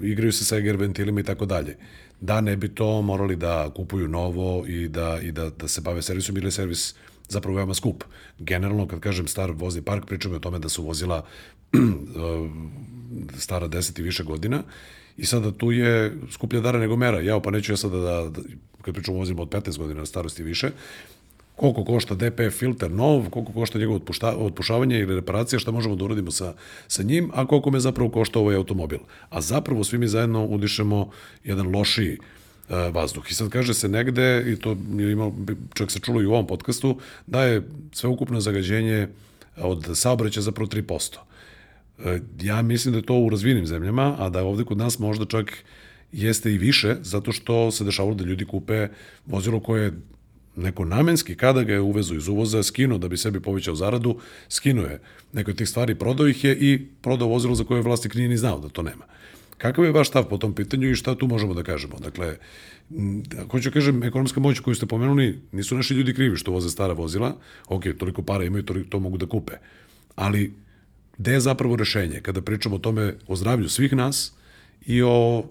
igraju 0.02 0.32
se 0.32 0.44
sa 0.44 0.56
eger 0.56 0.76
ventilima 0.76 1.20
i 1.20 1.24
tako 1.24 1.46
dalje. 1.46 1.76
Da 2.20 2.40
ne 2.40 2.56
bi 2.56 2.68
to 2.68 3.02
morali 3.02 3.36
da 3.36 3.70
kupuju 3.76 4.08
novo 4.08 4.66
i 4.66 4.88
da, 4.88 5.18
i 5.22 5.32
da, 5.32 5.50
da 5.50 5.68
se 5.68 5.80
bave 5.80 6.02
servisom 6.02 6.36
ili 6.36 6.50
servis 6.50 6.94
zapravo 7.28 7.56
veoma 7.56 7.74
skup. 7.74 8.04
Generalno, 8.38 8.86
kad 8.88 9.00
kažem 9.00 9.26
star 9.26 9.50
vozni 9.50 9.82
park, 9.82 10.06
pričamo 10.06 10.36
o 10.36 10.38
tome 10.38 10.58
da 10.58 10.68
su 10.68 10.82
vozila 10.82 11.24
uh, 11.72 11.80
stara 13.44 13.68
10 13.68 14.00
i 14.00 14.02
više 14.02 14.24
godina 14.24 14.62
i 15.16 15.26
sada 15.26 15.52
tu 15.52 15.72
je 15.72 16.12
skuplja 16.30 16.60
dara 16.60 16.78
nego 16.78 16.96
mera. 16.96 17.20
Ja 17.20 17.40
pa 17.40 17.50
neću 17.50 17.72
ja 17.72 17.76
sada 17.76 17.98
da, 17.98 18.28
da 18.28 18.40
kad 18.82 18.94
pričamo 18.94 19.16
o 19.16 19.20
vozima 19.20 19.42
od 19.42 19.48
15 19.48 19.78
godina 19.78 20.06
starosti 20.06 20.42
i 20.42 20.44
više, 20.44 20.70
koliko 21.56 21.84
košta 21.84 22.14
DPF 22.14 22.58
filter 22.58 22.90
nov, 22.90 23.30
koliko 23.30 23.52
košta 23.52 23.78
njegovo 23.78 23.96
otpušta, 23.96 24.36
otpušavanje 24.36 24.98
ili 24.98 25.14
reparacija, 25.14 25.58
šta 25.58 25.70
možemo 25.70 25.96
da 25.96 26.04
uradimo 26.04 26.30
sa, 26.30 26.54
sa 26.88 27.02
njim, 27.02 27.30
a 27.34 27.46
koliko 27.46 27.70
me 27.70 27.80
zapravo 27.80 28.10
košta 28.10 28.38
ovaj 28.38 28.56
automobil. 28.56 28.98
A 29.30 29.40
zapravo 29.40 29.84
svi 29.84 29.98
mi 29.98 30.08
zajedno 30.08 30.44
udišemo 30.44 31.10
jedan 31.44 31.76
lošiji 31.76 32.18
uh, 32.18 32.94
vazduh. 32.94 33.30
I 33.30 33.34
sad 33.34 33.48
kaže 33.48 33.74
se 33.74 33.88
negde, 33.88 34.44
i 34.52 34.56
to 34.56 34.76
je 34.98 35.12
imao, 35.12 35.32
čak 35.74 35.90
se 35.90 36.00
čulo 36.00 36.22
i 36.22 36.26
u 36.26 36.32
ovom 36.32 36.46
podcastu, 36.46 36.98
da 37.26 37.44
je 37.44 37.62
sveukupno 37.92 38.40
zagađenje 38.40 39.08
od 39.56 39.90
saobraća 39.94 40.40
zapravo 40.40 40.68
3%. 40.68 41.16
Uh, 41.98 42.06
e, 42.06 42.20
ja 42.40 42.62
mislim 42.62 42.92
da 42.92 42.98
je 42.98 43.06
to 43.06 43.14
u 43.14 43.28
razvijenim 43.28 43.66
zemljama, 43.66 44.16
a 44.18 44.28
da 44.28 44.38
je 44.38 44.44
ovde 44.44 44.64
kod 44.64 44.78
nas 44.78 44.98
možda 44.98 45.24
čak 45.24 45.64
jeste 46.12 46.52
i 46.52 46.58
više, 46.58 46.96
zato 47.02 47.32
što 47.32 47.70
se 47.70 47.84
dešavalo 47.84 48.14
da 48.14 48.24
ljudi 48.24 48.44
kupe 48.44 48.88
vozilo 49.26 49.60
koje 49.60 49.92
neko 50.56 50.84
namenski, 50.84 51.34
kada 51.34 51.62
ga 51.62 51.72
je 51.72 51.80
uvezu 51.80 52.16
iz 52.16 52.28
uvoza, 52.28 52.62
skinuo 52.62 52.98
da 52.98 53.08
bi 53.08 53.16
sebi 53.16 53.40
povećao 53.40 53.74
zaradu, 53.74 54.18
skinuo 54.48 54.84
je 54.84 55.00
neke 55.32 55.50
od 55.50 55.56
tih 55.56 55.68
stvari, 55.68 55.94
prodao 55.94 56.28
ih 56.28 56.44
je 56.44 56.56
i 56.60 56.86
prodao 57.02 57.28
vozilo 57.28 57.54
za 57.54 57.64
koje 57.64 57.82
vlasnik 57.82 58.14
nije 58.14 58.28
ni 58.28 58.36
znao 58.36 58.60
da 58.60 58.68
to 58.68 58.82
nema. 58.82 59.04
Kakav 59.58 59.84
je 59.84 59.92
vaš 59.92 60.08
stav 60.08 60.24
po 60.28 60.38
tom 60.38 60.54
pitanju 60.54 60.90
i 60.90 60.94
šta 60.94 61.14
tu 61.14 61.26
možemo 61.26 61.54
da 61.54 61.62
kažemo? 61.62 61.98
Dakle, 61.98 62.36
hoću 63.50 63.70
da 63.70 63.74
kažem, 63.74 64.02
ekonomska 64.02 64.40
moć 64.40 64.60
koju 64.60 64.74
ste 64.74 64.86
pomenuli, 64.86 65.40
nisu 65.52 65.76
naši 65.76 65.94
ljudi 65.94 66.14
krivi 66.14 66.36
što 66.36 66.50
voze 66.50 66.70
stara 66.70 66.92
vozila, 66.92 67.36
ok, 67.68 67.84
toliko 67.98 68.22
para 68.22 68.44
imaju, 68.44 68.62
toliko 68.62 68.90
to 68.90 68.98
mogu 68.98 69.16
da 69.18 69.26
kupe, 69.26 69.52
ali 70.14 70.52
gde 71.18 71.32
je 71.32 71.40
zapravo 71.40 71.76
rešenje 71.76 72.20
kada 72.20 72.42
pričamo 72.42 72.76
o 72.76 72.78
tome, 72.78 73.14
o 73.26 73.36
zdravlju 73.36 73.68
svih 73.68 73.92
nas 73.92 74.32
i 74.86 75.02
o 75.02 75.44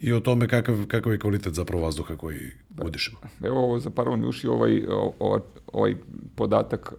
i 0.00 0.12
o 0.12 0.20
tome 0.20 0.48
kakav, 0.48 0.86
kakav 0.86 1.12
je 1.12 1.18
kvalitet 1.18 1.54
zapravo 1.54 1.84
vazduha 1.84 2.16
koji 2.16 2.50
udišemo. 2.84 3.18
Evo, 3.44 3.78
zapravo 3.78 4.16
mi 4.16 4.26
uši 4.26 4.48
ovaj, 4.48 4.82
ovaj, 5.18 5.40
ovaj 5.72 5.94
podatak 6.34 6.92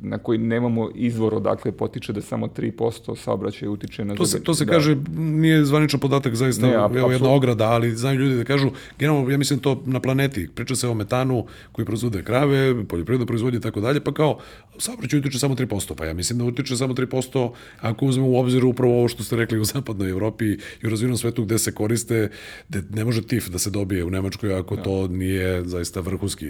na 0.00 0.18
koji 0.18 0.38
nemamo 0.38 0.90
izvor 0.94 1.34
odakle 1.34 1.72
potiče 1.72 2.12
da 2.12 2.20
samo 2.20 2.46
3% 2.46 3.16
saobraćaja 3.16 3.70
utiče 3.70 4.04
na... 4.04 4.14
To 4.14 4.26
se, 4.26 4.42
to 4.42 4.54
se 4.54 4.64
da. 4.64 4.72
kaže, 4.72 4.96
nije 5.16 5.64
zvaničan 5.64 6.00
podatak 6.00 6.34
zaista, 6.34 6.66
ne, 6.66 6.98
evo 6.98 7.12
jedna 7.12 7.30
ograda, 7.30 7.64
ali 7.64 7.96
znaju 7.96 8.20
ljudi 8.20 8.36
da 8.36 8.44
kažu, 8.44 8.70
generalno, 8.98 9.30
ja 9.30 9.38
mislim 9.38 9.58
to 9.58 9.82
na 9.86 10.00
planeti, 10.00 10.48
priča 10.54 10.76
se 10.76 10.88
o 10.88 10.94
metanu 10.94 11.46
koji 11.72 11.86
proizvode 11.86 12.22
krave, 12.22 12.84
poljoprivredno 12.84 13.26
proizvodnje 13.26 13.58
i 13.58 13.60
tako 13.62 13.80
dalje, 13.80 14.00
pa 14.00 14.12
kao, 14.12 14.38
saobraćaj 14.78 15.18
utiče 15.18 15.38
samo 15.38 15.54
3%, 15.54 15.94
pa 15.94 16.04
ja 16.06 16.14
mislim 16.14 16.38
da 16.38 16.44
utiče 16.44 16.76
samo 16.76 16.94
3% 16.94 17.50
ako 17.80 18.06
uzmemo 18.06 18.28
u 18.28 18.38
obzir 18.38 18.64
upravo 18.64 18.98
ovo 18.98 19.08
što 19.08 19.24
ste 19.24 19.36
rekli 19.36 19.58
u 19.58 19.64
zapadnoj 19.64 20.10
Evropi 20.10 20.44
i 20.82 20.86
u 20.86 20.90
razvijenom 20.90 21.16
svetu 21.16 21.44
gde 21.44 21.58
se 21.58 21.72
koriste, 21.72 22.30
gde 22.68 22.82
ne 22.90 23.04
može 23.04 23.22
TIF 23.22 23.48
da 23.48 23.58
se 23.58 23.70
dobije 23.70 24.04
u 24.04 24.10
Nemačkoj 24.10 24.58
ako 24.58 24.74
ja. 24.74 24.82
to 24.82 25.08
nije 25.22 25.64
zaista 25.64 26.00
vrhunski, 26.00 26.46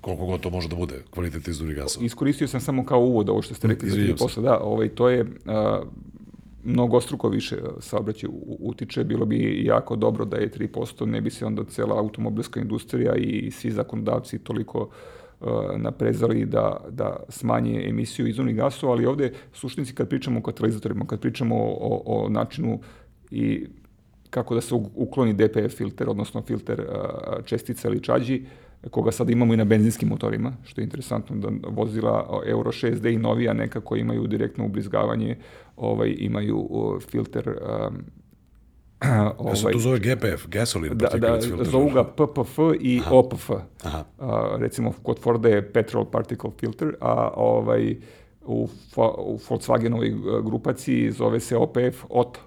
koliko 0.00 0.26
god 0.26 0.40
to 0.40 0.50
može 0.50 0.68
da 0.68 0.76
bude 0.76 0.94
kvalitet 1.10 1.48
izduvnih 1.48 1.76
gasova. 1.76 2.06
Iskoristio 2.06 2.48
sam 2.48 2.60
samo 2.60 2.84
kao 2.84 3.00
uvod 3.00 3.28
ovo 3.28 3.42
što 3.42 3.54
ste 3.54 3.68
rekli 3.68 3.90
za 3.90 3.96
3%. 3.96 4.42
Da, 4.42 4.58
ovaj, 4.58 4.88
to 4.88 5.08
je 5.08 5.26
a, 5.46 5.82
mnogo 6.64 7.00
struko 7.00 7.28
više 7.28 7.56
saobraćaj 7.80 8.30
utiče, 8.60 9.04
bilo 9.04 9.26
bi 9.26 9.64
jako 9.64 9.96
dobro 9.96 10.24
da 10.24 10.36
je 10.36 10.50
3%, 10.50 11.06
ne 11.06 11.20
bi 11.20 11.30
se 11.30 11.46
onda 11.46 11.64
cela 11.64 11.98
automobilska 11.98 12.60
industrija 12.60 13.14
i 13.16 13.50
svi 13.50 13.70
zakonodavci 13.70 14.38
toliko 14.38 14.88
naprezali 15.76 16.44
da, 16.44 16.76
da 16.90 17.16
smanje 17.28 17.84
emisiju 17.88 18.26
izumnih 18.26 18.56
gasova, 18.56 18.92
ali 18.92 19.06
ovde 19.06 19.32
suštinci 19.52 19.94
kad 19.94 20.08
pričamo 20.08 20.38
o 20.38 20.42
katalizatorima, 20.42 21.06
kad 21.06 21.20
pričamo 21.20 21.56
o, 21.56 22.02
o, 22.06 22.24
o 22.24 22.28
načinu 22.28 22.80
i 23.30 23.66
kako 24.32 24.54
da 24.54 24.60
se 24.60 24.74
ukloni 24.94 25.32
DPF 25.32 25.76
filter, 25.76 26.08
odnosno 26.08 26.42
filter 26.42 26.86
čestica 27.44 27.88
ili 27.88 28.00
čađi, 28.00 28.44
koga 28.90 29.12
sad 29.12 29.30
imamo 29.30 29.54
i 29.54 29.56
na 29.56 29.64
benzinskim 29.64 30.08
motorima, 30.08 30.52
što 30.64 30.80
je 30.80 30.84
interesantno 30.84 31.36
da 31.36 31.68
vozila 31.68 32.42
Euro 32.46 32.72
6D 32.72 33.14
i 33.14 33.18
novija 33.18 33.52
nekako 33.52 33.96
imaju 33.96 34.26
direktno 34.26 34.64
ubrizgavanje, 34.64 35.36
ovaj, 35.76 36.14
imaju 36.18 36.68
filter 37.10 37.48
um, 37.48 38.04
ovaj, 39.38 39.52
ja 39.52 39.56
se 39.56 39.70
to 39.72 39.78
zove 39.78 39.98
GPF, 39.98 40.46
gasoline 40.46 40.94
da, 40.94 41.08
da, 41.18 41.40
zovu 41.64 41.90
ga 41.90 42.04
PPF 42.04 42.58
i 42.80 43.00
Aha. 43.00 43.14
OPF. 43.14 43.50
Aha. 43.82 44.04
A, 44.18 44.56
recimo 44.58 44.92
kod 45.02 45.18
Forda 45.18 45.48
je 45.48 45.72
petrol 45.72 46.04
particle 46.04 46.50
filter, 46.60 46.94
a 47.00 47.30
ovaj, 47.36 47.96
u, 48.44 48.68
u 49.18 49.38
Volkswagenovoj 49.48 50.42
grupaciji 50.42 51.10
zove 51.10 51.40
se 51.40 51.56
OPF, 51.56 52.04
OT, 52.08 52.38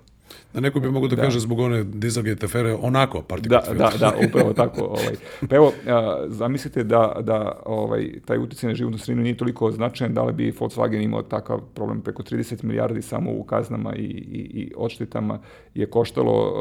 Da 0.54 0.60
neko 0.60 0.80
bi 0.80 0.92
mogo 0.92 1.08
da, 1.08 1.16
da, 1.16 1.22
kaže 1.22 1.40
zbog 1.40 1.60
one 1.60 1.84
Dieselgate 1.84 2.46
afere 2.46 2.74
onako 2.74 3.24
da, 3.42 3.62
filter. 3.62 3.78
Da, 3.78 3.92
da, 4.00 4.14
upravo 4.28 4.54
tako. 4.54 4.82
Ovaj. 4.82 5.16
Pa 5.50 5.56
evo, 5.56 5.74
a, 5.88 6.26
zamislite 6.28 6.84
da, 6.84 7.16
da 7.22 7.62
ovaj, 7.66 8.20
taj 8.26 8.38
utjecaj 8.38 8.68
na 8.68 8.76
životnu 8.76 8.98
sredinu 8.98 9.24
nije 9.24 9.38
toliko 9.38 9.72
značajan, 9.72 10.14
da 10.14 10.24
li 10.24 10.34
bi 10.34 10.52
Volkswagen 10.52 11.04
imao 11.04 11.22
takav 11.22 11.62
problem 11.74 12.02
preko 12.02 12.24
30 12.24 12.64
milijardi 12.64 13.02
samo 13.02 13.32
u 13.32 13.44
kaznama 13.44 13.96
i, 13.96 14.02
i, 14.02 14.62
i 14.62 14.72
odštetama 14.78 15.40
je 15.74 15.86
koštalo 15.86 16.54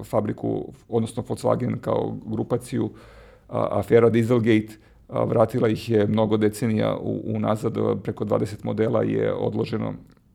a, 0.00 0.04
fabriku, 0.04 0.72
odnosno 0.88 1.22
Volkswagen 1.28 1.80
kao 1.80 2.16
grupaciju 2.26 2.90
a, 3.48 3.68
afera 3.70 4.10
Dieselgate, 4.10 4.76
vratila 5.08 5.68
ih 5.68 5.90
je 5.90 6.06
mnogo 6.06 6.36
decenija 6.36 6.96
unazad, 7.24 7.74
preko 8.02 8.24
20 8.24 8.64
modela 8.64 9.02
je 9.02 9.32
odloženo 9.32 9.94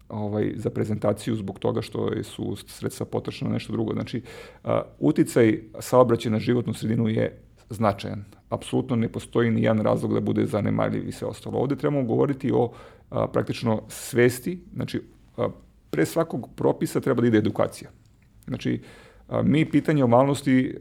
ovaj, 0.09 0.53
za 0.55 0.69
prezentaciju 0.69 1.35
zbog 1.35 1.59
toga 1.59 1.81
što 1.81 2.23
su 2.23 2.55
sredstva 2.55 3.05
potrošena 3.05 3.51
nešto 3.51 3.73
drugo. 3.73 3.93
Znači, 3.93 4.21
a, 4.63 4.81
uticaj 4.99 5.61
saobraćaja 5.79 6.31
na 6.31 6.39
životnu 6.39 6.73
sredinu 6.73 7.09
je 7.09 7.41
značajan. 7.69 8.25
Apsolutno 8.49 8.95
ne 8.95 9.09
postoji 9.09 9.51
ni 9.51 9.63
jedan 9.63 9.85
razlog 9.85 10.13
da 10.13 10.19
bude 10.19 10.45
zanemarljiv 10.45 11.07
i 11.07 11.11
sve 11.11 11.27
ostalo. 11.27 11.59
Ovde 11.59 11.75
trebamo 11.75 12.03
govoriti 12.03 12.51
o 12.51 12.71
a, 13.09 13.27
praktično 13.27 13.81
svesti, 13.87 14.59
znači 14.73 15.01
a, 15.37 15.49
pre 15.89 16.05
svakog 16.05 16.49
propisa 16.55 16.99
treba 16.99 17.21
da 17.21 17.27
ide 17.27 17.37
edukacija. 17.37 17.89
Znači, 18.47 18.81
a, 19.27 19.41
mi 19.41 19.69
pitanje 19.69 20.03
ovalnosti 20.03 20.77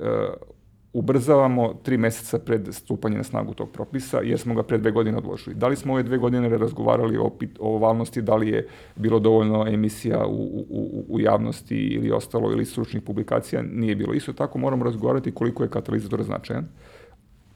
ubrzavamo 0.97 1.74
tri 1.82 1.99
meseca 1.99 2.38
pred 2.38 2.68
stupanje 2.70 3.16
na 3.16 3.24
snagu 3.24 3.55
tog 3.55 3.70
propisa, 3.70 4.20
jer 4.24 4.38
smo 4.38 4.55
ga 4.55 4.62
pre 4.62 4.78
dve 4.78 4.90
godine 4.90 5.18
odložili. 5.18 5.57
Da 5.57 5.68
li 5.68 5.76
smo 5.76 5.92
ove 5.92 6.03
dve 6.03 6.18
godine 6.18 6.49
razgovarali 6.49 7.18
o, 7.18 7.30
o 7.59 7.78
valnosti, 7.78 8.22
da 8.22 8.36
li 8.36 8.49
je 8.49 8.68
bilo 8.97 9.18
dovoljno 9.18 9.66
emisija 9.68 10.26
u, 10.26 10.64
u, 10.70 11.05
u 11.09 11.20
javnosti 11.20 11.76
ili 11.76 12.11
ostalo, 12.11 12.53
ili 12.53 12.64
stručnih 12.64 13.03
publikacija, 13.03 13.62
nije 13.62 13.97
bilo. 13.97 14.14
Isto 14.14 14.32
tako 14.32 14.59
moramo 14.59 14.84
razgovarati 14.84 15.32
koliko 15.32 15.62
je 15.62 15.70
katalizator 15.70 16.22
značajan. 16.22 16.68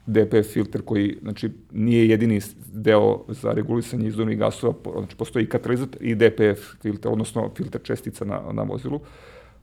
DPF 0.05 0.53
filter 0.53 0.81
koji 0.81 1.17
znači, 1.21 1.49
nije 1.71 2.09
jedini 2.09 2.41
deo 2.73 3.23
za 3.27 3.51
regulisanje 3.51 4.07
izduvnih 4.07 4.37
gasova, 4.37 4.73
znači 4.97 5.15
postoji 5.15 5.49
katalizator 5.49 6.03
i 6.03 6.15
DPF 6.15 6.81
filter, 6.81 7.11
odnosno 7.11 7.49
filter 7.55 7.81
čestica 7.83 8.25
na, 8.25 8.41
na 8.53 8.63
vozilu. 8.63 8.95
Uh, 8.95 9.01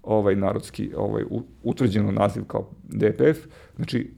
ovaj 0.08 0.36
narodski 0.36 0.90
ovaj 0.96 1.24
utvrđeno 1.62 2.12
naziv 2.12 2.44
kao 2.44 2.70
DPF. 2.82 3.46
Znači 3.76 4.10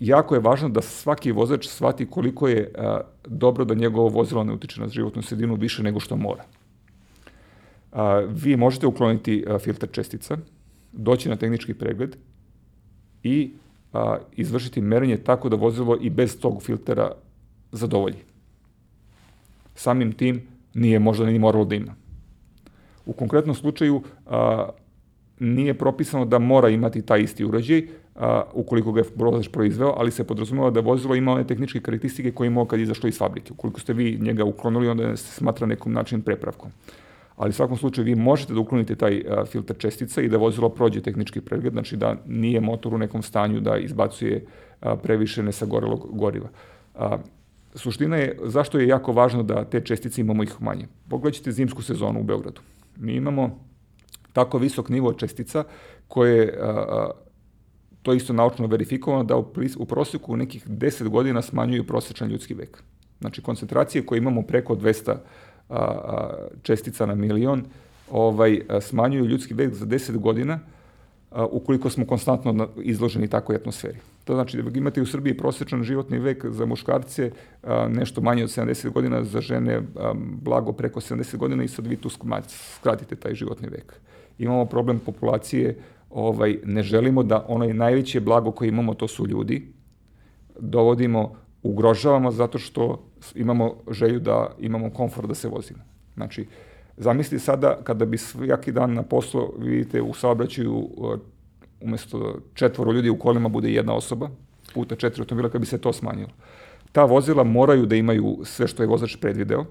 jako 0.00 0.34
je 0.34 0.40
važno 0.40 0.68
da 0.68 0.82
svaki 0.82 1.32
vozač 1.32 1.66
shvati 1.66 2.06
koliko 2.06 2.48
je 2.48 2.72
dobro 3.26 3.64
da 3.64 3.74
njegovo 3.74 4.08
vozilo 4.08 4.44
ne 4.44 4.52
utiče 4.52 4.80
na 4.80 4.88
životnu 4.88 5.22
sredinu 5.22 5.54
više 5.54 5.82
nego 5.82 6.00
što 6.00 6.16
mora. 6.16 6.44
vi 8.28 8.56
možete 8.56 8.86
ukloniti 8.86 9.44
filter 9.60 9.88
čestica, 9.92 10.36
doći 10.92 11.28
na 11.28 11.36
tehnički 11.36 11.74
pregled 11.74 12.16
i 13.22 13.52
izvršiti 14.32 14.80
merenje 14.80 15.16
tako 15.16 15.48
da 15.48 15.56
vozilo 15.56 15.98
i 16.00 16.10
bez 16.10 16.40
tog 16.40 16.62
filtera 16.62 17.12
zadovolji. 17.72 18.22
Samim 19.74 20.12
tim 20.12 20.42
nije 20.74 20.98
možda 20.98 21.26
ni 21.26 21.38
moralo 21.38 21.64
da 21.64 21.74
ima. 21.74 21.94
U 23.06 23.12
konkretnom 23.12 23.54
slučaju 23.54 24.02
a, 24.26 24.68
nije 25.40 25.74
propisano 25.74 26.24
da 26.24 26.38
mora 26.38 26.68
imati 26.68 27.02
taj 27.02 27.20
isti 27.20 27.44
uređaj, 27.44 27.82
a, 28.14 28.42
ukoliko 28.54 28.92
ga 28.92 29.00
je 29.00 29.06
vozač 29.14 29.48
proizveo, 29.48 29.94
ali 29.96 30.10
se 30.10 30.24
podrazumeva 30.24 30.70
da 30.70 30.80
vozilo 30.80 31.14
ima 31.14 31.32
one 31.32 31.46
tehničke 31.46 31.80
karakteristike 31.80 32.32
koje 32.32 32.46
imao 32.46 32.64
kad 32.64 32.78
je 32.78 32.82
izašlo 32.82 33.08
iz 33.08 33.18
fabrike. 33.18 33.52
Ukoliko 33.52 33.80
ste 33.80 33.92
vi 33.92 34.18
njega 34.20 34.44
uklonili, 34.44 34.88
onda 34.88 35.16
se 35.16 35.34
smatra 35.34 35.66
nekom 35.66 35.92
način 35.92 36.22
prepravkom. 36.22 36.70
Ali 37.36 37.50
u 37.50 37.52
svakom 37.52 37.76
slučaju 37.76 38.04
vi 38.04 38.14
možete 38.14 38.54
da 38.54 38.60
uklonite 38.60 38.94
taj 38.94 39.22
a, 39.28 39.44
filter 39.44 39.76
čestica 39.78 40.22
i 40.22 40.28
da 40.28 40.36
vozilo 40.36 40.68
prođe 40.68 41.00
tehnički 41.00 41.40
pregled, 41.40 41.72
znači 41.72 41.96
da 41.96 42.16
nije 42.26 42.60
motor 42.60 42.94
u 42.94 42.98
nekom 42.98 43.22
stanju 43.22 43.60
da 43.60 43.76
izbacuje 43.78 44.44
a, 44.80 44.96
previše 44.96 45.42
nesagorelog 45.42 46.08
goriva. 46.12 46.48
A, 46.94 47.18
suština 47.74 48.16
je 48.16 48.38
zašto 48.44 48.78
je 48.78 48.88
jako 48.88 49.12
važno 49.12 49.42
da 49.42 49.64
te 49.64 49.80
čestice 49.80 50.20
imamo 50.20 50.42
ih 50.42 50.62
manje. 50.62 50.86
Pogledajte 51.08 51.52
zimsku 51.52 51.82
sezonu 51.82 52.20
u 52.20 52.24
Beogradu. 52.24 52.60
Mi 52.96 53.14
imamo 53.14 53.64
tako 54.32 54.58
visok 54.58 54.88
nivo 54.88 55.12
čestica 55.12 55.64
koje 56.08 56.58
a, 56.60 57.10
to 58.02 58.12
isto 58.12 58.32
naučno 58.32 58.66
verifikovano 58.66 59.24
da 59.24 59.36
u, 59.36 59.52
u 59.78 59.84
prosjeku 59.84 60.36
nekih 60.36 60.68
10 60.68 61.08
godina 61.08 61.42
smanjuju 61.42 61.86
prosječan 61.86 62.28
ljudski 62.28 62.54
vek. 62.54 62.82
Znači 63.20 63.42
koncentracije 63.42 64.06
koje 64.06 64.18
imamo 64.18 64.42
preko 64.42 64.74
200 64.74 65.10
a, 65.10 65.16
a, 65.68 66.34
čestica 66.62 67.06
na 67.06 67.14
milion 67.14 67.64
ovaj, 68.10 68.60
smanjuju 68.80 69.24
ljudski 69.24 69.54
vek 69.54 69.74
za 69.74 69.86
10 69.86 70.18
godina 70.18 70.60
ukoliko 71.50 71.90
smo 71.90 72.06
konstantno 72.06 72.68
izloženi 72.82 73.28
takvoj 73.28 73.56
atmosferi. 73.56 73.98
To 74.26 74.34
znači 74.34 74.62
da 74.62 74.78
imate 74.78 75.02
u 75.02 75.06
Srbiji 75.06 75.36
prosječan 75.36 75.82
životni 75.82 76.18
vek 76.18 76.46
za 76.50 76.66
muškarce 76.66 77.30
nešto 77.88 78.20
manje 78.20 78.44
od 78.44 78.50
70 78.50 78.90
godina, 78.90 79.24
za 79.24 79.40
žene 79.40 79.82
blago 80.42 80.72
preko 80.72 81.00
70 81.00 81.36
godina 81.36 81.64
i 81.64 81.68
sad 81.68 81.86
vi 81.86 81.96
tu 81.96 82.08
skratite 82.48 83.16
taj 83.16 83.34
životni 83.34 83.68
vek. 83.68 83.94
Imamo 84.38 84.64
problem 84.64 84.98
populacije, 84.98 85.78
ovaj, 86.10 86.58
ne 86.64 86.82
želimo 86.82 87.22
da 87.22 87.44
onaj 87.48 87.74
najveće 87.74 88.20
blago 88.20 88.50
koje 88.50 88.68
imamo, 88.68 88.94
to 88.94 89.08
su 89.08 89.26
ljudi, 89.26 89.72
dovodimo, 90.60 91.32
ugrožavamo 91.62 92.30
zato 92.30 92.58
što 92.58 93.02
imamo 93.34 93.74
želju 93.90 94.20
da 94.20 94.56
imamo 94.58 94.90
komfort 94.90 95.28
da 95.28 95.34
se 95.34 95.48
vozimo. 95.48 95.80
Znači, 96.14 96.46
Zamisli 96.98 97.38
sada 97.38 97.76
kada 97.84 98.04
bi 98.04 98.18
svaki 98.18 98.72
dan 98.72 98.94
na 98.94 99.02
poslu, 99.02 99.52
vidite, 99.58 100.02
u 100.02 100.14
saobraćaju 100.14 100.88
umesto 101.80 102.38
četvoro 102.54 102.92
ljudi 102.92 103.10
u 103.10 103.18
kolima 103.18 103.48
bude 103.48 103.72
jedna 103.72 103.94
osoba, 103.94 104.30
puta 104.74 104.96
četiri 104.96 105.22
automobila, 105.22 105.48
kada 105.48 105.58
bi 105.58 105.66
se 105.66 105.78
to 105.78 105.92
smanjilo. 105.92 106.30
Ta 106.92 107.04
vozila 107.04 107.44
moraju 107.44 107.86
da 107.86 107.96
imaju 107.96 108.38
sve 108.44 108.68
što 108.68 108.82
je 108.82 108.86
vozač 108.86 109.16
predvideo, 109.16 109.64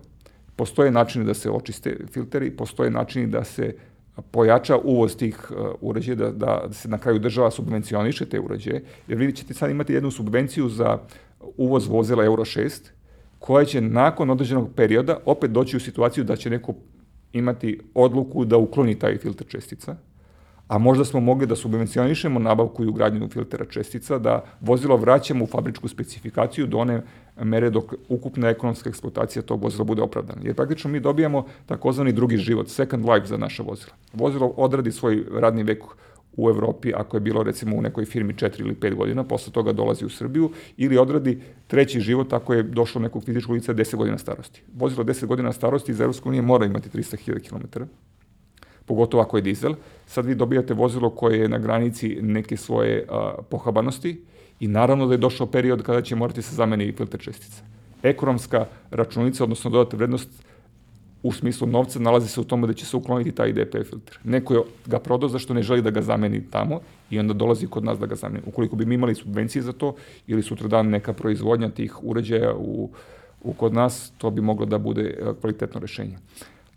postoje 0.55 0.91
načini 0.91 1.25
da 1.25 1.33
se 1.33 1.49
očiste 1.49 1.97
filteri, 2.11 2.51
postoje 2.51 2.91
načini 2.91 3.27
da 3.27 3.43
se 3.43 3.75
pojača 4.31 4.77
uvoz 4.77 5.15
tih 5.17 5.51
uh, 5.51 5.57
uređaja, 5.81 6.15
da, 6.15 6.31
da 6.31 6.73
se 6.73 6.89
na 6.89 6.97
kraju 6.97 7.19
država 7.19 7.51
subvencioniše 7.51 8.25
te 8.25 8.39
uređaje, 8.39 8.83
jer 9.07 9.17
vidite 9.17 9.37
ćete 9.37 9.53
sad 9.53 9.71
imati 9.71 9.93
jednu 9.93 10.11
subvenciju 10.11 10.69
za 10.69 10.99
uvoz 11.57 11.87
vozila 11.87 12.25
Euro 12.25 12.45
6, 12.45 12.89
koja 13.39 13.65
će 13.65 13.81
nakon 13.81 14.29
određenog 14.29 14.69
perioda 14.75 15.19
opet 15.25 15.51
doći 15.51 15.77
u 15.77 15.79
situaciju 15.79 16.23
da 16.23 16.35
će 16.35 16.49
neko 16.49 16.73
imati 17.33 17.79
odluku 17.93 18.45
da 18.45 18.57
ukloni 18.57 18.99
taj 18.99 19.17
filter 19.17 19.47
čestica, 19.47 19.95
a 20.67 20.77
možda 20.77 21.05
smo 21.05 21.19
mogli 21.19 21.47
da 21.47 21.55
subvencionišemo 21.55 22.39
nabavku 22.39 22.83
i 22.83 22.87
ugradnju 22.87 23.29
filtera 23.29 23.65
čestica, 23.65 24.17
da 24.17 24.43
vozilo 24.61 24.97
vraćamo 24.97 25.43
u 25.43 25.47
fabričku 25.47 25.87
specifikaciju 25.87 26.67
do 26.67 26.77
one 26.77 27.01
mere 27.43 27.69
dok 27.69 27.93
ukupna 28.09 28.49
ekonomska 28.49 28.89
eksploatacija 28.89 29.43
tog 29.43 29.63
vozila 29.63 29.83
bude 29.83 30.01
opravdana. 30.01 30.41
Jer 30.43 30.55
praktično 30.55 30.89
mi 30.89 30.99
dobijamo 30.99 31.45
takozvani 31.65 32.11
drugi 32.11 32.37
život, 32.37 32.69
second 32.69 33.05
life 33.09 33.27
za 33.27 33.37
naše 33.37 33.63
vozila. 33.63 33.93
Vozilo 34.13 34.47
odradi 34.57 34.91
svoj 34.91 35.25
radni 35.31 35.63
vek 35.63 35.83
u 36.37 36.49
Evropi, 36.49 36.93
ako 36.95 37.17
je 37.17 37.21
bilo 37.21 37.43
recimo 37.43 37.75
u 37.75 37.81
nekoj 37.81 38.05
firmi 38.05 38.33
4 38.33 38.59
ili 38.59 38.75
5 38.75 38.95
godina, 38.95 39.23
posle 39.23 39.53
toga 39.53 39.73
dolazi 39.73 40.05
u 40.05 40.09
Srbiju, 40.09 40.51
ili 40.77 40.97
odradi 40.97 41.41
treći 41.67 41.99
život 41.99 42.33
ako 42.33 42.53
je 42.53 42.63
došlo 42.63 43.01
nekog 43.01 43.23
fizičkog 43.23 43.55
lica 43.55 43.73
10 43.73 43.95
godina 43.95 44.17
starosti. 44.17 44.61
Vozilo 44.73 45.03
10 45.03 45.25
godina 45.25 45.51
starosti 45.51 45.91
iz 45.91 46.01
Evropske 46.01 46.29
unije 46.29 46.41
mora 46.41 46.65
imati 46.65 46.89
300.000 46.89 47.49
km, 47.49 47.83
pogotovo 48.85 49.23
ako 49.23 49.37
je 49.37 49.41
dizel. 49.41 49.73
Sad 50.07 50.25
vi 50.25 50.35
dobijate 50.35 50.73
vozilo 50.73 51.09
koje 51.09 51.39
je 51.39 51.49
na 51.49 51.57
granici 51.57 52.17
neke 52.21 52.57
svoje 52.57 53.05
a, 53.09 53.33
pohabanosti 53.49 54.21
i 54.59 54.67
naravno 54.67 55.07
da 55.07 55.13
je 55.13 55.17
došao 55.17 55.47
period 55.47 55.83
kada 55.83 56.01
će 56.01 56.15
morati 56.15 56.41
se 56.41 56.55
zameni 56.55 56.91
filter 56.91 57.19
čestica. 57.19 57.63
Ekonomska 58.03 58.65
računica, 58.91 59.43
odnosno 59.43 59.69
dodata 59.69 59.97
vrednost 59.97 60.29
u 61.25 61.31
smislu 61.31 61.67
novca 61.67 61.99
nalazi 61.99 62.27
se 62.27 62.41
u 62.41 62.43
tome 62.43 62.67
da 62.67 62.73
će 62.73 62.85
se 62.85 62.97
ukloniti 62.97 63.31
taj 63.31 63.53
DPF 63.53 63.89
filter. 63.89 64.19
Neko 64.23 64.53
je 64.53 64.61
ga 64.85 64.99
prodao 64.99 65.29
zašto 65.29 65.53
ne 65.53 65.63
želi 65.63 65.81
da 65.81 65.89
ga 65.89 66.01
zameni 66.01 66.43
tamo 66.51 66.79
i 67.09 67.19
onda 67.19 67.33
dolazi 67.33 67.67
kod 67.67 67.83
nas 67.83 67.99
da 67.99 68.05
ga 68.05 68.15
zameni. 68.15 68.43
Ukoliko 68.45 68.75
bi 68.75 68.85
mi 68.85 68.95
imali 68.95 69.15
subvencije 69.15 69.61
za 69.61 69.73
to 69.73 69.95
ili 70.27 70.43
sutra 70.43 70.67
dan 70.67 70.89
neka 70.89 71.13
proizvodnja 71.13 71.69
tih 71.69 72.03
uređaja 72.03 72.53
u, 72.53 72.89
u 73.43 73.53
kod 73.53 73.73
nas, 73.73 74.11
to 74.17 74.29
bi 74.29 74.41
moglo 74.41 74.65
da 74.65 74.77
bude 74.77 75.33
kvalitetno 75.41 75.79
rešenje. 75.79 76.17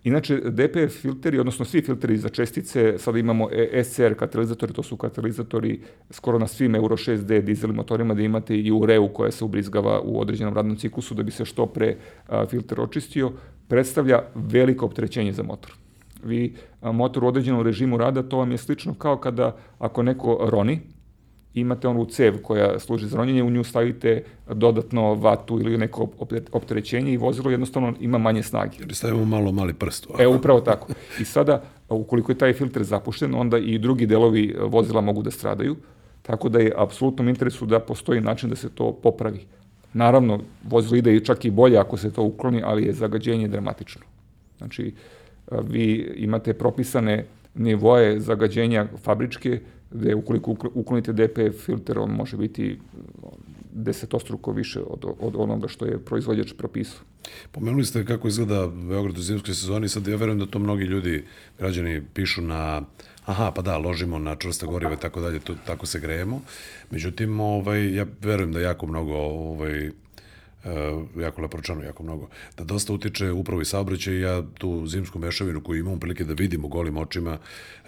Inače, 0.04 0.36
DPF 0.36 1.00
filteri, 1.00 1.38
odnosno 1.38 1.64
svi 1.64 1.82
filteri 1.82 2.16
za 2.16 2.28
čestice, 2.28 2.94
sada 2.98 3.18
imamo 3.18 3.48
e, 3.52 3.84
SCR 3.84 4.14
katalizatori, 4.14 4.72
to 4.72 4.82
su 4.82 4.96
katalizatori 4.96 5.80
skoro 6.10 6.38
na 6.38 6.46
svim 6.46 6.74
Euro 6.74 6.96
6D 6.96 7.40
dizel 7.40 7.72
motorima 7.72 8.14
da 8.14 8.22
imate 8.22 8.56
i 8.56 8.70
ureu 8.72 9.08
koja 9.08 9.30
se 9.30 9.44
ubrizgava 9.44 10.00
u 10.00 10.20
određenom 10.20 10.54
radnom 10.54 10.76
ciklusu 10.76 11.14
da 11.14 11.22
bi 11.22 11.30
se 11.30 11.44
što 11.44 11.66
pre 11.66 11.96
filter 12.50 12.80
očistio 12.80 13.32
predstavlja 13.68 14.22
veliko 14.34 14.86
opterećenje 14.86 15.32
za 15.32 15.42
motor. 15.42 15.72
Vi 16.24 16.54
motor 16.82 17.24
u 17.24 17.26
određenom 17.26 17.62
režimu 17.62 17.96
rada, 17.96 18.22
to 18.22 18.38
vam 18.38 18.50
je 18.50 18.58
slično 18.58 18.94
kao 18.94 19.16
kada 19.16 19.56
ako 19.78 20.02
neko 20.02 20.38
roni 20.50 20.80
imate 21.54 21.88
onu 21.88 22.04
cev 22.04 22.42
koja 22.42 22.78
služi 22.78 23.06
za 23.06 23.16
ronjenje, 23.16 23.42
u 23.42 23.50
nju 23.50 23.64
stavite 23.64 24.22
dodatno 24.54 25.14
vatu 25.14 25.60
ili 25.60 25.78
neko 25.78 26.08
opterećenje 26.52 27.12
i 27.12 27.16
vozilo 27.16 27.50
jednostavno 27.50 27.94
ima 28.00 28.18
manje 28.18 28.42
snage. 28.42 28.76
Ili 28.80 28.94
stavimo 28.94 29.24
malo 29.24 29.52
mali 29.52 29.74
prst. 29.74 30.06
E, 30.18 30.26
upravo 30.26 30.60
tako. 30.60 30.88
I 31.20 31.24
sada, 31.24 31.62
ukoliko 31.88 32.32
je 32.32 32.38
taj 32.38 32.52
filter 32.52 32.84
zapušten, 32.84 33.34
onda 33.34 33.58
i 33.58 33.78
drugi 33.78 34.06
delovi 34.06 34.56
vozila 34.60 35.00
mogu 35.00 35.22
da 35.22 35.30
stradaju, 35.30 35.76
tako 36.22 36.48
da 36.48 36.58
je 36.58 36.72
apsolutno 36.76 37.28
interesu 37.28 37.66
da 37.66 37.80
postoji 37.80 38.20
način 38.20 38.50
da 38.50 38.56
se 38.56 38.68
to 38.68 38.92
popravi. 38.92 39.46
Naravno, 39.92 40.40
vozilo 40.68 40.96
ide 40.96 41.20
čak 41.20 41.44
i 41.44 41.50
bolje 41.50 41.78
ako 41.78 41.96
se 41.96 42.12
to 42.12 42.22
ukloni, 42.22 42.62
ali 42.64 42.84
je 42.84 42.92
zagađenje 42.92 43.48
dramatično. 43.48 44.02
Znači, 44.58 44.94
vi 45.62 46.12
imate 46.16 46.54
propisane 46.54 47.24
nivoje 47.54 48.20
zagađenja 48.20 48.86
fabričke, 49.02 49.60
gde 49.90 50.14
ukoliko 50.14 50.56
uklonite 50.74 51.12
DPF 51.12 51.64
filter, 51.66 51.98
on 51.98 52.10
može 52.10 52.36
biti 52.36 52.78
desetostruko 53.72 54.52
više 54.52 54.80
od, 54.80 55.04
od 55.20 55.34
onoga 55.36 55.68
što 55.68 55.84
je 55.84 55.98
proizvođač 55.98 56.52
propisao. 56.52 57.00
Pomenuli 57.52 57.84
ste 57.84 58.04
kako 58.04 58.28
izgleda 58.28 58.66
Beograd 58.66 59.18
u 59.18 59.22
zimskoj 59.22 59.54
sezoni, 59.54 59.88
sad 59.88 60.06
ja 60.06 60.16
verujem 60.16 60.38
da 60.38 60.46
to 60.46 60.58
mnogi 60.58 60.84
ljudi, 60.84 61.24
građani, 61.58 62.02
pišu 62.14 62.42
na 62.42 62.82
aha, 63.24 63.52
pa 63.56 63.62
da, 63.62 63.78
ložimo 63.78 64.18
na 64.18 64.36
čvrsta 64.36 64.66
goriva 64.66 64.92
i 64.92 65.00
tako 65.00 65.20
dalje, 65.20 65.38
to, 65.38 65.54
tako 65.66 65.86
se 65.86 66.00
grejemo. 66.00 66.40
Međutim, 66.90 67.40
ovaj, 67.40 67.94
ja 67.94 68.06
verujem 68.20 68.52
da 68.52 68.60
jako 68.60 68.86
mnogo 68.86 69.14
ovaj, 69.14 69.90
uh, 70.64 71.22
jako 71.22 71.42
lepo 71.42 71.56
rečeno, 71.56 71.82
jako 71.82 72.02
mnogo, 72.02 72.28
da 72.56 72.64
dosta 72.64 72.92
utiče 72.92 73.30
upravo 73.30 73.62
i 73.62 73.64
saobraćaj 73.64 74.20
ja 74.20 74.42
tu 74.58 74.86
zimsku 74.86 75.18
mešavinu 75.18 75.60
koju 75.60 75.80
imamo 75.80 76.00
prilike 76.00 76.24
da 76.24 76.34
vidimo 76.34 76.68
golim 76.68 76.96
očima, 76.96 77.38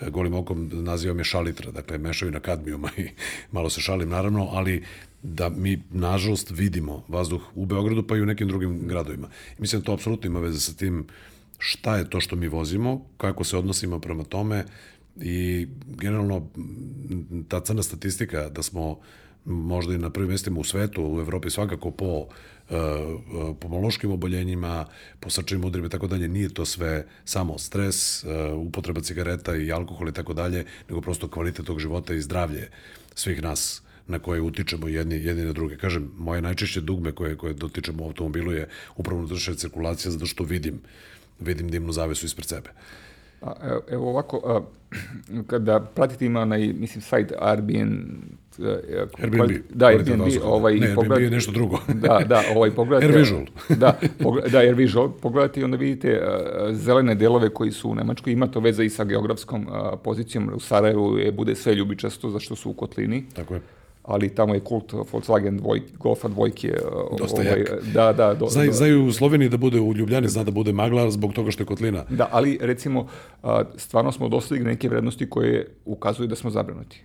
e, 0.01 0.11
golim 0.11 0.35
okom 0.35 0.71
nazivam 0.73 1.19
je 1.19 1.25
šalitra, 1.25 1.71
dakle 1.71 1.99
mešavina 1.99 2.41
kadmijuma 2.41 2.91
i 2.97 3.09
malo 3.53 3.71
se 3.71 3.81
šalim 3.81 4.09
naravno, 4.09 4.49
ali 4.53 4.85
da 5.23 5.49
mi 5.49 5.83
nažalost 5.91 6.51
vidimo 6.51 7.05
vazduh 7.09 7.43
u 7.55 7.67
Beogradu 7.67 8.07
pa 8.07 8.17
i 8.17 8.23
u 8.23 8.27
nekim 8.27 8.49
drugim 8.49 8.89
gradovima. 8.89 9.29
I 9.59 9.61
mislim 9.61 9.81
da 9.81 9.87
to 9.87 9.93
apsolutno 9.93 10.31
ima 10.31 10.41
veze 10.41 10.61
sa 10.61 10.73
tim 10.73 11.07
šta 11.59 11.97
je 11.97 12.11
to 12.11 12.21
što 12.21 12.37
mi 12.37 12.49
vozimo, 12.49 13.07
kako 13.17 13.45
se 13.45 13.57
odnosimo 13.57 13.99
prema 13.99 14.25
tome 14.25 14.65
i 15.17 15.67
generalno 15.87 16.47
ta 17.49 17.61
crna 17.61 17.83
statistika 17.83 18.49
da 18.49 18.63
smo 18.63 18.99
možda 19.45 19.95
i 19.95 19.99
na 19.99 20.11
prvim 20.11 20.31
mestima 20.31 20.61
u 20.61 20.65
svetu, 20.65 21.03
u 21.05 21.21
Evropi 21.21 21.51
svakako 21.51 21.91
po 21.91 22.27
uh, 22.71 23.57
pomološkim 23.61 24.11
oboljenjima, 24.11 24.87
po 25.21 25.31
srčanim 25.31 25.65
udrima 25.65 25.87
i 25.87 25.91
tako 25.91 26.07
dalje, 26.07 26.29
nije 26.29 26.49
to 26.49 26.65
sve 26.65 27.07
samo 27.25 27.59
stres, 27.59 28.25
uh, 28.25 28.31
upotreba 28.55 29.01
cigareta 29.01 29.57
i 29.57 29.73
alkohol 29.73 30.09
i 30.09 30.13
tako 30.13 30.33
dalje, 30.33 30.65
nego 30.89 31.01
prosto 31.01 31.29
kvalitet 31.29 31.67
tog 31.67 31.81
života 31.81 32.15
i 32.15 32.21
zdravlje 32.21 32.71
svih 33.15 33.43
nas 33.43 33.83
na 34.07 34.19
koje 34.19 34.41
utičemo 34.41 34.89
jedni, 34.89 35.15
jedni 35.25 35.45
na 35.45 35.53
druge. 35.53 35.77
Kažem, 35.77 36.11
moje 36.19 36.43
najčešće 36.43 36.81
dugme 36.81 37.13
koje, 37.13 37.37
koje 37.37 37.55
dotičemo 37.55 38.05
u 38.05 38.07
automobilu 38.07 38.53
je 38.53 38.69
upravo 38.97 39.19
unutrašnja 39.19 39.55
cirkulacija 39.55 40.13
zato 40.13 40.27
što 40.27 40.45
vidim, 40.45 40.81
vidim 41.41 41.69
dimnu 41.71 41.93
zavesu 41.93 42.27
ispred 42.27 42.49
sebe. 42.49 42.71
A, 43.43 43.79
evo 43.91 44.11
ovako, 44.11 44.41
a, 44.45 44.61
kada 45.51 45.81
pratite 45.81 46.27
ima 46.27 46.41
onaj, 46.41 46.73
mislim, 46.73 47.03
sajt 47.03 47.33
Airbnb, 47.39 47.91
Airbnb. 49.19 49.51
Da, 49.71 49.87
Airbnb, 49.87 50.23
ovaj, 50.45 50.75
ne, 50.75 50.87
Airbnb 50.87 51.19
je 51.21 51.31
nešto 51.31 51.53
drugo. 51.53 51.79
da, 52.07 52.21
da, 52.27 52.43
ovaj, 52.55 52.71
pogledate. 52.71 53.07
AirVisual. 53.07 53.45
da, 53.83 53.99
pogled, 54.23 54.53
da, 54.53 54.59
AirVisual. 54.59 55.13
Pogledate 55.23 55.61
i 55.61 55.65
onda 55.65 55.77
vidite 55.77 56.21
uh, 56.21 56.75
zelene 56.75 57.15
delove 57.15 57.49
koji 57.49 57.73
su 57.73 57.91
u 57.91 57.95
Nemačkoj. 57.95 58.33
Ima 58.33 58.47
to 58.47 58.61
veze 58.61 58.85
i 58.85 58.91
sa 58.91 59.05
geografskom 59.05 59.67
uh, 59.69 59.99
pozicijom. 60.05 60.51
U 60.55 60.61
Sarajevu 60.61 61.19
je, 61.19 61.33
bude 61.33 61.55
sve 61.55 61.75
ljubičasto, 61.75 62.31
zašto 62.31 62.57
su 62.57 62.71
u 62.71 62.75
kotlini. 62.75 63.25
Tako 63.35 63.55
je 63.55 63.61
ali 64.03 64.29
tamo 64.29 64.55
je 64.55 64.61
kult 64.61 64.93
Volkswagen 64.93 65.57
dvoj, 65.57 65.83
Golfa 65.99 66.29
dvojke. 66.29 66.75
Dosta 67.19 67.41
ovaj, 67.41 67.61
jak. 67.61 67.85
Da, 67.95 68.13
da. 68.13 68.35
Do, 68.35 68.47
Znaju, 68.47 68.73
znaju 68.73 69.07
u 69.07 69.13
Sloveniji 69.13 69.49
da 69.49 69.57
bude 69.57 69.81
u 69.81 69.95
Ljubljani, 69.95 70.29
zna 70.29 70.45
da 70.45 70.51
bude 70.51 70.73
magla 70.73 71.11
zbog 71.11 71.33
toga 71.33 71.51
što 71.51 71.63
je 71.63 71.67
kotlina. 71.67 72.05
Da, 72.11 72.29
ali 72.33 72.59
recimo, 72.61 73.07
stvarno 73.77 74.13
smo 74.13 74.29
dostigli 74.29 74.65
neke 74.65 74.89
vrednosti 74.89 75.31
koje 75.31 75.67
ukazuju 75.85 76.27
da 76.27 76.37
smo 76.37 76.51
zabranuti. 76.51 77.03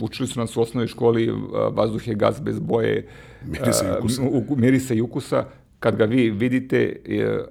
Učili 0.00 0.28
su 0.28 0.40
nas 0.40 0.56
u 0.56 0.60
osnovnoj 0.60 0.86
školi, 0.86 1.32
vazduh 1.72 2.08
je 2.08 2.14
gaz 2.14 2.40
bez 2.40 2.60
boje, 2.60 3.08
mirisa 3.46 3.86
i 3.86 3.98
ukusa. 3.98 4.22
Mirisa 4.56 4.94
i 4.94 5.00
ukusa 5.00 5.44
kad 5.78 5.96
ga 5.96 6.04
vi 6.04 6.30
vidite, 6.30 6.96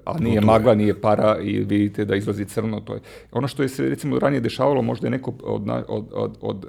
a 0.04 0.18
nije 0.18 0.40
magla, 0.40 0.74
nije 0.74 1.00
para 1.00 1.38
i 1.42 1.58
vidite 1.58 2.04
da 2.04 2.16
izlazi 2.16 2.44
crno, 2.44 2.80
to 2.80 2.94
je. 2.94 3.00
Ono 3.32 3.48
što 3.48 3.62
je 3.62 3.68
se 3.68 3.88
recimo 3.88 4.18
ranije 4.18 4.40
dešavalo, 4.40 4.82
možda 4.82 5.06
je 5.06 5.10
neko 5.10 5.34
od, 5.42 5.68
od, 5.88 6.06
od, 6.12 6.36
od 6.40 6.66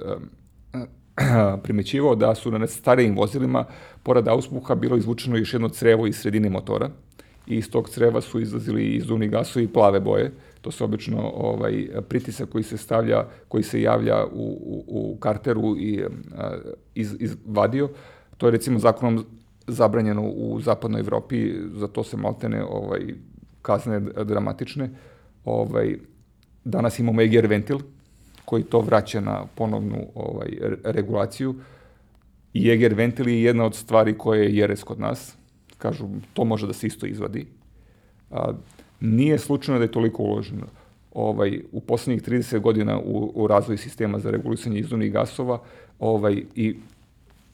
primećivao 1.64 2.14
da 2.14 2.34
su 2.34 2.50
na 2.50 2.66
starijim 2.66 3.16
vozilima 3.16 3.64
pored 4.02 4.28
auspuha 4.28 4.74
bilo 4.74 4.96
izvučeno 4.96 5.36
još 5.36 5.52
jedno 5.52 5.68
crevo 5.68 6.06
iz 6.06 6.16
sredine 6.16 6.50
motora 6.50 6.90
i 7.46 7.56
iz 7.56 7.70
tog 7.70 7.88
creva 7.88 8.20
su 8.20 8.40
izlazili 8.40 8.94
izduvni 8.94 9.28
gasovi 9.28 9.68
plave 9.68 10.00
boje. 10.00 10.32
To 10.60 10.70
se 10.70 10.84
obično 10.84 11.30
ovaj, 11.34 11.88
pritisak 12.08 12.48
koji 12.48 12.64
se 12.64 12.76
stavlja, 12.76 13.24
koji 13.48 13.62
se 13.62 13.82
javlja 13.82 14.26
u, 14.26 14.28
u, 14.32 14.84
u 14.86 15.16
karteru 15.16 15.76
i 15.76 16.04
a, 16.36 16.56
iz, 16.94 17.16
izvadio. 17.20 17.88
To 18.36 18.46
je 18.46 18.50
recimo 18.50 18.78
zakonom 18.78 19.24
zabranjeno 19.66 20.22
u 20.22 20.60
zapadnoj 20.60 21.00
Evropi, 21.00 21.54
za 21.74 21.88
to 21.88 22.04
se 22.04 22.16
maltene 22.16 22.64
ovaj, 22.64 23.00
kazne 23.62 24.00
dramatične. 24.00 24.90
Ovaj, 25.44 25.96
danas 26.64 26.98
imamo 26.98 27.22
EGR 27.22 27.46
ventil, 27.46 27.78
koji 28.48 28.62
to 28.62 28.80
vraća 28.80 29.20
na 29.20 29.44
ponovnu 29.54 30.06
ovaj, 30.14 30.48
regulaciju. 30.84 31.54
I 32.52 32.62
Jäger 32.62 32.94
ventil 32.96 33.28
je 33.28 33.42
jedna 33.42 33.64
od 33.64 33.74
stvari 33.74 34.14
koje 34.18 34.44
je 34.44 34.56
jeres 34.56 34.82
kod 34.82 35.00
nas. 35.00 35.36
Kažu, 35.78 36.08
to 36.32 36.44
može 36.44 36.66
da 36.66 36.72
se 36.72 36.86
isto 36.86 37.06
izvadi. 37.06 37.46
A, 38.30 38.52
nije 39.00 39.38
slučajno 39.38 39.78
da 39.78 39.84
je 39.84 39.92
toliko 39.92 40.22
uloženo. 40.22 40.66
Ovaj, 41.12 41.60
u 41.72 41.80
poslednjih 41.80 42.22
30 42.22 42.60
godina 42.60 42.98
u, 42.98 43.32
u 43.34 43.46
razvoj 43.46 43.76
sistema 43.76 44.18
za 44.18 44.30
regulisanje 44.30 44.78
izduvnih 44.80 45.12
gasova 45.12 45.60
ovaj, 45.98 46.42
i 46.54 46.76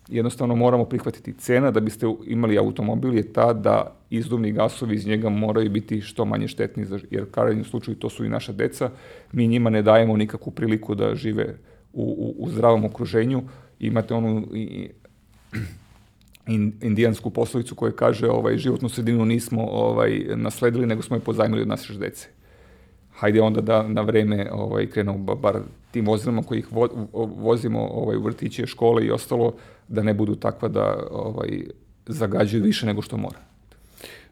jednostavno 0.08 0.54
moramo 0.54 0.84
prihvatiti. 0.84 1.32
Cena 1.32 1.70
da 1.70 1.80
biste 1.80 2.06
imali 2.26 2.58
automobil 2.58 3.14
je 3.14 3.32
ta 3.32 3.52
da 3.52 3.96
izduvni 4.10 4.52
gasovi 4.52 4.94
iz 4.94 5.06
njega 5.06 5.28
moraju 5.28 5.70
biti 5.70 6.00
što 6.00 6.24
manje 6.24 6.48
štetni, 6.48 6.86
jer 7.10 7.26
u 7.60 7.64
slučaju 7.64 7.96
to 7.96 8.10
su 8.10 8.24
i 8.24 8.28
naša 8.28 8.52
deca. 8.52 8.90
Mi 9.32 9.46
njima 9.46 9.70
ne 9.70 9.82
dajemo 9.82 10.16
nikakvu 10.16 10.50
priliku 10.50 10.94
da 10.94 11.14
žive 11.14 11.56
u, 11.92 12.02
u, 12.02 12.44
u 12.44 12.50
zdravom 12.50 12.84
okruženju. 12.84 13.42
Imate 13.80 14.14
onu 14.14 14.46
i, 14.54 14.88
in, 16.46 16.72
indijansku 16.82 17.30
poslovicu 17.30 17.74
koja 17.74 17.92
kaže 17.92 18.28
ovaj, 18.28 18.58
životnu 18.58 18.88
sredinu 18.88 19.24
nismo 19.24 19.66
ovaj, 19.66 20.24
nasledili, 20.36 20.86
nego 20.86 21.02
smo 21.02 21.16
je 21.16 21.20
pozajmili 21.20 21.62
od 21.62 21.68
naše 21.68 21.98
dece. 21.98 22.28
Hajde 23.12 23.40
onda 23.40 23.60
da 23.60 23.88
na 23.88 24.02
vreme 24.02 24.50
ovaj, 24.52 24.86
krenemo 24.86 25.34
bar 25.34 25.60
tim 25.94 26.06
vozilima 26.06 26.42
koji 26.42 26.58
ih 26.58 26.72
vo, 26.72 26.88
vozimo 27.36 27.86
ovaj, 27.86 28.16
u 28.16 28.22
vrtiće, 28.22 28.66
škole 28.66 29.06
i 29.06 29.10
ostalo, 29.10 29.54
da 29.88 30.02
ne 30.02 30.14
budu 30.14 30.34
takva 30.34 30.68
da 30.68 30.86
ovaj, 31.10 31.64
zagađuju 32.06 32.62
više 32.62 32.86
nego 32.86 33.02
što 33.02 33.16
mora. 33.16 33.38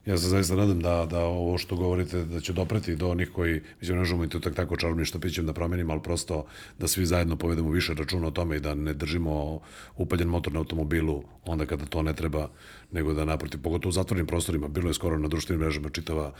Ja 0.06 0.16
se 0.18 0.28
zaista 0.28 0.56
nadam 0.58 0.80
da, 0.82 1.06
da 1.10 1.20
ovo 1.24 1.58
što 1.58 1.76
govorite 1.76 2.24
da 2.24 2.40
će 2.40 2.52
dopreti 2.52 2.96
do 2.96 3.10
onih 3.10 3.30
koji, 3.30 3.60
mislim, 3.80 3.96
ne 3.96 4.00
možemo 4.00 4.24
i 4.24 4.28
to 4.28 4.40
tak, 4.40 4.54
tako 4.54 4.76
čarobnim 4.76 5.06
štapićem 5.06 5.46
da 5.46 5.52
promenimo, 5.52 5.92
ali 5.92 6.02
prosto 6.02 6.44
da 6.78 6.88
svi 6.88 7.06
zajedno 7.06 7.36
povedemo 7.36 7.70
više 7.70 7.94
računa 7.94 8.26
o 8.26 8.30
tome 8.30 8.56
i 8.56 8.60
da 8.60 8.74
ne 8.74 8.94
držimo 8.94 9.60
upaljen 9.96 10.28
motor 10.28 10.52
na 10.52 10.58
automobilu 10.58 11.22
onda 11.46 11.66
kada 11.66 11.86
to 11.86 12.02
ne 12.02 12.14
treba, 12.14 12.48
nego 12.92 13.14
da 13.14 13.24
naproti, 13.24 13.62
pogotovo 13.62 13.88
u 13.88 13.92
zatvornim 13.92 14.26
prostorima, 14.26 14.68
bilo 14.68 14.90
je 14.90 14.98
skoro 14.98 15.18
na 15.18 15.28
društvenim 15.28 15.60
mrežama 15.62 15.90
čitava 15.90 16.32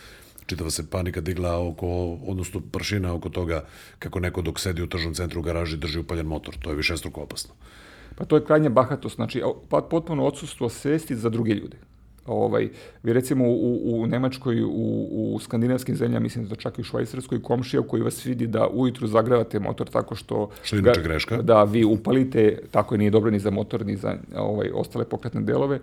čitava 0.52 0.70
se 0.70 0.84
panika 0.90 1.20
digla 1.20 1.56
oko, 1.68 2.18
odnosno 2.26 2.60
pršina 2.60 3.14
oko 3.14 3.28
toga 3.28 3.64
kako 3.98 4.20
neko 4.20 4.42
dok 4.42 4.60
sedi 4.60 4.82
u 4.82 4.86
tržnom 4.86 5.14
centru 5.14 5.40
u 5.40 5.42
garaži 5.42 5.76
drži 5.76 6.00
upaljen 6.00 6.26
motor. 6.26 6.56
To 6.60 6.70
je 6.70 6.76
više 6.76 6.96
struko 6.96 7.22
opasno. 7.22 7.54
Pa 8.16 8.24
to 8.24 8.36
je 8.36 8.44
krajnja 8.44 8.68
bahatost, 8.68 9.16
znači 9.16 9.42
pa, 9.68 9.80
potpuno 9.80 10.26
odsustvo 10.26 10.68
svesti 10.68 11.16
za 11.16 11.30
druge 11.30 11.54
ljude. 11.54 11.76
Ovaj, 12.26 12.68
vi 13.02 13.12
recimo 13.12 13.44
u, 13.48 14.02
u 14.02 14.06
Nemačkoj, 14.06 14.62
u, 14.62 15.34
u 15.34 15.38
skandinavskim 15.42 15.96
zemljama, 15.96 16.22
mislim 16.22 16.46
da 16.46 16.56
čak 16.56 16.78
i 16.78 16.80
u 16.80 16.84
Švajcarskoj, 16.84 17.42
komšija 17.42 17.82
koji 17.82 18.02
vas 18.02 18.26
vidi 18.26 18.46
da 18.46 18.68
ujutru 18.68 19.06
zagrevate 19.06 19.58
motor 19.58 19.88
tako 19.88 20.14
što... 20.14 20.50
Što 20.62 20.76
je 20.76 20.80
inače 20.80 21.02
greška. 21.02 21.42
Da, 21.42 21.64
vi 21.64 21.84
upalite, 21.84 22.58
tako 22.70 22.94
je 22.94 22.98
nije 22.98 23.10
dobro 23.10 23.30
ni 23.30 23.38
za 23.38 23.50
motor, 23.50 23.86
ni 23.86 23.96
za 23.96 24.16
ovaj, 24.36 24.70
ostale 24.74 25.04
pokretne 25.04 25.40
delove, 25.40 25.80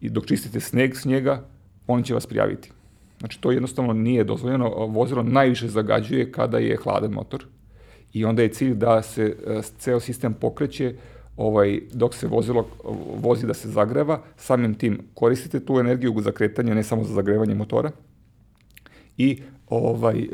i 0.00 0.10
dok 0.10 0.26
čistite 0.26 0.60
sneg 0.60 0.96
s 0.96 1.04
njega, 1.04 1.42
on 1.86 2.02
će 2.02 2.14
vas 2.14 2.26
prijaviti. 2.26 2.70
Znači, 3.20 3.40
to 3.40 3.50
jednostavno 3.50 3.92
nije 3.92 4.24
dozvoljeno. 4.24 4.68
Vozilo 4.86 5.22
najviše 5.22 5.68
zagađuje 5.68 6.32
kada 6.32 6.58
je 6.58 6.76
hladan 6.76 7.12
motor 7.12 7.44
i 8.12 8.24
onda 8.24 8.42
je 8.42 8.48
cilj 8.48 8.74
da 8.74 9.02
se 9.02 9.36
uh, 9.46 9.64
ceo 9.78 10.00
sistem 10.00 10.34
pokreće 10.34 10.94
ovaj, 11.36 11.80
dok 11.92 12.14
se 12.14 12.26
vozilo 12.26 12.66
vozi 13.22 13.46
da 13.46 13.54
se 13.54 13.68
zagreva, 13.68 14.20
samim 14.36 14.74
tim 14.74 14.98
koristite 15.14 15.60
tu 15.60 15.78
energiju 15.78 16.20
za 16.20 16.32
kretanje, 16.32 16.74
ne 16.74 16.82
samo 16.82 17.04
za 17.04 17.14
zagrevanje 17.14 17.54
motora. 17.54 17.90
I 19.16 19.42
ovaj, 19.68 20.18
uh, 20.18 20.26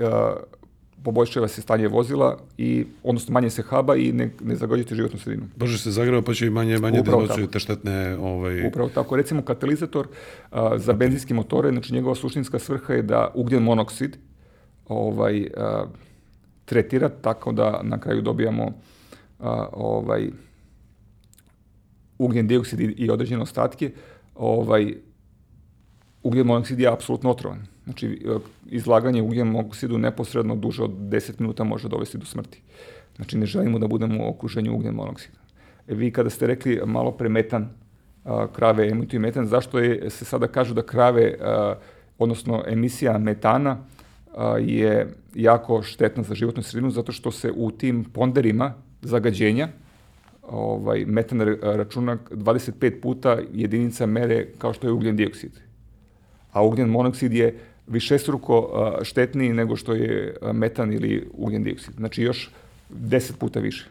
poboljšava 1.06 1.48
se 1.48 1.62
stanje 1.62 1.88
vozila 1.88 2.38
i 2.58 2.84
odnosno 3.02 3.32
manje 3.32 3.50
se 3.50 3.62
haba 3.62 3.96
i 3.96 4.12
ne, 4.12 4.30
ne 4.42 4.56
zagađujete 4.56 4.94
životnu 4.94 5.18
sredinu. 5.18 5.46
Brže 5.56 5.78
se 5.78 5.90
zagreva 5.90 6.22
pa 6.22 6.34
će 6.34 6.46
i 6.46 6.50
manje 6.50 6.78
manje 6.78 7.02
da 7.02 7.46
te 7.52 7.58
štetne 7.58 8.16
ovaj 8.18 8.66
Upravo 8.66 8.88
tako. 8.88 9.16
Recimo 9.16 9.42
katalizator 9.42 10.08
a, 10.50 10.78
za 10.78 10.92
benzinske 10.92 11.34
motore, 11.34 11.70
znači 11.70 11.94
njegova 11.94 12.14
suštinska 12.14 12.58
svrha 12.58 12.94
je 12.94 13.02
da 13.02 13.30
ugljen 13.34 13.62
monoksid 13.62 14.16
ovaj 14.88 15.46
a, 15.56 15.86
tretira 16.64 17.08
tako 17.08 17.52
da 17.52 17.80
na 17.82 18.00
kraju 18.00 18.22
dobijamo 18.22 18.72
a, 19.38 19.68
ovaj 19.72 20.30
ugljen 22.18 22.48
dioksid 22.48 22.80
i, 22.80 22.84
i 22.84 23.10
određene 23.10 23.42
ostatke, 23.42 23.92
ovaj 24.34 24.94
ugljen 26.22 26.46
monoksid 26.46 26.80
je 26.80 26.88
apsolutno 26.88 27.30
otrovan 27.30 27.75
Znači, 27.86 28.06
e, 28.06 28.38
izlaganje 28.66 29.22
ugljenom 29.22 29.56
oksidu 29.56 29.98
neposredno 29.98 30.56
duže 30.56 30.82
od 30.82 30.90
10 30.90 31.40
minuta 31.40 31.64
može 31.64 31.88
dovesti 31.88 32.18
do 32.18 32.26
smrti. 32.26 32.62
Znači, 33.16 33.38
ne 33.38 33.46
želimo 33.46 33.78
da 33.78 33.86
budemo 33.86 34.24
u 34.24 34.30
okruženju 34.30 34.74
ugljen 34.74 34.94
monoksida. 34.94 35.38
E, 35.88 35.94
vi 35.94 36.10
kada 36.10 36.30
ste 36.30 36.46
rekli 36.46 36.80
malo 36.86 37.12
pre 37.12 37.28
metan, 37.28 37.68
a, 38.24 38.46
krave 38.52 38.88
emituju 38.88 39.20
metan, 39.20 39.46
zašto 39.46 39.78
je, 39.78 40.10
se 40.10 40.24
sada 40.24 40.46
kažu 40.46 40.74
da 40.74 40.82
krave, 40.82 41.34
a, 41.40 41.74
odnosno 42.18 42.64
emisija 42.66 43.18
metana 43.18 43.78
a, 44.34 44.58
je 44.58 45.14
jako 45.34 45.82
štetna 45.82 46.22
za 46.22 46.34
životnu 46.34 46.62
sredinu, 46.62 46.90
zato 46.90 47.12
što 47.12 47.30
se 47.30 47.52
u 47.56 47.70
tim 47.70 48.04
ponderima 48.04 48.74
zagađenja 49.02 49.68
ovaj, 50.42 51.04
metan 51.06 51.40
računa 51.62 52.18
25 52.30 53.00
puta 53.00 53.38
jedinica 53.52 54.06
mere 54.06 54.46
kao 54.58 54.72
što 54.72 54.86
je 54.86 54.92
ugljen 54.92 55.16
dioksid. 55.16 55.60
A 56.52 56.62
ugljen 56.62 56.88
monoksid 56.88 57.32
je 57.32 57.58
višestruko 57.86 58.70
štetniji 59.02 59.52
nego 59.52 59.76
što 59.76 59.94
je 59.94 60.36
metan 60.52 60.92
ili 60.92 61.28
ugljen 61.32 61.62
dioksid. 61.62 61.94
Znači 61.96 62.22
još 62.22 62.50
deset 62.88 63.38
puta 63.38 63.60
više. 63.60 63.86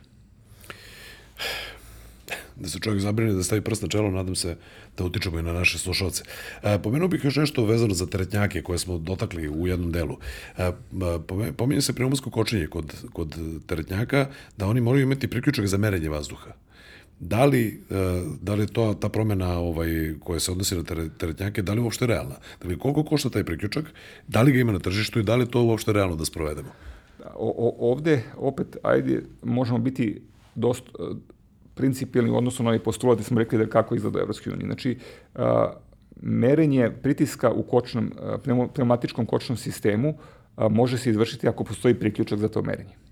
Da 2.56 2.70
se 2.70 2.80
čovjek 2.80 3.02
zabrine 3.02 3.34
da 3.34 3.43
stavi 3.43 3.62
prst 3.62 3.82
na 3.82 3.88
čelo, 3.88 4.12
nadam 4.12 4.36
se 4.36 4.56
da 4.98 5.04
utičemo 5.04 5.39
i 5.39 5.43
na 5.43 5.54
naše 5.54 5.80
slušalce. 5.80 6.24
E, 6.64 6.80
pomenuo 6.84 7.08
bih 7.08 7.24
još 7.24 7.36
nešto 7.36 7.66
vezano 7.66 7.93
za 7.93 8.06
teretnjake 8.06 8.62
koje 8.64 8.80
smo 8.80 8.98
dotakli 8.98 9.50
u 9.50 9.68
jednom 9.68 9.91
delu. 9.91 10.18
E, 10.58 10.72
se 11.82 11.93
pneumatsko 11.93 12.30
kočenje 12.30 12.68
kod, 12.68 12.93
kod 13.14 13.36
teretnjaka, 13.68 14.28
da 14.58 14.68
oni 14.68 14.82
moraju 14.82 15.04
imati 15.04 15.28
priključak 15.28 15.68
za 15.68 15.78
merenje 15.78 16.10
vazduha 16.10 16.64
da 17.20 17.45
li, 17.45 17.84
e, 17.89 18.22
da 18.41 18.55
li 18.55 18.68
to, 18.68 18.93
ta 18.93 19.09
promena 19.09 19.59
ovaj, 19.59 20.13
koja 20.20 20.39
se 20.39 20.51
odnosi 20.51 20.76
na 20.76 20.84
teretnjake, 21.18 21.61
da 21.61 21.74
li 21.74 21.80
je 21.80 21.84
uopšte 21.84 22.07
realna? 22.07 22.36
Da 22.61 22.68
li 22.68 22.80
koliko 22.80 23.03
košta 23.03 23.30
taj 23.30 23.43
priključak, 23.43 23.86
da 24.28 24.41
li 24.41 24.51
ga 24.51 24.59
ima 24.59 24.72
na 24.72 24.80
tržištu 24.80 25.20
i 25.20 25.24
da 25.24 25.36
li 25.36 25.47
to 25.51 25.63
uopšte 25.63 25.93
realno 25.93 26.16
da 26.16 26.26
sprovedemo? 26.26 26.70
O, 27.36 27.53
o, 27.57 27.91
ovde, 27.91 28.24
opet, 28.38 28.78
ajde, 28.84 29.22
možemo 29.43 29.80
biti 29.80 30.22
dosta 30.55 30.91
e, 30.99 31.16
principijalni 31.76 32.32
u 32.32 32.38
odnosu 32.38 32.63
na 32.63 32.70
onaj 32.70 32.84
postulat 32.84 33.18
da 33.18 33.24
smo 33.24 33.39
rekli 33.39 33.57
da 33.57 33.66
kako 33.70 33.95
izgleda 33.95 34.20
Evropske 34.20 34.51
unije. 34.51 34.66
Znači, 34.66 34.97
a, 35.36 35.74
merenje 36.22 36.91
pritiska 37.03 37.51
u 37.51 37.63
kočnom, 37.63 38.11
pneumatičkom 38.74 39.26
kočnom 39.26 39.57
sistemu 39.57 40.18
a, 40.55 40.70
može 40.70 40.97
se 40.97 41.09
izvršiti 41.09 41.47
ako 41.47 41.63
postoji 41.63 41.93
priključak 41.93 42.39
za 42.39 42.47
to 42.47 42.61
merenje 42.61 43.05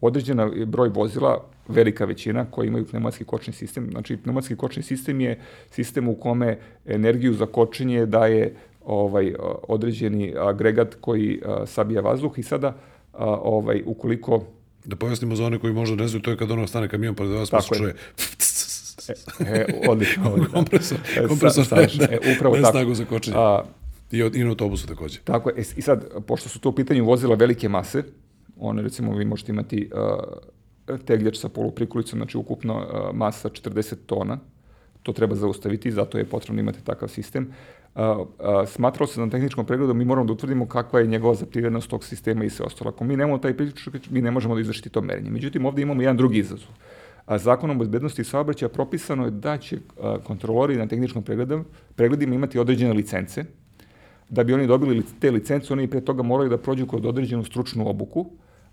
određena 0.00 0.50
broj 0.66 0.88
vozila, 0.88 1.44
velika 1.68 2.04
većina, 2.04 2.46
koji 2.50 2.66
imaju 2.66 2.86
pneumatski 2.86 3.24
kočni 3.24 3.52
sistem. 3.52 3.88
Znači, 3.90 4.16
pneumatski 4.16 4.56
kočni 4.56 4.82
sistem 4.82 5.20
je 5.20 5.40
sistem 5.70 6.08
u 6.08 6.14
kome 6.14 6.58
energiju 6.86 7.34
za 7.34 7.46
kočenje 7.46 8.06
daje 8.06 8.54
ovaj 8.84 9.34
određeni 9.68 10.34
agregat 10.38 10.94
koji 11.00 11.40
a, 11.44 11.66
sabija 11.66 12.00
vazduh 12.00 12.38
i 12.38 12.42
sada 12.42 12.76
a, 13.12 13.24
ovaj 13.26 13.82
ukoliko 13.86 14.42
da 14.84 14.96
pojasnimo 14.96 15.36
za 15.36 15.46
one 15.46 15.58
koji 15.58 15.72
možda 15.72 15.96
ne 15.96 16.08
znaju, 16.08 16.22
to 16.22 16.30
je 16.30 16.36
kad 16.36 16.50
ono 16.50 16.66
stane 16.66 16.88
kamion 16.88 17.14
pored 17.14 17.32
vas 17.32 17.50
pa 17.50 17.60
se 17.60 17.68
čuje 17.74 17.94
E, 19.08 19.14
e, 19.40 19.66
odlično. 19.88 20.22
odlično. 20.32 20.52
kompresor, 20.52 20.98
kompresor 21.28 21.64
sa, 21.66 21.88
sa, 21.88 22.06
ne, 22.10 22.18
upravo 22.36 22.56
ne 22.56 22.62
tako. 22.62 22.72
snagu 22.72 22.94
za 22.94 23.04
kočenje. 23.04 23.36
A, 23.38 23.62
I, 24.10 24.22
od, 24.22 24.36
I 24.36 24.44
na 24.44 24.50
autobusu 24.50 24.86
takođe. 24.86 25.18
Tako 25.24 25.50
je. 25.50 25.64
I 25.76 25.82
sad, 25.82 26.04
pošto 26.26 26.48
su 26.48 26.60
to 26.60 26.68
u 26.68 26.72
pitanju 26.72 27.04
vozila 27.04 27.34
velike 27.34 27.68
mase, 27.68 28.02
one 28.60 28.82
recimo 28.82 29.16
vi 29.16 29.24
možete 29.24 29.52
imati 29.52 29.90
uh, 29.92 30.98
tegljač 31.04 31.38
sa 31.38 31.48
poluprikulicom, 31.48 32.18
znači 32.18 32.38
ukupno 32.38 32.76
uh, 32.76 33.14
masa 33.14 33.48
40 33.48 33.94
tona, 34.06 34.38
to 35.02 35.12
treba 35.12 35.34
zaustaviti, 35.34 35.90
zato 35.90 36.18
je 36.18 36.24
potrebno 36.24 36.60
imati 36.60 36.84
takav 36.84 37.08
sistem. 37.08 37.50
Uh, 37.94 38.02
uh, 38.02 38.26
smatralo 38.66 39.06
se 39.06 39.20
na 39.20 39.30
tehničkom 39.30 39.66
pregledu, 39.66 39.94
mi 39.94 40.04
moramo 40.04 40.26
da 40.26 40.32
utvrdimo 40.32 40.66
kakva 40.66 41.00
je 41.00 41.06
njegova 41.06 41.34
zaprivenost 41.34 41.90
tog 41.90 42.04
sistema 42.04 42.44
i 42.44 42.50
sve 42.50 42.66
ostalo. 42.66 42.90
Ako 42.90 43.04
mi 43.04 43.16
nemamo 43.16 43.38
taj 43.38 43.56
priključak, 43.56 44.10
mi 44.10 44.22
ne 44.22 44.30
možemo 44.30 44.54
da 44.54 44.60
izvršiti 44.60 44.90
to 44.90 45.00
merenje. 45.00 45.30
Međutim, 45.30 45.66
ovde 45.66 45.82
imamo 45.82 46.02
jedan 46.02 46.16
drugi 46.16 46.38
izazov. 46.38 46.68
A 47.26 47.38
zakonom 47.38 47.78
bezbednosti 47.78 48.24
saobraćaja 48.24 48.68
propisano 48.68 49.24
je 49.24 49.30
da 49.30 49.58
će 49.58 49.78
kontrolori 50.24 50.76
na 50.76 50.86
tehničkom 50.86 51.22
pregledu, 51.22 51.64
pregledima 51.94 52.34
imati 52.34 52.58
određene 52.58 52.92
licence. 52.92 53.44
Da 54.28 54.44
bi 54.44 54.54
oni 54.54 54.66
dobili 54.66 55.02
te 55.20 55.30
licence, 55.30 55.72
oni 55.72 55.90
pre 55.90 56.00
toga 56.00 56.22
moraju 56.22 56.50
da 56.50 56.58
prođu 56.58 56.86
kod 56.86 57.06
određenu 57.06 57.44
stručnu 57.44 57.88
obuku, 57.88 58.30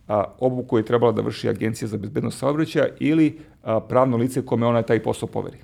a, 0.07 0.23
obuku 0.39 0.77
je 0.77 0.85
trebala 0.85 1.11
da 1.11 1.21
vrši 1.21 1.49
Agencija 1.49 1.87
za 1.87 1.97
bezbednost 1.97 2.39
saobraćaja 2.39 2.87
ili 2.99 3.39
a, 3.63 3.79
pravno 3.79 4.17
lice 4.17 4.45
kome 4.45 4.65
ona 4.65 4.81
taj 4.81 5.03
posao 5.03 5.27
poveri. 5.27 5.57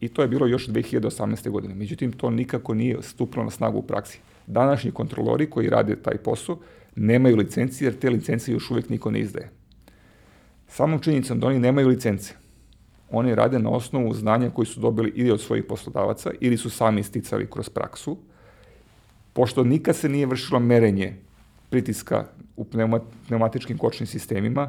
I 0.00 0.08
to 0.08 0.22
je 0.22 0.28
bilo 0.28 0.46
još 0.46 0.68
2018. 0.68 1.50
godine. 1.50 1.74
Međutim, 1.74 2.12
to 2.12 2.30
nikako 2.30 2.74
nije 2.74 3.02
stupilo 3.02 3.44
na 3.44 3.50
snagu 3.50 3.78
u 3.78 3.82
praksi. 3.82 4.20
Današnji 4.46 4.90
kontrolori 4.90 5.50
koji 5.50 5.70
rade 5.70 5.96
taj 5.96 6.16
posao 6.16 6.58
nemaju 6.96 7.36
licenci, 7.36 7.84
jer 7.84 7.98
te 7.98 8.10
licencije 8.10 8.52
još 8.52 8.70
uvek 8.70 8.88
niko 8.88 9.10
ne 9.10 9.20
izdaje. 9.20 9.50
Samom 10.68 10.98
činjenicom 10.98 11.40
da 11.40 11.46
oni 11.46 11.58
nemaju 11.58 11.88
licence, 11.88 12.34
oni 13.10 13.34
rade 13.34 13.58
na 13.58 13.70
osnovu 13.70 14.14
znanja 14.14 14.50
koji 14.50 14.66
su 14.66 14.80
dobili 14.80 15.12
ili 15.16 15.30
od 15.30 15.40
svojih 15.40 15.64
poslodavaca 15.64 16.30
ili 16.40 16.56
su 16.56 16.70
sami 16.70 17.02
sticali 17.02 17.50
kroz 17.50 17.68
praksu, 17.68 18.18
pošto 19.32 19.64
nikad 19.64 19.96
se 19.96 20.08
nije 20.08 20.26
vršilo 20.26 20.60
merenje 20.60 21.14
pritiska 21.70 22.26
u 22.60 22.66
pneumatičkim 23.26 23.78
kočnim 23.78 24.06
sistemima, 24.06 24.68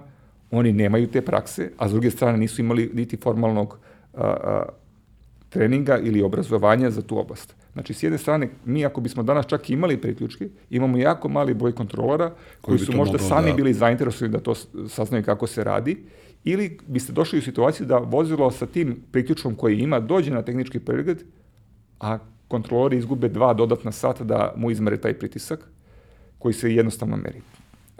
oni 0.51 0.73
nemaju 0.73 1.07
te 1.07 1.21
prakse, 1.21 1.71
a 1.77 1.89
s 1.89 1.91
druge 1.91 2.11
strane 2.11 2.37
nisu 2.37 2.61
imali 2.61 2.89
niti 2.93 3.17
formalnog 3.17 3.79
a, 4.13 4.23
a, 4.23 4.63
treninga 5.49 5.97
ili 5.97 6.21
obrazovanja 6.21 6.89
za 6.91 7.01
tu 7.01 7.19
oblast. 7.19 7.55
Znači, 7.73 7.93
s 7.93 8.03
jedne 8.03 8.17
strane, 8.17 8.49
mi 8.65 8.85
ako 8.85 9.01
bismo 9.01 9.23
danas 9.23 9.45
čak 9.45 9.69
imali 9.69 9.97
priključke, 9.97 10.49
imamo 10.69 10.97
jako 10.97 11.29
mali 11.29 11.53
broj 11.53 11.75
kontrolora 11.75 12.29
koji, 12.61 12.77
koji 12.77 12.85
su 12.85 12.95
možda 12.95 13.19
sami 13.19 13.49
da... 13.49 13.55
bili 13.55 13.73
zainteresovani 13.73 14.31
da 14.31 14.39
to 14.39 14.55
saznaju 14.87 15.23
kako 15.23 15.47
se 15.47 15.63
radi, 15.63 15.97
ili 16.43 16.77
biste 16.87 17.13
došli 17.13 17.39
u 17.39 17.41
situaciju 17.41 17.85
da 17.87 17.97
vozilo 17.97 18.51
sa 18.51 18.65
tim 18.65 19.03
priključkom 19.11 19.55
koji 19.55 19.79
ima 19.79 19.99
dođe 19.99 20.31
na 20.31 20.41
tehnički 20.41 20.79
pregled, 20.79 21.23
a 21.99 22.17
kontrolori 22.47 22.97
izgube 22.97 23.29
dva 23.29 23.53
dodatna 23.53 23.91
sata 23.91 24.23
da 24.23 24.53
mu 24.57 24.71
izmere 24.71 24.97
taj 24.97 25.13
pritisak, 25.13 25.59
koji 26.39 26.53
se 26.53 26.75
jednostavno 26.75 27.17
meri. 27.17 27.41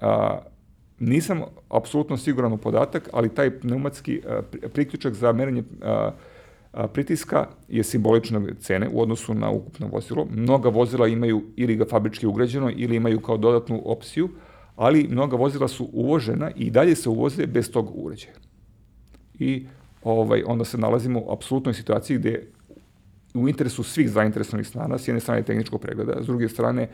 A, 0.02 0.40
nisam 1.00 1.42
apsolutno 1.70 2.18
siguran 2.18 2.54
u 2.54 2.58
podatak, 2.58 3.10
ali 3.14 3.30
taj 3.30 3.60
pneumatski 3.60 4.22
priključak 4.74 5.14
za 5.14 5.32
merenje 5.32 5.64
pritiska 6.94 7.48
je 7.70 7.84
simbolične 7.84 8.42
cene 8.60 8.90
u 8.94 9.02
odnosu 9.02 9.34
na 9.34 9.50
ukupno 9.50 9.88
vozilo. 9.88 10.28
Mnoga 10.32 10.70
vozila 10.70 11.08
imaju 11.08 11.44
ili 11.56 11.76
ga 11.76 11.86
fabrički 11.86 12.28
ugrađeno 12.28 12.72
ili 12.76 12.96
imaju 12.96 13.20
kao 13.20 13.38
dodatnu 13.38 13.82
opciju, 13.86 14.30
ali 14.76 15.08
mnoga 15.10 15.36
vozila 15.36 15.68
su 15.68 15.90
uvožena 15.94 16.52
i 16.56 16.70
dalje 16.70 16.96
se 16.96 17.10
uvoze 17.10 17.48
bez 17.48 17.72
tog 17.72 17.92
uređaja. 17.96 18.34
I 19.40 19.66
ovaj, 20.04 20.44
onda 20.46 20.66
se 20.66 20.78
nalazimo 20.78 21.20
u 21.20 21.32
apsolutnoj 21.32 21.74
situaciji 21.74 22.18
gde 22.18 22.48
u 23.34 23.50
interesu 23.50 23.84
svih 23.84 24.10
zainteresovanih 24.10 24.68
strana, 24.68 24.98
s 24.98 25.08
jedne 25.08 25.20
strane 25.20 25.44
tehničkog 25.44 25.82
pregleda, 25.82 26.24
s 26.24 26.26
druge 26.26 26.50
strane 26.50 26.90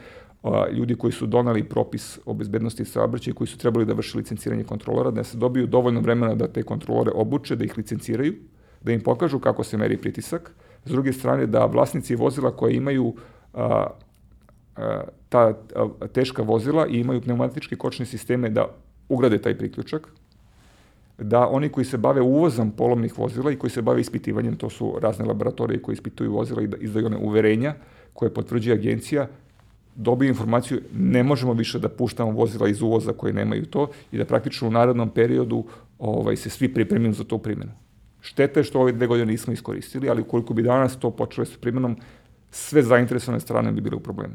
ljudi 0.74 0.96
koji 0.96 1.12
su 1.14 1.26
donali 1.26 1.64
propis 1.64 2.20
o 2.26 2.34
bezbednosti 2.34 2.86
saobraćaja 2.86 3.34
koji 3.34 3.48
su 3.48 3.58
trebali 3.58 3.86
da 3.86 3.94
vrše 3.94 4.18
licenciranje 4.18 4.64
kontrolora, 4.64 5.12
da 5.12 5.24
se 5.24 5.38
dobiju 5.38 5.68
dovoljno 5.68 6.02
vremena 6.02 6.36
da 6.36 6.48
te 6.48 6.64
kontrolore 6.64 7.12
obuče, 7.16 7.56
da 7.56 7.66
ih 7.66 7.78
licenciraju, 7.78 8.34
da 8.84 8.92
im 8.92 9.02
pokažu 9.02 9.40
kako 9.40 9.64
se 9.64 9.78
meri 9.78 9.98
pritisak. 9.98 10.52
S 10.86 10.92
druge 10.92 11.14
strane, 11.14 11.46
da 11.46 11.66
vlasnici 11.66 12.16
vozila 12.16 12.52
koje 12.52 12.76
imaju 12.76 13.14
a, 13.54 13.88
a, 14.76 15.02
ta 15.30 15.54
a, 15.76 16.08
teška 16.14 16.42
vozila 16.42 16.88
i 16.88 17.00
imaju 17.00 17.22
pneumatičke 17.22 17.76
kočne 17.76 18.06
sisteme 18.06 18.50
da 18.50 18.68
ugrade 19.10 19.38
taj 19.38 19.58
priključak, 19.58 20.08
da 21.18 21.48
oni 21.48 21.70
koji 21.70 21.86
se 21.86 21.98
bave 21.98 22.22
uvozom 22.22 22.72
polovnih 22.72 23.20
vozila 23.20 23.52
i 23.52 23.56
koji 23.56 23.72
se 23.72 23.82
bave 23.82 24.02
ispitivanjem, 24.02 24.56
to 24.56 24.70
su 24.70 24.96
razne 25.02 25.26
laboratorije 25.26 25.82
koji 25.82 25.94
ispituju 25.94 26.34
vozila 26.34 26.62
i 26.62 26.68
da 26.68 26.78
izdaju 26.78 27.06
one 27.06 27.18
uverenja 27.18 27.74
koje 28.14 28.34
potvrđuje 28.34 28.74
agencija, 28.74 29.28
dobiju 29.96 30.30
informaciju 30.30 30.82
ne 30.96 31.24
možemo 31.24 31.54
više 31.54 31.80
da 31.80 31.90
puštamo 31.90 32.32
vozila 32.32 32.70
iz 32.70 32.82
uvoza 32.82 33.14
koje 33.14 33.34
nemaju 33.34 33.66
to 33.66 33.88
i 34.12 34.18
da 34.18 34.26
praktično 34.26 34.68
u 34.68 34.72
narodnom 34.72 35.10
periodu 35.10 35.64
ovaj, 36.00 36.36
se 36.36 36.50
svi 36.50 36.74
pripremimo 36.74 37.14
za 37.14 37.24
to 37.24 37.38
primjenu. 37.38 37.72
Šteta 38.22 38.60
je 38.60 38.64
što 38.64 38.82
ove 38.82 38.92
dve 38.92 39.08
godine 39.08 39.32
nismo 39.32 39.54
iskoristili, 39.54 40.10
ali 40.10 40.22
ukoliko 40.22 40.54
bi 40.54 40.64
danas 40.64 41.00
to 41.00 41.12
počelo 41.12 41.46
sa 41.46 41.58
primjenom, 41.62 41.98
sve 42.52 42.84
zainteresovane 42.84 43.40
strane 43.40 43.72
bi 43.72 43.82
bile 43.82 43.96
u 43.96 44.00
problemu. 44.00 44.34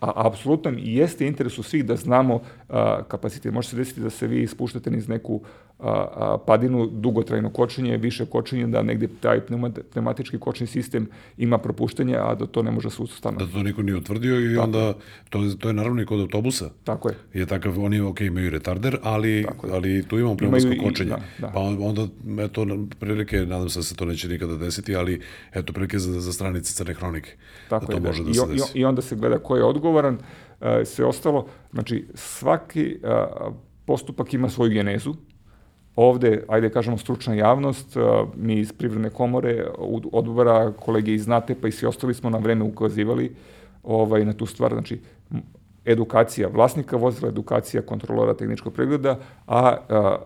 a 0.00 0.26
apsolutno 0.26 0.72
jeste 0.76 1.26
interesu 1.26 1.62
svih 1.62 1.84
da 1.84 1.96
znamo 1.96 2.40
a, 2.70 3.02
kapacitet. 3.08 3.52
Može 3.52 3.68
se 3.68 3.76
desiti 3.76 4.00
da 4.00 4.10
se 4.10 4.26
vi 4.26 4.46
spuštate 4.46 4.90
niz 4.90 5.08
neku 5.08 5.40
a, 5.78 6.06
a, 6.14 6.38
padinu, 6.46 6.86
dugotrajno 6.86 7.50
kočenje, 7.50 7.96
više 7.96 8.26
kočenje, 8.26 8.66
da 8.66 8.82
negde 8.82 9.08
taj 9.20 9.40
pneumatički 9.92 10.38
kočni 10.38 10.66
sistem 10.66 11.08
ima 11.38 11.58
propuštenje, 11.58 12.16
a 12.16 12.34
da 12.34 12.46
to 12.46 12.62
ne 12.62 12.70
može 12.70 12.90
se 12.90 13.02
ustanoviti. 13.02 13.52
Da 13.52 13.58
to 13.58 13.62
niko 13.62 13.82
nije 13.82 13.96
utvrdio 13.96 14.40
i 14.40 14.54
Tako. 14.54 14.64
onda, 14.64 14.94
to, 15.30 15.38
to 15.58 15.68
je 15.68 15.74
naravno 15.74 16.02
i 16.02 16.06
kod 16.06 16.20
autobusa. 16.20 16.70
Tako 16.84 17.08
je. 17.08 17.14
Je 17.34 17.46
takav, 17.46 17.84
oni 17.84 18.00
ok, 18.00 18.20
imaju 18.20 18.50
retarder, 18.50 18.98
ali, 19.02 19.46
ali 19.72 20.02
tu 20.08 20.18
imamo 20.18 20.36
pneumatsko 20.36 20.70
kočenje. 20.84 21.10
Da, 21.10 21.20
da. 21.38 21.48
Pa 21.48 21.60
onda, 21.60 22.06
eto, 22.44 22.66
prilike, 22.98 23.36
nadam 23.36 23.68
se 23.68 23.78
da 23.78 23.82
se 23.82 23.96
to 23.96 24.04
neće 24.04 24.28
nikada 24.28 24.56
desiti, 24.56 24.96
ali 24.96 25.20
eto, 25.54 25.72
prilike 25.72 25.98
za, 25.98 26.20
za 26.20 26.32
stranice 26.32 26.74
crne 26.74 26.94
hronike. 26.94 27.30
Tako 27.68 27.86
da 27.86 27.92
to 27.92 27.96
je, 27.96 28.00
da. 28.00 28.08
može 28.08 28.22
da, 28.22 28.28
da 28.28 28.34
se 28.34 28.46
desi. 28.46 28.78
I, 28.78 28.80
I 28.80 28.84
onda 28.84 29.02
se 29.02 29.16
gleda 29.16 29.38
ko 29.38 29.56
je 29.56 29.64
odgovoran, 29.64 30.18
e, 30.60 30.84
sve 30.84 31.04
ostalo, 31.04 31.46
znači 31.72 32.06
svaki 32.14 32.98
postupak 33.84 34.34
ima 34.34 34.48
svoju 34.48 34.70
genezu, 34.70 35.14
Ovde, 35.96 36.44
ajde 36.48 36.68
da 36.68 36.72
kažemo, 36.72 36.98
stručna 36.98 37.34
javnost, 37.34 37.96
mi 38.36 38.54
iz 38.54 38.72
Privredne 38.72 39.10
komore, 39.10 39.66
odbora, 40.12 40.72
kolege 40.72 41.14
iz 41.14 41.26
NATE, 41.26 41.54
pa 41.60 41.68
i 41.68 41.72
svi 41.72 41.86
ostali 41.86 42.14
smo 42.14 42.30
na 42.30 42.38
vreme 42.38 42.64
ukazivali 42.64 43.34
ovaj, 43.82 44.24
na 44.24 44.32
tu 44.32 44.46
stvar. 44.46 44.72
Znači, 44.72 45.00
edukacija 45.84 46.48
vlasnika 46.48 46.96
vozila, 46.96 47.28
edukacija 47.28 47.82
kontrolora 47.82 48.34
tehničkog 48.34 48.72
pregleda, 48.72 49.18
a, 49.46 49.76
a 49.88 50.16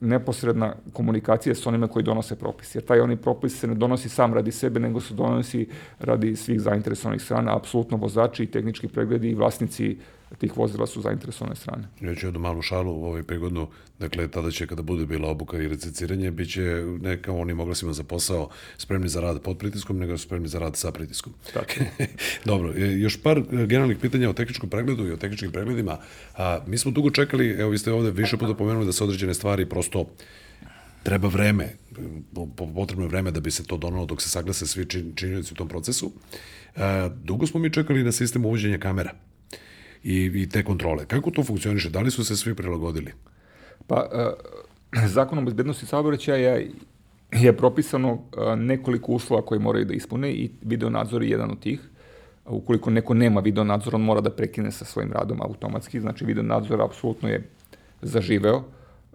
neposredna 0.00 0.74
komunikacija 0.92 1.54
s 1.54 1.66
onima 1.66 1.88
koji 1.88 2.02
donose 2.02 2.36
propis. 2.36 2.74
Jer 2.74 2.84
taj 2.84 3.00
oni 3.00 3.16
propis 3.16 3.60
se 3.60 3.66
ne 3.66 3.74
donosi 3.74 4.08
sam 4.08 4.34
radi 4.34 4.52
sebe, 4.52 4.80
nego 4.80 5.00
se 5.00 5.14
donosi 5.14 5.68
radi 5.98 6.36
svih 6.36 6.60
zainteresovanih 6.60 7.22
strana, 7.22 7.56
apsolutno 7.56 7.96
vozači, 7.96 8.46
tehnički 8.46 8.88
pregledi 8.88 9.30
i 9.30 9.34
vlasnici 9.34 9.98
tih 10.38 10.56
vozila 10.56 10.86
su 10.86 11.00
zainteresovane 11.00 11.56
strane. 11.56 11.88
Ja 12.00 12.14
ću 12.14 12.26
jednu 12.26 12.40
malu 12.40 12.62
šalu 12.62 12.92
u 12.92 13.04
ovaj 13.04 13.22
prigodnu, 13.22 13.68
dakle 13.98 14.28
tada 14.28 14.50
će 14.50 14.66
kada 14.66 14.82
bude 14.82 15.06
bila 15.06 15.28
obuka 15.28 15.58
i 15.58 15.68
reciciranje, 15.68 16.30
bit 16.30 16.52
će 16.52 16.84
neka 17.00 17.32
onim 17.32 17.60
oglasima 17.60 17.92
za 17.92 18.04
posao 18.04 18.48
spremni 18.78 19.08
za 19.08 19.20
rad 19.20 19.42
pod 19.42 19.58
pritiskom, 19.58 19.98
nego 19.98 20.18
spremni 20.18 20.48
za 20.48 20.58
rad 20.58 20.76
sa 20.76 20.92
pritiskom. 20.92 21.32
Tako. 21.54 21.72
Dobro, 22.50 22.72
još 22.76 23.22
par 23.22 23.42
generalnih 23.50 23.98
pitanja 23.98 24.30
o 24.30 24.32
tehničkom 24.32 24.70
pregledu 24.70 25.06
i 25.06 25.12
o 25.12 25.16
tehničkim 25.16 25.52
pregledima. 25.52 25.98
A, 26.36 26.58
mi 26.66 26.78
smo 26.78 26.90
dugo 26.90 27.10
čekali, 27.10 27.50
evo 27.50 27.70
vi 27.70 27.78
ste 27.78 27.92
ovde 27.92 28.10
više 28.10 28.36
puta 28.36 28.54
pomenuli 28.54 28.86
da 28.86 28.92
se 28.92 29.04
određene 29.04 29.34
stvari 29.34 29.68
prosto 29.68 30.06
treba 31.02 31.28
vreme, 31.28 31.68
potrebno 32.74 33.04
je 33.04 33.08
vreme 33.08 33.30
da 33.30 33.40
bi 33.40 33.50
se 33.50 33.64
to 33.64 33.76
donalo 33.76 34.06
dok 34.06 34.22
se 34.22 34.28
saglase 34.28 34.66
svi 34.66 34.86
činjenici 35.14 35.54
u 35.54 35.56
tom 35.56 35.68
procesu. 35.68 36.12
E, 36.76 36.80
dugo 37.24 37.46
smo 37.46 37.60
mi 37.60 37.72
čekali 37.72 38.04
na 38.04 38.12
sistem 38.12 38.44
uvođenja 38.44 38.78
kamera 38.78 39.12
i, 40.04 40.30
i 40.34 40.48
te 40.48 40.64
kontrole. 40.64 41.06
Kako 41.06 41.30
to 41.30 41.44
funkcioniše? 41.44 41.90
Da 41.90 42.00
li 42.00 42.10
su 42.10 42.24
se 42.24 42.36
svi 42.36 42.54
prilagodili? 42.54 43.12
Pa, 43.86 44.08
e, 45.04 45.08
zakon 45.08 45.38
o 45.38 45.42
bezbednosti 45.42 45.86
saobraćaja 45.86 46.60
je 47.32 47.56
propisano 47.56 48.12
e, 48.12 48.56
nekoliko 48.56 49.12
uslova 49.12 49.42
koje 49.42 49.58
moraju 49.58 49.84
da 49.84 49.94
ispune 49.94 50.32
i 50.32 50.50
video 50.62 50.90
nadzor 50.90 51.22
je 51.22 51.30
jedan 51.30 51.50
od 51.50 51.60
tih. 51.60 51.80
Ukoliko 52.46 52.90
neko 52.90 53.14
nema 53.14 53.40
video 53.40 53.64
nadzor, 53.64 53.94
on 53.94 54.02
mora 54.02 54.20
da 54.20 54.30
prekine 54.30 54.72
sa 54.72 54.84
svojim 54.84 55.12
radom 55.12 55.42
automatski. 55.42 56.00
Znači, 56.00 56.24
video 56.24 56.42
nadzor 56.42 56.82
apsolutno 56.82 57.28
je 57.28 57.48
zaživeo. 58.02 58.62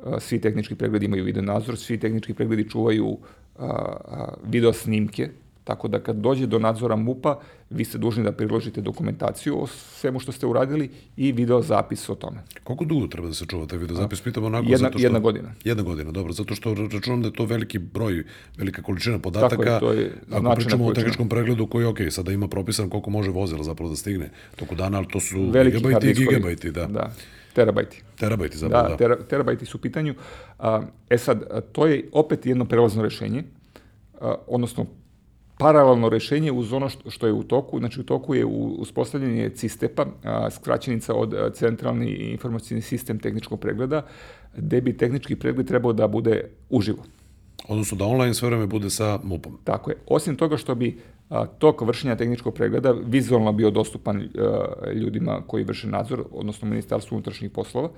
E, 0.05 0.19
svi 0.19 0.41
tehnički 0.41 0.75
pregledi 0.75 1.05
imaju 1.05 1.23
video 1.23 1.43
nadzor, 1.43 1.77
svi 1.77 1.97
tehnički 1.99 2.33
pregledi 2.33 2.69
čuvaju 2.69 3.17
a, 3.59 4.33
video 4.43 4.73
snimke 4.73 5.29
Tako 5.65 5.87
da 5.87 5.99
kad 5.99 6.15
dođe 6.15 6.45
do 6.45 6.59
nadzora 6.59 6.95
MUPA, 6.95 7.39
vi 7.69 7.85
ste 7.85 7.97
dužni 7.97 8.23
da 8.23 8.31
priložite 8.31 8.81
dokumentaciju 8.81 9.63
o 9.63 9.67
svemu 9.67 10.19
što 10.19 10.31
ste 10.31 10.45
uradili 10.45 10.89
i 11.17 11.31
video 11.31 11.61
zapis 11.61 12.09
o 12.09 12.15
tome. 12.15 12.43
Koliko 12.63 12.85
dugo 12.85 13.07
treba 13.07 13.27
da 13.27 13.33
se 13.33 13.45
čuva 13.45 13.65
taj 13.65 13.79
video 13.79 13.95
zapis? 13.95 14.21
Pitam 14.21 14.43
onako 14.43 14.65
jedna, 14.69 14.77
zato 14.77 14.97
što... 14.97 15.05
Jedna 15.05 15.19
godina. 15.19 15.53
Jedna 15.63 15.83
godina, 15.83 16.11
dobro. 16.11 16.33
Zato 16.33 16.55
što 16.55 16.73
računam 16.93 17.21
da 17.21 17.27
je 17.27 17.33
to 17.33 17.45
veliki 17.45 17.79
broj, 17.79 18.23
velika 18.57 18.81
količina 18.81 19.19
podataka. 19.19 19.63
Tako 19.63 19.63
je, 19.63 19.79
to 19.79 19.91
je 19.91 20.13
Ako 20.31 20.55
pričamo 20.55 20.85
o 20.85 20.93
tehničkom 20.93 21.29
pregledu 21.29 21.67
koji, 21.67 21.85
ok, 21.85 21.97
sada 22.09 22.31
ima 22.31 22.47
propisan 22.47 22.89
koliko 22.89 23.09
može 23.09 23.31
vozila 23.31 23.63
zapravo 23.63 23.89
da 23.89 23.95
stigne 23.95 24.29
toku 24.55 24.75
dana, 24.75 24.97
ali 24.97 25.07
to 25.07 25.19
su 25.19 25.49
veliki 25.51 25.77
gigabajti 25.77 26.09
i 26.09 26.13
gigabajti, 26.13 26.71
da. 26.71 26.85
da. 26.85 27.11
Terabajti. 27.53 28.03
Terabajti 28.19 28.57
zapravo, 28.57 28.95
da. 28.95 29.07
da. 29.07 29.23
terabajti 29.23 29.65
su 29.65 29.77
u 29.77 29.81
pitanju. 29.81 30.15
A, 30.59 30.81
e 31.09 31.17
sad, 31.17 31.63
to 31.71 31.87
je 31.87 32.09
opet 32.11 32.45
jedno 32.45 32.65
prelazno 32.65 33.03
rešenje, 33.03 33.43
a, 34.21 34.35
odnosno 34.47 34.85
paralelno 35.57 36.09
rešenje 36.09 36.51
uz 36.51 36.73
ono 36.73 36.89
što 36.89 37.27
je 37.27 37.33
u 37.33 37.43
toku, 37.43 37.79
znači 37.79 37.99
u 37.99 38.03
toku 38.03 38.35
je 38.35 38.45
uspostavljanje 38.77 39.49
CISTEP-a, 39.49 40.05
skraćenica 40.51 41.13
od 41.13 41.35
centralni 41.53 42.11
informacijni 42.11 42.81
sistem 42.81 43.19
tehničkog 43.19 43.59
pregleda, 43.59 44.05
gde 44.57 44.81
bi 44.81 44.97
tehnički 44.97 45.35
pregled 45.35 45.67
trebao 45.67 45.93
da 45.93 46.07
bude 46.07 46.49
uživo. 46.69 47.03
Odnosno 47.67 47.97
da 47.97 48.05
online 48.05 48.33
sve 48.33 48.49
vreme 48.49 48.67
bude 48.67 48.89
sa 48.89 49.19
MUP-om. 49.23 49.57
Tako 49.63 49.91
je. 49.91 49.97
Osim 50.07 50.35
toga 50.35 50.57
što 50.57 50.75
bi 50.75 50.99
a, 51.29 51.45
tok 51.45 51.81
vršenja 51.81 52.15
tehničkog 52.15 52.53
pregleda 52.53 52.91
vizualno 52.91 53.53
bio 53.53 53.71
dostupan 53.71 54.21
a, 54.21 54.91
ljudima 54.91 55.41
koji 55.47 55.63
vrše 55.63 55.87
nadzor, 55.87 56.23
odnosno 56.31 56.67
Ministarstvu 56.67 57.15
unutrašnjih 57.15 57.51
poslova, 57.51 57.87
a, 57.87 57.91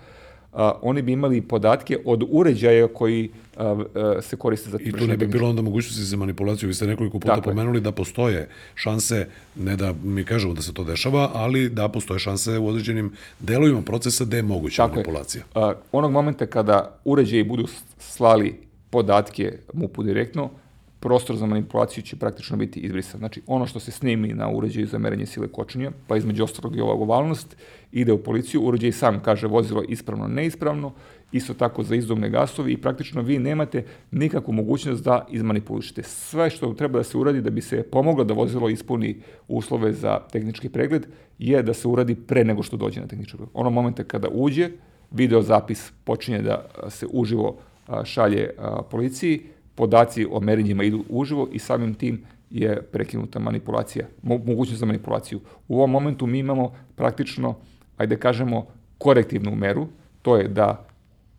oni 0.81 1.01
bi 1.01 1.11
imali 1.11 1.41
podatke 1.41 1.97
od 2.05 2.23
uređaja 2.29 2.87
koji 2.87 3.29
a, 3.57 3.83
a, 3.95 4.21
se 4.21 4.35
koriste 4.35 4.69
za 4.69 4.77
I 4.81 4.91
tu 4.91 5.07
ne 5.07 5.17
bi 5.17 5.27
bilo 5.27 5.49
onda 5.49 5.61
mogućnosti 5.61 6.03
za 6.03 6.17
manipulaciju. 6.17 6.67
Vi 6.67 6.73
ste 6.73 6.87
nekoliko 6.87 7.19
puta 7.19 7.35
Tako 7.35 7.49
pomenuli 7.49 7.77
je. 7.77 7.81
da 7.81 7.91
postoje 7.91 8.49
šanse, 8.75 9.27
ne 9.55 9.75
da 9.75 9.93
mi 10.03 10.23
kažemo 10.23 10.53
da 10.53 10.61
se 10.61 10.73
to 10.73 10.83
dešava, 10.83 11.31
ali 11.33 11.69
da 11.69 11.89
postoje 11.89 12.19
šanse 12.19 12.57
u 12.57 12.67
određenim 12.67 13.11
delovima 13.39 13.81
procesa 13.81 14.25
gde 14.25 14.37
je 14.37 14.43
moguća 14.43 14.83
Tako 14.83 14.95
manipulacija. 14.95 15.43
Je. 15.55 15.61
A, 15.63 15.73
onog 15.91 16.11
momenta 16.11 16.45
kada 16.45 16.99
uređaji 17.05 17.43
budu 17.43 17.67
slali 17.99 18.59
podatke 18.89 19.57
MUP-u 19.73 20.03
direktno, 20.03 20.49
prostor 20.99 21.35
za 21.35 21.45
manipulaciju 21.45 22.03
će 22.03 22.15
praktično 22.15 22.57
biti 22.57 22.79
izbrisan. 22.79 23.19
Znači, 23.19 23.41
ono 23.47 23.67
što 23.67 23.79
se 23.79 23.91
snimi 23.91 24.27
na 24.27 24.49
uređaju 24.49 24.87
za 24.87 24.97
merenje 24.97 25.25
sile 25.25 25.47
kočenja, 25.47 25.91
pa 26.07 26.17
između 26.17 26.43
ostalog 26.43 26.75
i 26.75 26.81
ova 26.81 26.93
ovalnost, 26.93 27.57
ide 27.91 28.13
u 28.13 28.23
policiju, 28.23 28.61
uređaj 28.61 28.91
sam 28.91 29.19
kaže 29.19 29.47
vozilo 29.47 29.83
ispravno, 29.89 30.27
neispravno, 30.27 30.93
isto 31.31 31.53
tako 31.53 31.83
za 31.83 31.95
izduvne 31.95 32.29
gasove 32.29 32.71
i 32.71 32.77
praktično 32.77 33.21
vi 33.21 33.39
nemate 33.39 33.85
nikakvu 34.11 34.53
mogućnost 34.53 35.03
da 35.03 35.25
izmanipulišete. 35.29 36.03
Sve 36.03 36.49
što 36.49 36.73
treba 36.73 36.99
da 36.99 37.03
se 37.03 37.17
uradi 37.17 37.41
da 37.41 37.49
bi 37.49 37.61
se 37.61 37.83
pomoglo 37.83 38.23
da 38.23 38.33
vozilo 38.33 38.69
ispuni 38.69 39.21
uslove 39.47 39.93
za 39.93 40.19
tehnički 40.31 40.69
pregled 40.69 41.07
je 41.39 41.63
da 41.63 41.73
se 41.73 41.87
uradi 41.87 42.15
pre 42.15 42.43
nego 42.43 42.63
što 42.63 42.77
dođe 42.77 43.01
na 43.01 43.07
tehnički 43.07 43.37
pregled. 43.37 43.49
Ono 43.53 43.69
momenta 43.69 44.03
kada 44.03 44.27
uđe, 44.31 44.69
video 45.11 45.41
zapis 45.41 45.91
počinje 46.03 46.41
da 46.41 46.65
se 46.89 47.07
uživo 47.11 47.57
šalje 48.03 48.49
policiji, 48.91 49.41
podaci 49.77 50.25
o 50.31 50.39
merenjima 50.39 50.83
idu 50.83 51.03
uživo 51.09 51.47
i 51.51 51.59
samim 51.59 51.93
tim 51.93 52.23
je 52.49 52.81
prekinuta 52.81 53.39
manipulacija, 53.39 54.05
mogućnost 54.23 54.79
za 54.79 54.85
manipulaciju. 54.85 55.39
U 55.67 55.77
ovom 55.77 55.91
momentu 55.91 56.27
mi 56.27 56.39
imamo 56.39 56.73
praktično, 56.95 57.55
ajde 57.97 58.15
da 58.15 58.21
kažemo, 58.21 58.65
korektivnu 58.97 59.55
meru, 59.55 59.87
to 60.21 60.37
je 60.37 60.47
da 60.47 60.87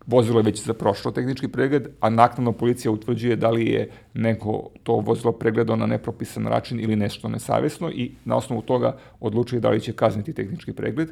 vozilo 0.07 0.39
je 0.39 0.43
već 0.43 0.63
za 0.65 0.73
prošlo 0.73 1.11
tehnički 1.11 1.47
pregled, 1.47 1.87
a 1.99 2.09
naknadno 2.09 2.51
policija 2.51 2.91
utvrđuje 2.91 3.35
da 3.35 3.49
li 3.49 3.67
je 3.67 3.89
neko 4.13 4.69
to 4.83 4.93
vozilo 4.93 5.31
pregledao 5.31 5.75
na 5.75 5.85
nepropisan 5.85 6.43
način 6.43 6.79
ili 6.79 6.95
nešto 6.95 7.29
nesavesno 7.29 7.91
i 7.91 8.11
na 8.25 8.35
osnovu 8.35 8.61
toga 8.61 8.97
odlučuje 9.19 9.59
da 9.59 9.69
li 9.69 9.81
će 9.81 9.93
kazniti 9.93 10.33
tehnički 10.33 10.73
pregled, 10.73 11.09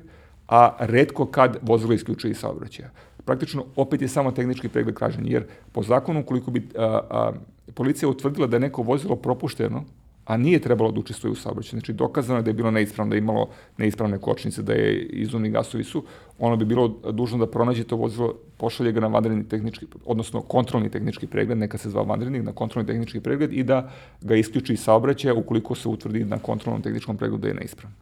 a 0.47 0.77
redko 0.79 1.25
kad 1.25 1.57
vozilo 1.61 1.93
isključuje 1.93 2.31
iz 2.31 2.37
saobraćaja 2.37 2.89
praktično 3.27 3.65
opet 3.75 4.01
je 4.01 4.07
samo 4.07 4.31
tehnički 4.31 4.69
pregled 4.69 4.95
kažen, 4.95 5.27
jer 5.27 5.45
po 5.71 5.83
zakonu 5.83 6.23
koliko 6.23 6.51
bi 6.51 6.69
a, 6.77 6.99
a, 7.09 7.31
policija 7.73 8.09
utvrdila 8.09 8.47
da 8.47 8.55
je 8.55 8.69
neko 8.69 8.81
vozilo 8.81 9.15
propušteno, 9.15 9.83
a 10.27 10.37
nije 10.37 10.59
trebalo 10.59 10.91
da 10.91 10.99
učestvuje 10.99 11.31
u 11.31 11.35
saobraćaju. 11.35 11.79
Znači, 11.79 11.93
dokazano 11.93 12.39
je 12.39 12.43
da 12.43 12.49
je 12.49 12.53
bilo 12.53 12.71
neispravno, 12.71 13.09
da 13.09 13.15
je 13.15 13.23
imalo 13.23 13.49
neispravne 13.77 14.17
kočnice, 14.17 14.63
da 14.63 14.73
je 14.73 15.05
izumni 15.23 15.49
gasovi 15.49 15.83
su, 15.83 16.03
ono 16.39 16.55
bi 16.55 16.65
bilo 16.65 16.87
dužno 17.11 17.39
da 17.39 17.51
pronađe 17.51 17.83
to 17.83 17.95
vozilo, 17.95 18.33
pošalje 18.57 18.91
ga 18.91 18.99
na 18.99 19.07
vanredni 19.07 19.47
tehnički, 19.47 19.85
odnosno 20.05 20.41
kontrolni 20.41 20.89
tehnički 20.89 21.27
pregled, 21.27 21.57
neka 21.57 21.77
se 21.77 21.89
zva 21.89 22.01
vanredni, 22.01 22.43
na 22.43 22.51
kontrolni 22.51 22.87
tehnički 22.87 23.19
pregled 23.19 23.53
i 23.53 23.63
da 23.63 23.89
ga 24.21 24.35
isključi 24.35 24.73
iz 24.73 24.83
saobraćaja 24.83 25.33
ukoliko 25.33 25.75
se 25.75 25.89
utvrdi 25.89 26.25
na 26.25 26.39
kontrolnom 26.39 26.81
tehničkom 26.81 27.17
pregledu 27.17 27.41
da 27.41 27.47
je 27.47 27.53
neispravno 27.53 27.95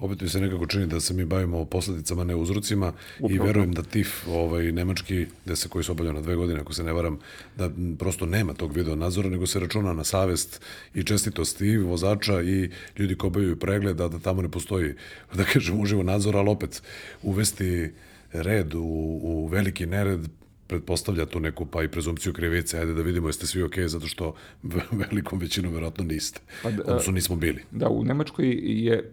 opet 0.00 0.20
mi 0.20 0.28
se 0.28 0.40
nekako 0.40 0.66
čini 0.66 0.86
da 0.86 1.00
se 1.00 1.14
mi 1.14 1.24
bavimo 1.24 1.64
posledicama, 1.64 2.24
ne 2.24 2.34
uzrocima 2.34 2.92
Upravo. 3.18 3.34
i 3.34 3.46
verujem 3.46 3.72
da 3.72 3.82
TIF, 3.82 4.28
ovaj, 4.28 4.72
nemački, 4.72 5.26
gde 5.44 5.56
se 5.56 5.68
koji 5.68 5.84
se 5.84 5.92
obavlja 5.92 6.12
na 6.12 6.20
dve 6.20 6.34
godine, 6.34 6.60
ako 6.60 6.72
se 6.72 6.84
ne 6.84 6.92
varam, 6.92 7.18
da 7.56 7.70
prosto 7.98 8.26
nema 8.26 8.54
tog 8.54 8.72
video 8.76 8.96
nadzora, 8.96 9.28
nego 9.28 9.46
se 9.46 9.60
računa 9.60 9.92
na 9.92 10.04
savest 10.04 10.60
i 10.94 11.04
čestitost 11.04 11.60
i 11.60 11.76
vozača 11.76 12.42
i 12.42 12.70
ljudi 12.98 13.14
ko 13.14 13.26
obavljaju 13.26 13.56
pregled, 13.56 13.96
da, 13.96 14.08
da 14.08 14.18
tamo 14.18 14.42
ne 14.42 14.48
postoji, 14.48 14.94
da 15.34 15.44
kažem, 15.44 15.80
uživo 15.80 16.02
nadzor, 16.02 16.36
ali 16.36 16.50
opet 16.50 16.82
uvesti 17.22 17.90
red 18.32 18.74
u, 18.74 19.20
u 19.22 19.46
veliki 19.46 19.86
nered 19.86 20.28
pretpostavlja 20.66 21.26
tu 21.26 21.40
neku 21.40 21.66
pa 21.66 21.82
i 21.82 21.88
prezumpciju 21.88 22.32
krivice, 22.32 22.78
ajde 22.78 22.94
da 22.94 23.02
vidimo 23.02 23.28
jeste 23.28 23.46
svi 23.46 23.62
okej, 23.62 23.84
okay, 23.84 23.88
zato 23.88 24.06
što 24.06 24.34
velikom 25.10 25.38
većinom 25.38 25.72
verovatno 25.72 26.04
niste. 26.04 26.40
Pa 26.62 26.68
Odnosno 26.68 27.12
nismo 27.12 27.36
bili. 27.36 27.62
Da, 27.70 27.88
u 27.88 28.04
Nemačkoj 28.04 28.58
je 28.62 29.12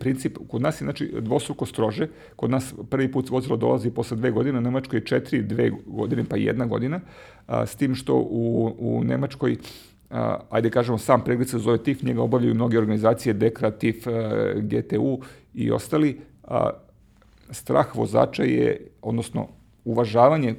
princip, 0.00 0.38
kod 0.48 0.62
nas 0.62 0.80
je 0.80 0.84
znači 0.84 1.12
dvostruko 1.20 1.66
strože, 1.66 2.08
kod 2.36 2.50
nas 2.50 2.74
prvi 2.90 3.12
put 3.12 3.30
vozilo 3.30 3.56
dolazi 3.56 3.90
posle 3.90 4.16
dve 4.16 4.30
godine, 4.30 4.58
u 4.58 4.62
Nemačkoj 4.62 4.98
je 4.98 5.04
četiri, 5.04 5.42
dve 5.42 5.70
godine 5.86 6.24
pa 6.24 6.36
jedna 6.36 6.66
godina, 6.66 7.00
a, 7.46 7.66
s 7.66 7.76
tim 7.76 7.94
što 7.94 8.14
u, 8.16 8.74
u 8.78 9.04
Nemačkoj 9.04 9.56
a, 10.10 10.38
ajde 10.50 10.70
kažemo 10.70 10.98
sam 10.98 11.24
pregled 11.24 11.48
se 11.48 11.58
zove 11.58 11.78
TIF, 11.78 12.02
njega 12.02 12.22
obavljaju 12.22 12.54
mnoge 12.54 12.78
organizacije, 12.78 13.32
DEKRA, 13.32 13.70
TIF, 13.70 14.06
a, 14.06 14.10
GTU 14.56 15.20
i 15.54 15.70
ostali, 15.70 16.20
a, 16.44 16.70
strah 17.50 17.96
vozača 17.96 18.42
je, 18.42 18.86
odnosno 19.02 19.48
uvažavanje 19.84 20.54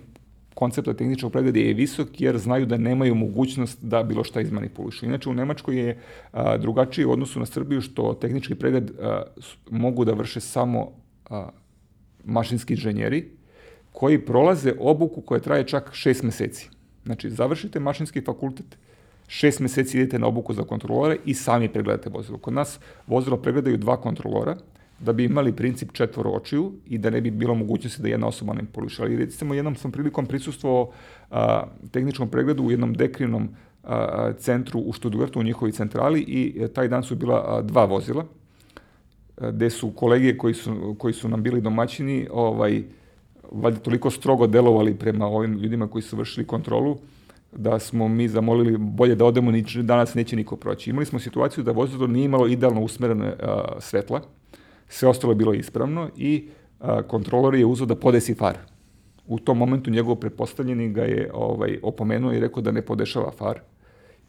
koncepta 0.54 0.94
tehničkog 0.94 1.32
pregleda 1.32 1.60
je 1.60 1.74
visok 1.74 2.22
jer 2.22 2.38
znaju 2.38 2.66
da 2.66 2.78
nemaju 2.78 3.16
mogućnost 3.16 3.84
da 3.84 4.04
bilo 4.04 4.24
šta 4.24 4.42
izmanipulišu. 4.42 5.06
Inače, 5.06 5.30
u 5.30 5.34
Nemačkoj 5.34 5.78
je 5.80 5.98
a, 6.32 6.58
drugačije 6.58 7.08
u 7.08 7.12
odnosu 7.12 7.40
na 7.40 7.46
Srbiju 7.46 7.82
što 7.82 8.14
tehnički 8.14 8.56
pregled 8.56 8.92
a, 9.00 9.24
mogu 9.70 10.06
da 10.06 10.14
vrše 10.14 10.40
samo 10.40 10.92
a, 11.30 11.50
mašinski 12.26 12.74
inženjeri 12.74 13.26
koji 13.92 14.26
prolaze 14.26 14.74
obuku 14.80 15.22
koja 15.22 15.40
traje 15.40 15.68
čak 15.68 15.90
šest 15.94 16.24
meseci. 16.24 16.70
Znači, 17.06 17.30
završite 17.30 17.80
mašinski 17.80 18.22
fakultet, 18.22 18.78
šest 19.28 19.60
meseci 19.60 19.98
idete 19.98 20.20
na 20.20 20.28
obuku 20.28 20.54
za 20.54 20.64
kontrolore 20.64 21.18
i 21.26 21.34
sami 21.34 21.70
pregledate 21.70 22.10
vozilo. 22.10 22.38
Kod 22.38 22.54
nas 22.54 22.80
vozilo 23.08 23.38
pregledaju 23.38 23.78
dva 23.78 24.02
kontrolora, 24.02 24.58
da 25.06 25.14
bi 25.14 25.24
imali 25.24 25.56
princip 25.56 25.92
četvoro 25.92 26.30
očiju 26.30 26.72
i 26.86 26.98
da 26.98 27.10
ne 27.10 27.22
bi 27.22 27.32
bilo 27.32 27.56
mogućnosti 27.56 28.02
da 28.02 28.08
jedna 28.08 28.28
osoba 28.28 28.54
ne 28.54 28.62
poliša. 28.74 29.04
Ali 29.04 29.18
recimo 29.18 29.54
jednom 29.54 29.76
sam 29.76 29.92
prilikom 29.92 30.26
prisustvovao 30.26 30.92
tehničkom 31.92 32.30
pregledu 32.30 32.64
u 32.64 32.72
jednom 32.72 32.94
dekrinom 32.94 33.50
a, 33.84 34.34
centru 34.38 34.80
u 34.80 34.94
Stuttgartu, 34.94 35.40
u 35.40 35.44
njihovi 35.44 35.72
centrali 35.72 36.22
i 36.22 36.68
taj 36.74 36.88
dan 36.88 37.04
su 37.04 37.16
bila 37.16 37.46
a, 37.48 37.62
dva 37.62 37.86
vozila 37.86 38.26
gde 39.50 39.70
su 39.70 39.92
kolege 39.92 40.38
koji 40.38 40.54
su, 40.54 40.96
koji 41.00 41.14
su 41.14 41.30
nam 41.30 41.44
bili 41.44 41.62
domaćini 41.62 42.28
ovaj, 42.32 42.84
valjda 43.52 43.80
toliko 43.80 44.10
strogo 44.10 44.48
delovali 44.48 44.96
prema 44.96 45.28
ovim 45.28 45.58
ljudima 45.58 45.88
koji 45.88 46.02
su 46.02 46.18
vršili 46.18 46.48
kontrolu, 46.48 46.98
da 47.52 47.80
smo 47.80 48.08
mi 48.08 48.28
zamolili 48.28 48.78
bolje 48.78 49.16
da 49.16 49.26
odemo, 49.26 49.52
nič, 49.52 49.76
danas 49.76 50.14
neće 50.14 50.36
niko 50.36 50.56
proći. 50.56 50.90
Imali 50.90 51.06
smo 51.06 51.20
situaciju 51.20 51.64
da 51.64 51.72
vozilo 51.72 52.08
nije 52.08 52.26
imalo 52.26 52.48
idealno 52.48 52.82
usmerene 52.82 53.34
a, 53.40 53.64
svetla, 53.80 54.22
sve 54.92 55.10
ostalo 55.10 55.32
je 55.32 55.36
bilo 55.36 55.54
ispravno 55.54 56.10
i 56.18 56.48
a, 56.80 57.02
kontrolor 57.02 57.56
je 57.56 57.66
uzao 57.66 57.88
da 57.88 57.96
podesi 57.96 58.34
far. 58.34 58.58
U 59.28 59.40
tom 59.40 59.58
momentu 59.58 59.92
njegov 59.92 60.16
prepostavljeni 60.16 60.90
ga 60.90 61.04
je 61.04 61.30
ovaj, 61.34 61.80
opomenuo 61.84 62.34
i 62.34 62.40
rekao 62.40 62.62
da 62.62 62.72
ne 62.72 62.82
podešava 62.82 63.32
far. 63.32 63.60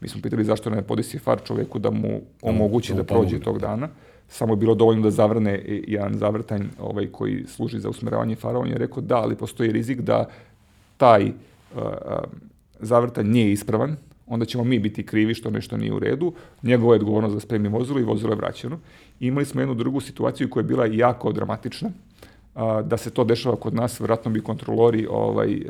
Mi 0.01 0.09
smo 0.09 0.23
pitali 0.23 0.45
zašto 0.45 0.71
ne 0.71 0.83
podesi 0.83 1.19
far 1.19 1.41
čoveku 1.45 1.79
da 1.79 1.91
mu 1.91 2.21
omogući 2.43 2.95
da 2.95 3.05
prođe 3.05 3.41
tog 3.41 3.59
dana. 3.59 3.89
Samo 4.29 4.53
je 4.53 4.57
bilo 4.57 4.75
dovoljno 4.75 5.03
da 5.03 5.11
zavrne 5.11 5.63
jedan 5.67 6.15
zavrtanj 6.15 6.63
ovaj, 6.79 7.07
koji 7.07 7.45
služi 7.47 7.81
za 7.81 7.89
usmeravanje 7.89 8.37
fara. 8.37 8.59
On 8.59 8.69
je 8.69 8.79
rekao 8.79 9.03
da, 9.03 9.17
ali 9.17 9.37
postoji 9.37 9.73
rizik 9.73 10.01
da 10.01 10.29
taj 10.97 11.27
uh, 11.27 11.83
zavrtanj 12.81 13.27
nije 13.27 13.53
ispravan, 13.53 13.97
onda 14.27 14.45
ćemo 14.45 14.65
mi 14.65 14.79
biti 14.79 15.07
krivi 15.07 15.35
što 15.35 15.51
nešto 15.51 15.77
nije 15.77 15.93
u 15.93 15.99
redu. 15.99 16.33
Njegova 16.63 16.95
je 16.95 17.01
odgovornost 17.01 17.35
da 17.35 17.41
spremi 17.41 17.69
vozilo 17.69 18.01
i 18.01 18.05
vozilo 18.05 18.33
je 18.33 18.37
vraćeno. 18.37 18.79
Imali 19.23 19.47
smo 19.47 19.61
jednu 19.61 19.75
drugu 19.75 20.01
situaciju 20.01 20.51
koja 20.51 20.61
je 20.61 20.67
bila 20.67 20.87
jako 20.87 21.33
dramatična. 21.33 21.91
Da 22.85 22.97
se 22.97 23.11
to 23.11 23.25
dešava 23.25 23.57
kod 23.57 23.75
nas, 23.75 24.01
vratno 24.01 24.31
bi 24.31 24.41
kontrolori 24.41 25.07
ovaj, 25.11 25.61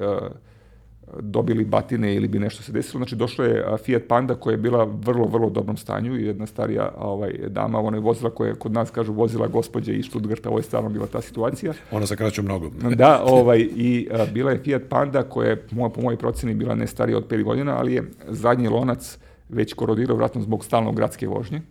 dobili 1.21 1.65
batine 1.65 2.15
ili 2.15 2.29
bi 2.29 2.39
nešto 2.39 2.63
se 2.63 2.73
desilo. 2.73 2.99
Znači, 2.99 3.17
došla 3.17 3.45
je 3.45 3.65
Fiat 3.85 4.03
Panda 4.09 4.35
koja 4.35 4.53
je 4.53 4.59
bila 4.59 4.85
vrlo, 4.85 5.27
vrlo 5.27 5.51
dobrom 5.51 5.77
stanju 5.77 6.17
i 6.17 6.27
jedna 6.27 6.47
starija 6.47 6.93
ovaj, 6.99 7.33
dama, 7.49 7.81
ona 7.81 7.97
je 7.97 8.01
vozila 8.01 8.31
koja 8.31 8.49
je 8.49 8.55
kod 8.55 8.73
nas, 8.73 8.91
kažu, 8.91 9.13
vozila 9.13 9.47
gospođe 9.47 9.93
iz 9.93 10.07
Stuttgarta, 10.07 10.49
ovo 10.49 10.59
je 10.59 10.63
stvarno 10.63 10.89
bila 10.89 11.07
ta 11.07 11.21
situacija. 11.21 11.73
Ona 11.91 12.07
se 12.07 12.17
kraća 12.17 12.43
mnogo. 12.43 12.71
da, 13.03 13.23
ovaj, 13.25 13.59
i 13.77 14.09
a, 14.13 14.27
bila 14.33 14.51
je 14.51 14.63
Fiat 14.65 14.83
Panda 14.89 15.23
koja 15.23 15.49
je, 15.49 15.67
po 15.95 16.03
mojoj 16.03 16.17
proceni, 16.17 16.55
bila 16.55 16.75
ne 16.75 16.87
starija 16.87 17.19
od 17.19 17.29
5 17.29 17.43
godina, 17.43 17.77
ali 17.79 17.95
je 17.95 18.11
zadnji 18.29 18.69
lonac 18.69 19.19
već 19.49 19.73
korodirao, 19.73 20.17
vratno 20.17 20.41
zbog 20.41 20.65
stalno 20.65 20.93
gradske 20.93 21.29
vožnje. 21.29 21.63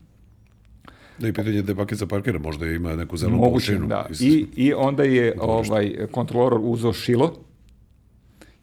Da 1.22 1.28
i 1.28 1.34
pitanje 1.34 1.62
da 1.62 1.74
bakica 1.74 2.06
parkira, 2.06 2.40
možda 2.40 2.68
ima 2.68 2.96
neku 2.96 3.18
zelenu 3.18 3.38
Moguće, 3.38 3.78
da. 3.78 4.06
I, 4.20 4.46
I 4.56 4.74
onda 4.74 5.04
je 5.04 5.34
ovaj, 5.40 6.08
kontrolor 6.12 6.60
uzeo 6.64 6.94
šilo, 6.94 7.34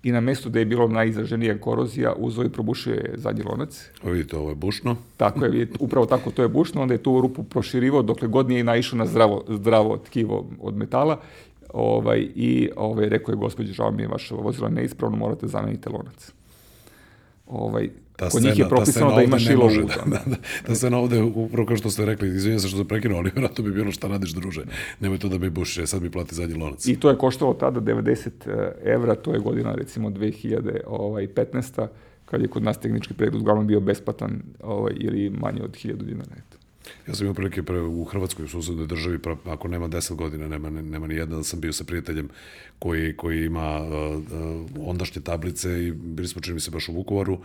i 0.03 0.13
na 0.13 0.21
mestu 0.21 0.49
da 0.49 0.59
je 0.59 0.65
bilo 0.65 0.89
najizraženija 0.89 1.59
korozija 1.61 2.13
uzeo 2.17 2.45
i 2.45 2.49
probušio 2.51 2.95
je 2.95 3.15
zadnji 3.17 3.43
lonac. 3.43 3.91
O, 4.03 4.11
vidite, 4.11 4.37
ovo 4.37 4.49
je 4.49 4.55
bušno. 4.55 4.97
Tako 5.17 5.45
je, 5.45 5.69
upravo 5.79 6.07
tako, 6.07 6.31
to 6.31 6.43
je 6.43 6.49
bušno, 6.49 6.83
onda 6.83 6.95
je 6.95 7.03
tu 7.03 7.21
rupu 7.21 7.43
proširivo 7.43 8.03
dokle 8.03 8.29
god 8.29 8.49
nije 8.49 8.65
naišao 8.65 8.99
na 8.99 9.07
zdravo, 9.07 9.45
zdravo 9.49 9.97
tkivo 9.99 10.47
od 10.61 10.77
metala 10.77 11.21
ovaj, 11.73 12.29
i 12.35 12.71
ovaj, 12.77 13.09
rekao 13.09 13.33
je 13.33 13.37
gospođe, 13.37 13.73
žao 13.73 13.91
mi 13.91 14.03
je 14.03 14.09
vaše 14.09 14.35
vozilo 14.35 14.69
neispravno, 14.69 15.17
morate 15.17 15.47
zameniti 15.47 15.89
lonac. 15.89 16.33
Ovaj, 17.47 17.91
ta 18.19 18.25
kod 18.25 18.41
scena, 18.41 18.51
njih 18.51 18.59
je 18.59 18.69
propisano 18.69 19.15
da 19.15 19.23
ima 19.23 19.39
šilo 19.39 19.65
može, 19.65 19.83
da, 19.83 20.03
da, 20.07 20.21
da, 20.27 20.37
ta 20.67 20.75
scena 20.75 20.99
ovde, 20.99 21.23
upravo 21.23 21.67
kao 21.67 21.77
što 21.77 21.91
ste 21.91 22.07
rekli, 22.07 22.29
izvinjam 22.29 22.61
se 22.61 22.69
što 22.69 22.77
sam 22.77 22.87
prekinuo, 22.87 23.19
ali 23.19 23.31
vjerojatno 23.35 23.65
bi 23.65 23.73
bilo 23.73 23.93
šta 23.93 24.09
radiš 24.09 24.31
druže. 24.31 24.65
Nemoj 25.01 25.19
to 25.19 25.29
da 25.29 25.39
mi 25.39 25.51
buši, 25.51 25.87
sad 25.87 26.03
mi 26.03 26.11
plati 26.11 26.35
zadnji 26.35 26.59
lonac. 26.59 26.87
I 26.87 26.97
to 27.01 27.11
je 27.11 27.19
koštalo 27.19 27.55
tada 27.55 27.81
90 27.81 28.29
eh, 28.47 28.73
evra, 28.85 29.15
to 29.15 29.33
je 29.33 29.41
godina 29.41 29.75
recimo 29.75 30.11
2015 30.11 30.81
ovaj, 30.87 31.27
kad 32.25 32.41
je 32.41 32.49
kod 32.49 32.63
nas 32.63 32.81
tehnički 32.81 33.15
pregled 33.15 33.41
uglavnom 33.41 33.67
bio 33.67 33.81
besplatan 33.81 34.43
ovaj, 34.63 34.93
ili 34.97 35.31
manje 35.31 35.63
od 35.63 35.71
1000 35.71 36.03
dinara. 36.03 36.33
Eto. 36.33 36.59
Ja 37.09 37.15
sam 37.15 37.25
imao 37.25 37.35
prilike 37.35 37.63
pre, 37.63 37.81
u 37.81 38.05
Hrvatskoj, 38.05 38.45
u 38.45 38.49
susednoj 38.49 38.87
državi, 38.87 39.19
pra, 39.19 39.37
ako 39.45 39.69
nema 39.69 39.89
10 39.89 40.15
godina, 40.15 40.49
nema, 40.49 40.71
nema 40.71 41.07
ni 41.07 41.15
jedna, 41.15 41.37
da 41.37 41.45
sam 41.45 41.61
bio 41.61 41.73
sa 41.73 41.85
prijateljem 41.85 42.29
koji, 42.79 43.17
koji 43.17 43.45
ima 43.45 43.81
uh, 43.81 43.89
uh, 44.17 44.89
ondašnje 44.89 45.23
tablice 45.23 45.87
i 45.87 45.93
bili 45.93 46.29
smo, 46.29 46.41
čini 46.41 46.55
mi 46.55 46.61
se, 46.61 46.71
baš 46.71 46.89
u 46.89 46.93
Vukovaru 46.93 47.39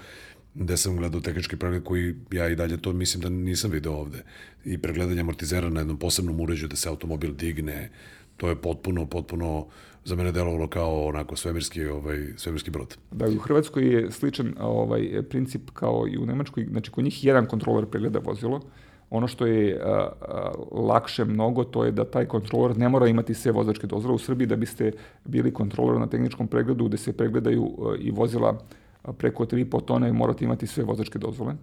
gde 0.56 0.78
sam 0.78 0.98
gledao 0.98 1.22
tehnički 1.22 1.58
pregled 1.58 1.84
koji 1.84 2.16
ja 2.32 2.50
i 2.50 2.56
dalje 2.56 2.78
to 2.78 2.94
mislim 2.94 3.22
da 3.22 3.30
nisam 3.30 3.72
video 3.72 3.94
ovde. 3.94 4.24
I 4.66 4.78
pregledanje 4.78 5.22
amortizera 5.22 5.70
na 5.70 5.80
jednom 5.80 5.98
posebnom 5.98 6.40
uređaju 6.40 6.70
da 6.70 6.76
se 6.76 6.90
automobil 6.90 7.34
digne, 7.34 7.90
to 8.38 8.50
je 8.50 8.56
potpuno, 8.56 9.06
potpuno 9.06 9.66
za 10.06 10.16
mene 10.16 10.32
delovalo 10.32 10.68
kao 10.68 11.06
onako 11.06 11.36
svemirski, 11.36 11.86
ovaj, 11.86 12.28
svemirski 12.38 12.72
brod. 12.72 12.98
Da, 13.12 13.26
u 13.28 13.38
Hrvatskoj 13.38 13.94
je 13.94 14.12
sličan 14.12 14.56
ovaj, 14.60 15.24
princip 15.30 15.70
kao 15.74 16.06
i 16.08 16.18
u 16.18 16.26
Nemačkoj, 16.26 16.68
znači 16.72 16.92
kod 16.92 17.04
njih 17.04 17.24
jedan 17.24 17.46
kontroler 17.46 17.86
pregleda 17.86 18.20
vozilo, 18.20 18.62
ono 19.10 19.28
što 19.28 19.46
je 19.46 19.82
a, 19.84 20.10
a, 20.22 20.52
lakše 20.72 21.26
mnogo, 21.26 21.64
to 21.64 21.86
je 21.86 21.92
da 21.92 22.06
taj 22.06 22.26
kontroler 22.26 22.78
ne 22.78 22.90
mora 22.90 23.08
imati 23.08 23.34
sve 23.34 23.52
vozačke 23.52 23.88
dozvole. 23.88 24.16
U 24.16 24.20
Srbiji 24.20 24.48
da 24.48 24.56
biste 24.56 24.92
bili 25.26 25.54
kontroler 25.54 26.00
na 26.00 26.08
tehničkom 26.08 26.48
pregledu 26.48 26.88
gde 26.88 26.98
se 26.98 27.14
pregledaju 27.14 27.64
a, 27.64 27.96
i 28.00 28.12
vozila 28.12 28.58
preko 29.18 29.46
3,5 29.46 29.86
tone 29.86 30.14
morate 30.14 30.46
imati 30.46 30.68
sve 30.68 30.84
vozačke 30.84 31.20
dozvole. 31.20 31.56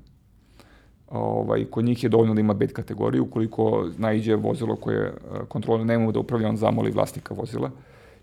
Ovaj, 1.09 1.65
kod 1.65 1.85
njih 1.85 2.03
je 2.03 2.09
dovoljno 2.09 2.35
da 2.35 2.41
ima 2.41 2.55
bet 2.55 2.73
kategoriju, 2.73 3.23
ukoliko 3.23 3.89
naiđe 3.99 4.35
vozilo 4.35 4.77
koje 4.77 5.13
kontrole 5.49 5.85
ne 5.85 5.99
mogu 5.99 6.13
da 6.13 6.19
upravlja, 6.19 6.49
on 6.49 6.57
zamoli 6.57 6.91
vlasnika 6.91 7.35
vozila. 7.35 7.71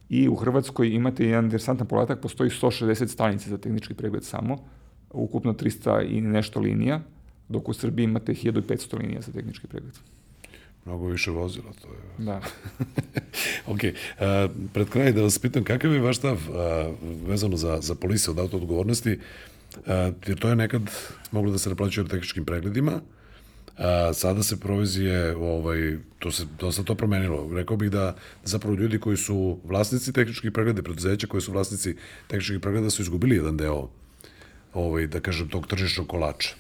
I 0.09 0.29
u 0.29 0.35
Hrvatskoj 0.35 0.89
imate 0.89 1.25
jedan 1.25 1.45
interesantan 1.45 1.87
podatak, 1.87 2.21
postoji 2.21 2.49
160 2.49 3.07
stanica 3.07 3.49
za 3.49 3.57
tehnički 3.57 3.93
pregled 3.93 4.23
samo, 4.23 4.57
ukupno 5.11 5.53
300 5.53 6.17
i 6.17 6.21
nešto 6.21 6.59
linija, 6.59 7.01
dok 7.49 7.69
u 7.69 7.73
Srbiji 7.73 8.03
imate 8.03 8.33
1500 8.33 8.99
linija 8.99 9.21
za 9.21 9.31
tehnički 9.31 9.67
pregled. 9.67 9.93
Mnogo 10.87 11.07
više 11.07 11.31
vozila, 11.31 11.71
to 11.81 11.87
je... 11.87 12.25
Da. 12.25 12.41
ok, 13.73 13.79
uh, 13.83 14.51
pred 14.73 14.89
kraj 14.89 15.11
da 15.11 15.21
vas 15.21 15.39
pitam, 15.39 15.63
kakav 15.63 15.93
je 15.93 16.01
vaš 16.01 16.17
stav 16.17 16.33
uh, 16.33 16.55
vezano 17.27 17.57
za, 17.57 17.77
za 17.81 17.95
polisiju 17.95 18.31
od 18.31 18.39
auto 18.39 18.57
odgovornosti, 18.57 19.19
uh, 19.75 19.81
jer 20.27 20.39
to 20.39 20.49
je 20.49 20.55
nekad 20.55 20.81
moglo 21.31 21.51
da 21.51 21.57
se 21.57 21.69
naplaćuje 21.69 22.03
od 22.03 22.09
tehničkim 22.09 22.45
pregledima, 22.45 23.01
A, 23.77 24.13
sada 24.13 24.43
se 24.43 24.59
provizije, 24.59 25.35
ovaj, 25.35 25.97
to 26.19 26.31
se 26.31 26.45
dosta 26.59 26.83
to 26.83 26.95
promenilo. 26.95 27.49
Rekao 27.53 27.77
bih 27.77 27.91
da 27.91 28.15
zapravo 28.43 28.75
ljudi 28.75 28.99
koji 28.99 29.17
su 29.17 29.59
vlasnici 29.63 30.13
tehničkih 30.13 30.51
pregleda, 30.51 30.81
preduzeća 30.81 31.27
koji 31.27 31.41
su 31.41 31.51
vlasnici 31.51 31.95
tehničkih 32.27 32.59
pregleda 32.59 32.89
su 32.89 33.01
izgubili 33.01 33.35
jedan 33.35 33.57
deo, 33.57 33.89
ovaj, 34.73 35.07
da 35.07 35.19
kažem, 35.19 35.49
tog 35.49 35.67
tržišnog 35.67 36.07
kolača. 36.07 36.55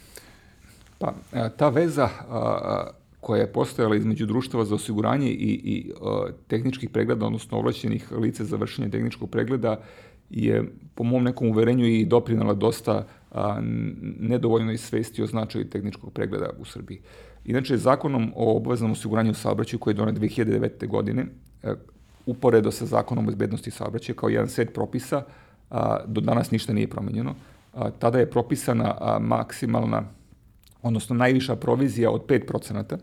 Pa, 0.99 1.13
ta 1.57 1.69
veza 1.69 2.09
a, 2.29 2.91
koja 3.27 3.41
je 3.41 3.51
postojala 3.51 3.95
između 3.95 4.25
društava 4.25 4.65
za 4.65 4.75
osiguranje 4.75 5.31
i, 5.31 5.51
i 5.63 5.91
uh, 5.91 6.29
tehničkih 6.47 6.89
pregleda, 6.89 7.25
odnosno 7.25 7.57
ovlašćenih 7.57 8.11
lice 8.11 8.45
za 8.45 8.55
vršenje 8.57 8.89
tehničkog 8.89 9.29
pregleda, 9.29 9.81
je 10.29 10.63
po 10.95 11.03
mom 11.03 11.23
nekom 11.23 11.49
uverenju 11.49 11.85
i 11.85 12.05
doprinala 12.05 12.53
dosta 12.53 13.03
a, 13.31 13.59
nedovoljnoj 14.19 14.77
svesti 14.77 15.23
o 15.23 15.27
značaju 15.27 15.69
tehničkog 15.69 16.13
pregleda 16.13 16.49
u 16.59 16.65
Srbiji. 16.65 17.01
Inače, 17.45 17.77
zakonom 17.77 18.31
o 18.35 18.55
obaveznom 18.57 18.91
osiguranju 18.91 19.33
saobraćaju 19.33 19.79
koji 19.79 19.93
je 19.93 19.95
donet 19.95 20.15
2009. 20.15 20.87
godine, 20.87 21.25
a, 21.63 21.73
uporedo 22.25 22.71
sa 22.71 22.85
zakonom 22.85 23.25
o 23.25 23.27
bezbednosti 23.27 23.71
saobraćaja 23.71 24.15
kao 24.15 24.29
jedan 24.29 24.47
set 24.47 24.73
propisa, 24.73 25.23
a, 25.69 25.99
do 26.05 26.21
danas 26.21 26.51
ništa 26.51 26.73
nije 26.73 26.87
promenjeno. 26.87 27.35
A, 27.73 27.91
tada 27.91 28.19
je 28.19 28.31
propisana 28.31 28.95
a, 28.99 29.19
maksimalna, 29.19 30.03
odnosno 30.81 31.15
najviša 31.15 31.55
provizija 31.55 32.11
od 32.11 32.25
5%, 32.25 32.97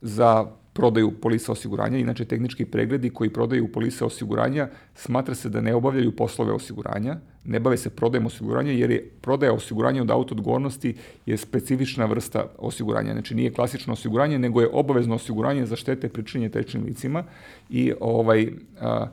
za 0.00 0.46
prodaju 0.74 1.12
polisa 1.22 1.52
osiguranja, 1.52 1.98
inače 1.98 2.24
tehnički 2.24 2.64
pregledi 2.64 3.10
koji 3.10 3.30
prodaju 3.30 3.72
polise 3.72 4.04
osiguranja 4.04 4.68
smatra 4.94 5.34
se 5.34 5.48
da 5.48 5.60
ne 5.60 5.74
obavljaju 5.74 6.16
poslove 6.16 6.52
osiguranja, 6.52 7.16
ne 7.44 7.60
bave 7.60 7.76
se 7.76 7.90
prodajem 7.90 8.26
osiguranja 8.26 8.72
jer 8.72 8.90
je 8.90 9.10
prodaja 9.20 9.52
osiguranja 9.52 10.02
od 10.02 10.10
auto 10.10 10.34
odgovornosti 10.34 10.94
je 11.26 11.36
specifična 11.36 12.04
vrsta 12.04 12.46
osiguranja. 12.58 13.12
Znači 13.12 13.34
nije 13.34 13.52
klasično 13.52 13.92
osiguranje, 13.92 14.38
nego 14.38 14.60
je 14.60 14.70
obavezno 14.72 15.14
osiguranje 15.14 15.66
za 15.66 15.76
štete 15.76 16.08
pričinje 16.08 16.48
trećim 16.48 16.84
licima 16.84 17.24
i 17.70 17.92
ovaj 18.00 18.48
a, 18.80 19.06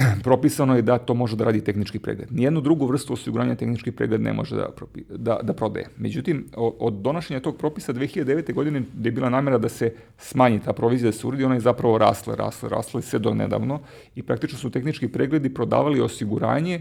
propisano 0.24 0.76
je 0.76 0.82
da 0.82 0.98
to 0.98 1.14
može 1.14 1.36
da 1.36 1.44
radi 1.44 1.60
tehnički 1.64 1.98
pregled. 1.98 2.32
Nijednu 2.32 2.60
drugu 2.60 2.86
vrstu 2.86 3.12
osiguranja 3.12 3.54
tehnički 3.54 3.92
pregled 3.92 4.20
ne 4.20 4.32
može 4.32 4.56
da, 4.56 4.68
da, 5.08 5.38
da 5.42 5.52
prodaje. 5.52 5.86
Međutim, 5.96 6.46
od 6.56 6.92
donošenja 6.92 7.40
tog 7.40 7.56
propisa 7.56 7.92
2009. 7.92 8.54
godine 8.54 8.82
gde 8.94 9.08
je 9.08 9.12
bila 9.12 9.28
namera 9.28 9.58
da 9.58 9.68
se 9.68 9.92
smanji 10.18 10.60
ta 10.64 10.72
provizija, 10.72 11.10
da 11.10 11.16
se 11.16 11.26
uredi, 11.26 11.44
ona 11.44 11.54
je 11.54 11.60
zapravo 11.60 11.98
rasla, 11.98 12.34
rasla, 12.34 12.68
rasla 12.68 13.02
sve 13.02 13.18
do 13.18 13.34
nedavno 13.34 13.80
i 14.14 14.22
praktično 14.22 14.58
su 14.58 14.70
tehnički 14.70 15.08
pregledi 15.08 15.54
prodavali 15.54 16.00
osiguranje 16.00 16.80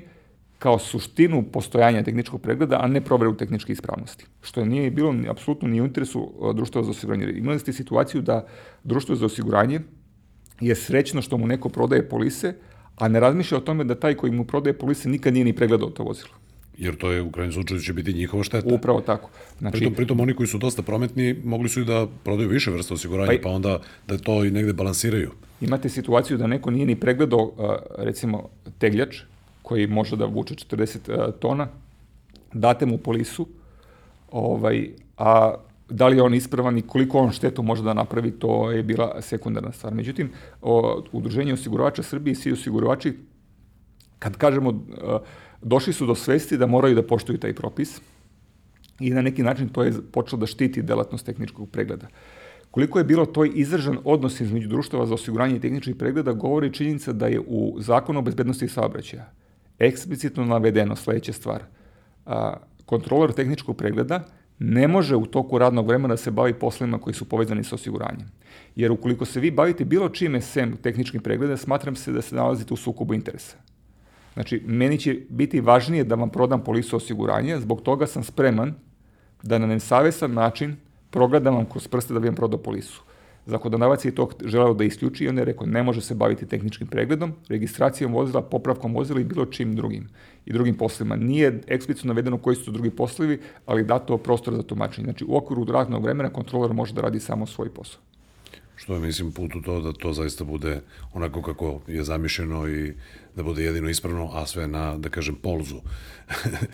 kao 0.60 0.80
suštinu 0.80 1.44
postojanja 1.52 2.04
tehničkog 2.04 2.42
pregleda, 2.42 2.80
a 2.82 2.88
ne 2.88 3.02
proveru 3.02 3.38
tehničke 3.38 3.72
ispravnosti. 3.74 4.26
Što 4.42 4.66
nije 4.66 4.92
bilo 4.92 5.16
apsolutno 5.30 5.68
ni 5.68 5.82
u 5.82 5.86
interesu 5.86 6.32
društva 6.54 6.84
za 6.84 6.92
osiguranje. 6.92 7.32
Imali 7.36 7.60
ste 7.60 7.74
situaciju 7.74 8.22
da 8.22 8.46
društvo 8.84 9.16
za 9.16 9.26
osiguranje 9.26 9.80
je 10.60 10.76
srećno 10.76 11.22
što 11.22 11.38
mu 11.38 11.48
neko 11.48 11.70
prodaje 11.70 12.10
polise, 12.10 12.54
a 13.00 13.08
ne 13.08 13.20
razmišlja 13.20 13.58
o 13.58 13.62
tome 13.62 13.84
da 13.84 13.96
taj 13.96 14.16
koji 14.16 14.32
mu 14.32 14.46
prodaje 14.46 14.78
polise 14.78 15.10
nikad 15.10 15.34
nije 15.34 15.46
ni 15.46 15.54
pregledao 15.56 15.90
to 15.90 16.04
vozilo. 16.04 16.34
Jer 16.78 16.96
to 16.96 17.12
je 17.12 17.22
u 17.22 17.32
krajnjem 17.32 17.54
slučaju 17.54 17.80
će 17.80 17.94
biti 17.94 18.14
njihova 18.14 18.44
šteta. 18.44 18.74
Upravo 18.74 19.02
tako. 19.02 19.30
Znači, 19.60 19.78
pritom, 19.78 19.94
pritom 19.94 20.20
oni 20.20 20.34
koji 20.34 20.48
su 20.48 20.58
dosta 20.58 20.82
prometni 20.82 21.36
mogli 21.44 21.70
su 21.70 21.82
i 21.82 21.86
da 21.86 22.08
prodaju 22.24 22.50
više 22.50 22.72
vrsta 22.72 22.94
osiguranja, 22.94 23.32
pa, 23.44 23.44
pa 23.44 23.50
onda 23.50 23.80
da 24.08 24.18
to 24.18 24.46
i 24.46 24.52
negde 24.52 24.74
balansiraju. 24.74 25.32
Imate 25.62 25.90
situaciju 25.90 26.38
da 26.38 26.48
neko 26.48 26.72
nije 26.72 26.86
ni 26.86 26.96
pregledao, 26.96 27.52
recimo, 27.98 28.50
tegljač, 28.78 29.18
koji 29.62 29.88
može 29.88 30.16
da 30.16 30.26
vuče 30.26 30.56
40 30.56 31.32
tona, 31.40 31.68
date 32.54 32.86
mu 32.86 32.98
polisu, 32.98 33.48
ovaj, 34.32 34.90
a 35.18 35.56
da 35.90 36.08
li 36.08 36.18
je 36.18 36.24
on 36.24 36.34
ispravan 36.34 36.78
i 36.78 36.82
koliko 36.82 37.18
on 37.18 37.32
štetu 37.32 37.64
može 37.64 37.84
da 37.84 37.94
napravi, 37.94 38.32
to 38.32 38.72
je 38.72 38.84
bila 38.84 39.22
sekundarna 39.22 39.72
stvar. 39.72 39.94
Međutim, 39.94 40.32
o, 40.62 41.04
Udruženje 41.12 41.54
osiguravača 41.54 42.04
Srbije 42.04 42.32
i 42.32 42.36
svi 42.36 42.52
osiguravači, 42.52 43.14
kad 44.20 44.38
kažemo, 44.38 44.86
došli 45.62 45.94
su 45.94 46.06
do 46.06 46.16
svesti 46.16 46.58
da 46.58 46.68
moraju 46.68 46.96
da 46.96 47.08
poštuju 47.08 47.40
taj 47.40 47.54
propis 47.54 48.02
i 49.00 49.10
na 49.10 49.22
neki 49.22 49.44
način 49.44 49.70
to 49.70 49.84
je 49.84 49.94
počelo 50.12 50.40
da 50.40 50.46
štiti 50.46 50.82
delatnost 50.82 51.26
tehničkog 51.26 51.70
pregleda. 51.70 52.08
Koliko 52.72 53.00
je 53.00 53.04
bilo 53.04 53.26
to 53.26 53.46
izražan 53.46 53.98
odnos 54.04 54.40
između 54.42 54.68
društava 54.68 55.06
za 55.06 55.14
osiguranje 55.14 55.56
i 55.56 55.60
tehničkih 55.60 55.96
pregleda, 55.96 56.34
govori 56.34 56.74
činjenica 56.74 57.14
da 57.14 57.28
je 57.28 57.40
u 57.40 57.76
zakonu 57.80 58.20
o 58.20 58.22
bezbednosti 58.22 58.68
saobraćaja 58.68 59.32
eksplicitno 59.80 60.46
navedeno 60.46 60.96
sledeća 60.96 61.34
stvar. 61.34 61.64
Kontroler 62.86 63.32
tehničkog 63.34 63.78
pregleda 63.78 64.24
ne 64.60 64.88
može 64.88 65.16
u 65.16 65.26
toku 65.26 65.58
radnog 65.58 65.88
vremena 65.88 66.14
da 66.14 66.18
se 66.18 66.32
bavi 66.32 66.54
poslovima 66.54 66.98
koji 66.98 67.14
su 67.14 67.30
povezani 67.30 67.64
sa 67.64 67.76
osiguranjem. 67.76 68.28
Jer 68.76 68.92
ukoliko 68.92 69.26
se 69.26 69.40
vi 69.40 69.52
bavite 69.52 69.86
bilo 69.86 70.10
čime 70.10 70.42
sem 70.42 70.78
tehničkim 70.78 71.22
pregleda, 71.22 71.58
smatram 71.58 71.96
se 71.96 72.12
da 72.12 72.22
se 72.22 72.36
nalazite 72.36 72.74
u 72.74 72.78
sukobu 72.78 73.14
interesa. 73.14 73.58
Znači, 74.34 74.64
meni 74.66 74.98
će 74.98 75.20
biti 75.30 75.62
važnije 75.62 76.04
da 76.04 76.16
vam 76.16 76.30
prodam 76.30 76.64
polisu 76.64 76.96
osiguranja, 76.96 77.60
zbog 77.60 77.82
toga 77.82 78.08
sam 78.08 78.24
spreman 78.24 78.74
da 79.44 79.58
na 79.58 79.68
nesavesan 79.68 80.34
način 80.34 80.76
progledam 81.10 81.56
vam 81.56 81.66
kroz 81.66 81.88
prste 81.88 82.14
da 82.14 82.20
bi 82.20 82.28
vam 82.28 82.36
prodao 82.36 82.60
polisu. 82.60 83.04
Zakonodavac 83.50 84.06
je 84.06 84.16
to 84.16 84.30
želeo 84.46 84.74
da 84.74 84.84
isključi 84.84 85.26
i 85.26 85.30
on 85.30 85.38
je 85.38 85.46
rekao 85.46 85.68
ne 85.68 85.84
može 85.84 86.02
se 86.02 86.16
baviti 86.16 86.46
tehničkim 86.46 86.88
pregledom, 86.88 87.34
registracijom 87.50 88.14
vozila, 88.14 88.42
popravkom 88.42 88.94
vozila 88.94 89.20
i 89.20 89.24
bilo 89.24 89.46
čim 89.46 89.76
drugim 89.76 90.08
i 90.46 90.54
drugim 90.54 90.78
poslovima. 90.78 91.16
Nije 91.16 91.62
eksplicitno 91.68 92.08
navedeno 92.08 92.38
koji 92.38 92.56
su 92.56 92.66
to 92.66 92.72
drugi 92.72 92.90
poslovi, 92.90 93.40
ali 93.66 93.84
dato 93.84 94.18
prostor 94.18 94.56
za 94.56 94.64
tumačenje. 94.64 95.06
Znači 95.06 95.26
u 95.28 95.38
okviru 95.38 95.66
radnog 95.66 96.04
vremena 96.04 96.30
kontroler 96.30 96.74
može 96.74 96.94
da 96.94 97.02
radi 97.02 97.20
samo 97.20 97.46
svoj 97.46 97.70
posao 97.70 98.09
što 98.80 98.94
je, 98.94 99.00
mislim, 99.00 99.32
put 99.32 99.56
u 99.56 99.62
to 99.62 99.82
da 99.82 99.94
to 99.94 100.14
zaista 100.14 100.44
bude 100.44 100.82
onako 101.14 101.42
kako 101.42 101.82
je 101.88 102.04
zamišljeno 102.04 102.70
i 102.70 102.94
da 103.36 103.44
bude 103.44 103.64
jedino 103.64 103.90
ispravno, 103.90 104.30
a 104.34 104.46
sve 104.46 104.68
na, 104.68 104.98
da 104.98 105.10
kažem, 105.10 105.36
polzu 105.36 105.82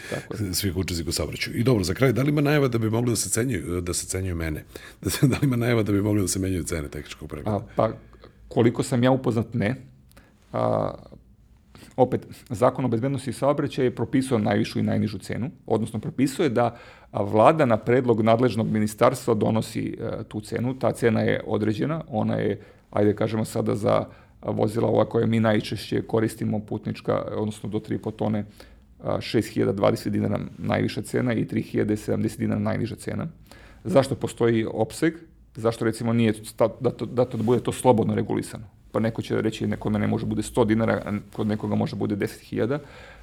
Tako 0.09 0.37
svih 0.59 0.77
učesnika 0.77 1.09
u 1.09 1.13
saobraćaju. 1.13 1.57
I 1.57 1.63
dobro, 1.63 1.83
za 1.83 1.93
kraj, 1.93 2.13
da 2.13 2.23
li 2.23 2.29
ima 2.29 2.41
najava 2.41 2.67
da 2.67 2.77
bi 2.77 2.89
mogli 2.89 3.09
da 3.09 3.15
se 3.15 3.29
cenjuju, 3.29 3.81
da 3.81 3.93
se 3.93 4.07
cenjuju 4.07 4.35
mene? 4.35 4.63
Da, 5.01 5.09
se, 5.09 5.27
da 5.27 5.35
li 5.35 5.45
ima 5.45 5.55
najava 5.55 5.83
da 5.83 5.91
bi 5.91 6.01
mogli 6.01 6.21
da 6.21 6.27
se 6.27 6.39
menjaju 6.39 6.63
cene 6.63 6.89
tehničkog 6.89 7.29
pregleda? 7.29 7.57
A, 7.57 7.67
pa, 7.75 7.91
koliko 8.47 8.83
sam 8.83 9.03
ja 9.03 9.11
upoznat, 9.11 9.53
ne. 9.53 9.75
A, 10.53 10.91
opet, 11.97 12.27
zakon 12.49 12.85
o 12.85 12.87
bezbednosti 12.87 13.33
saobraćaja 13.33 13.85
je 13.85 13.95
propisao 13.95 14.37
najvišu 14.37 14.79
i 14.79 14.83
najnižu 14.83 15.17
cenu, 15.17 15.49
odnosno 15.65 15.99
propisuje 15.99 16.49
da 16.49 16.75
vlada 17.13 17.65
na 17.65 17.77
predlog 17.77 18.21
nadležnog 18.21 18.67
ministarstva 18.67 19.33
donosi 19.33 19.97
e, 19.99 20.23
tu 20.23 20.41
cenu. 20.41 20.79
Ta 20.79 20.91
cena 20.91 21.21
je 21.21 21.41
određena, 21.47 22.01
ona 22.07 22.35
je, 22.35 22.61
ajde 22.91 23.15
kažemo 23.15 23.45
sada 23.45 23.75
za 23.75 24.05
vozila 24.41 24.87
ova 24.87 25.05
koje 25.05 25.27
mi 25.27 25.39
najčešće 25.39 26.01
koristimo, 26.01 26.59
putnička, 26.59 27.23
odnosno 27.35 27.69
do 27.69 27.79
3,5 27.79 28.15
tone, 28.15 28.45
6020 29.03 30.09
dinara 30.09 30.39
najviša 30.57 31.01
cena 31.01 31.33
i 31.33 31.45
3070 31.45 32.37
dinara 32.37 32.59
najniža 32.59 32.95
cena. 32.95 33.27
Zašto 33.83 34.15
postoji 34.15 34.65
opseg? 34.73 35.13
Zašto 35.55 35.85
recimo 35.85 36.13
nije 36.13 36.33
da 36.59 36.91
to, 36.91 37.05
da 37.05 37.25
to 37.25 37.37
bude 37.37 37.59
to 37.59 37.71
slobodno 37.71 38.15
regulisano? 38.15 38.65
Pa 38.95 38.99
neko 38.99 39.21
će 39.21 39.41
reći 39.41 39.67
nekome 39.67 39.99
ne 39.99 40.07
može 40.07 40.25
bude 40.25 40.41
100 40.41 40.65
dinara, 40.65 40.93
a 41.05 41.11
kod 41.33 41.47
nekoga 41.47 41.75
može 41.75 41.95
bude 41.95 42.15
10.000, 42.15 42.77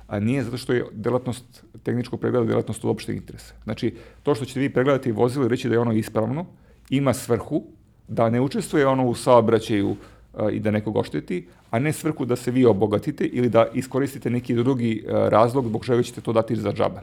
a 0.07 0.19
nije 0.21 0.43
zato 0.45 0.57
što 0.57 0.73
je 0.73 0.85
delatnost 0.93 1.65
tehničkog 1.83 2.21
pregleda 2.21 2.47
delatnost 2.47 2.85
od 2.85 2.91
opšteg 2.91 3.17
interesa. 3.17 3.55
Znači, 3.65 3.95
to 4.23 4.35
što 4.35 4.45
ćete 4.45 4.61
vi 4.61 4.69
pregledati 4.71 5.13
vozilo 5.13 5.47
i 5.47 5.49
reći 5.49 5.69
da 5.69 5.75
je 5.75 5.79
ono 5.79 5.93
ispravno, 5.93 6.45
ima 6.91 7.15
svrhu 7.15 7.63
da 8.09 8.31
ne 8.31 8.41
učestvuje 8.41 8.87
ono 8.87 9.07
u 9.07 9.15
saobraćaju 9.15 9.97
i 10.53 10.61
da 10.61 10.71
nekog 10.71 10.97
ošteti, 10.97 11.47
a 11.71 11.79
ne 11.79 11.93
svrhu 11.93 12.25
da 12.25 12.37
se 12.37 12.51
vi 12.51 12.65
obogatite 12.65 13.25
ili 13.25 13.49
da 13.49 13.67
iskoristite 13.75 14.31
neki 14.31 14.55
drugi 14.55 15.05
razlog 15.09 15.69
zbog 15.69 15.87
čega 15.87 16.03
ćete 16.03 16.21
to 16.21 16.33
dati 16.33 16.57
za 16.57 16.73
džaba. 16.73 17.03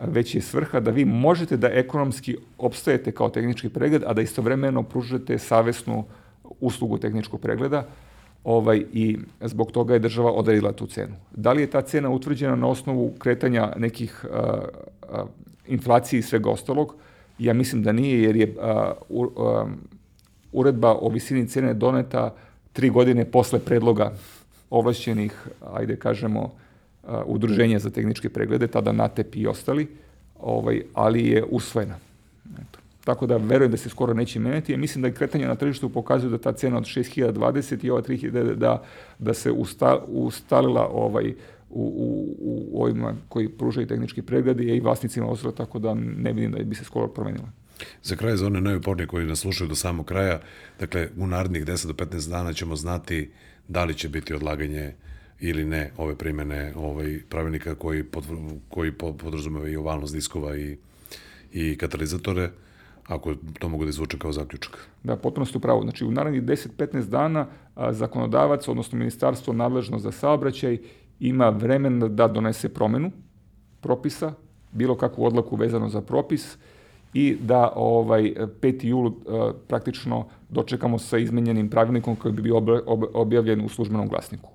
Već 0.00 0.34
je 0.34 0.42
svrha 0.42 0.80
da 0.80 0.90
vi 0.90 1.04
možete 1.04 1.56
da 1.56 1.68
ekonomski 1.68 2.36
opstajete 2.58 3.12
kao 3.12 3.28
tehnički 3.28 3.68
pregled, 3.68 4.02
a 4.06 4.12
da 4.12 4.22
istovremeno 4.22 4.82
pružate 4.82 5.38
savesnu 5.38 6.04
uslugu 6.62 6.98
tehničkog 6.98 7.40
pregleda, 7.40 7.84
ovaj, 8.44 8.84
i 8.92 9.18
zbog 9.40 9.72
toga 9.72 9.94
je 9.94 10.00
država 10.02 10.32
odredila 10.32 10.72
tu 10.72 10.86
cenu. 10.86 11.14
Da 11.30 11.52
li 11.52 11.62
je 11.62 11.70
ta 11.70 11.82
cena 11.82 12.10
utvrđena 12.10 12.56
na 12.56 12.66
osnovu 12.66 13.12
kretanja 13.18 13.72
nekih 13.76 14.24
a, 14.32 14.62
a, 15.02 15.24
inflacije 15.66 16.18
i 16.18 16.22
svega 16.22 16.50
ostalog? 16.50 16.94
Ja 17.38 17.54
mislim 17.54 17.82
da 17.82 17.92
nije, 17.92 18.22
jer 18.22 18.36
je 18.36 18.54
a, 18.60 18.92
u, 19.08 19.28
a, 19.36 19.66
uredba 20.52 20.94
o 20.94 21.08
visini 21.08 21.48
cene 21.48 21.74
doneta 21.74 22.34
tri 22.72 22.90
godine 22.90 23.24
posle 23.24 23.58
predloga 23.58 24.12
ovlašćenih, 24.70 25.48
ajde 25.72 25.96
kažemo, 25.96 26.50
udruženja 27.26 27.78
za 27.78 27.90
tehničke 27.90 28.28
preglede, 28.28 28.66
tada 28.66 28.92
NATEP 28.92 29.36
i 29.36 29.46
ostali, 29.46 29.88
ovaj, 30.40 30.82
ali 30.94 31.26
je 31.28 31.44
usvojena. 31.44 31.98
Tako 33.04 33.26
da 33.26 33.36
verujem 33.36 33.70
da 33.70 33.76
se 33.76 33.88
skoro 33.88 34.14
neće 34.14 34.40
menjati. 34.40 34.72
Ja 34.72 34.78
mislim 34.78 35.02
da 35.02 35.08
je 35.08 35.14
kretanje 35.14 35.46
na 35.46 35.54
tržištu 35.54 35.88
pokazuju 35.88 36.30
da 36.30 36.38
ta 36.38 36.52
cena 36.52 36.76
od 36.76 36.84
6020 36.84 37.84
i 37.84 37.90
ova 37.90 38.02
3000 38.02 38.54
da, 38.54 38.82
da 39.18 39.34
se 39.34 39.50
usta, 39.50 39.98
ustalila 40.08 40.88
ovaj, 40.92 41.34
u, 41.70 41.82
u, 42.40 42.68
u 42.70 42.82
ovima 42.82 43.14
koji 43.28 43.48
pružaju 43.48 43.86
tehnički 43.86 44.22
pregledi 44.22 44.64
i 44.64 44.80
vlasnicima 44.80 45.26
osrata, 45.26 45.56
tako 45.56 45.78
da 45.78 45.94
ne 45.94 46.32
vidim 46.32 46.52
da 46.52 46.62
bi 46.62 46.74
se 46.74 46.84
skoro 46.84 47.08
promenila. 47.08 47.48
Za 48.02 48.16
kraj, 48.16 48.36
za 48.36 48.46
one 48.46 48.60
najupornije 48.60 49.06
koji 49.06 49.26
nas 49.26 49.38
slušaju 49.38 49.68
do 49.68 49.74
samog 49.74 50.06
kraja, 50.06 50.40
dakle, 50.80 51.08
u 51.16 51.26
narednih 51.26 51.64
10 51.64 51.86
do 51.86 51.92
15 51.92 52.30
dana 52.30 52.52
ćemo 52.52 52.76
znati 52.76 53.30
da 53.68 53.84
li 53.84 53.94
će 53.94 54.08
biti 54.08 54.34
odlaganje 54.34 54.94
ili 55.40 55.64
ne 55.64 55.90
ove 55.96 56.18
primene 56.18 56.72
ovaj 56.76 57.20
pravilnika 57.28 57.74
koji, 57.74 58.04
pod, 58.04 58.24
koji 58.68 58.92
podrazumeva 58.92 59.68
i 59.68 59.76
ovalnost 59.76 60.14
diskova 60.14 60.56
i, 60.56 60.76
i 61.52 61.76
katalizatore 61.76 62.50
ako 63.06 63.34
to 63.58 63.68
mogu 63.68 63.84
da 63.84 63.88
izvuče 63.88 64.18
kao 64.18 64.32
zaključak. 64.32 64.88
Da, 65.02 65.16
potpuno 65.16 65.46
ste 65.46 65.58
upravo. 65.58 65.82
Znači, 65.82 66.04
u 66.04 66.10
narednih 66.10 66.42
10-15 66.42 67.08
dana 67.08 67.46
a, 67.74 67.92
zakonodavac, 67.92 68.68
odnosno 68.68 68.98
ministarstvo 68.98 69.52
nadležno 69.52 69.98
za 69.98 70.12
saobraćaj, 70.12 70.78
ima 71.20 71.48
vremena 71.48 72.08
da 72.08 72.28
donese 72.28 72.68
promenu 72.68 73.10
propisa, 73.80 74.32
bilo 74.72 74.94
kakvu 74.96 75.24
odlaku 75.24 75.56
vezano 75.56 75.88
za 75.88 76.00
propis 76.00 76.56
i 77.14 77.36
da 77.40 77.72
ovaj 77.76 78.22
5. 78.60 78.86
jul 78.86 79.12
praktično 79.68 80.26
dočekamo 80.48 80.98
sa 80.98 81.18
izmenjenim 81.18 81.68
pravilnikom 81.68 82.16
koji 82.16 82.32
bi 82.32 82.42
bio 82.42 82.62
objavljen 83.14 83.64
u 83.64 83.68
službenom 83.68 84.08
glasniku. 84.08 84.50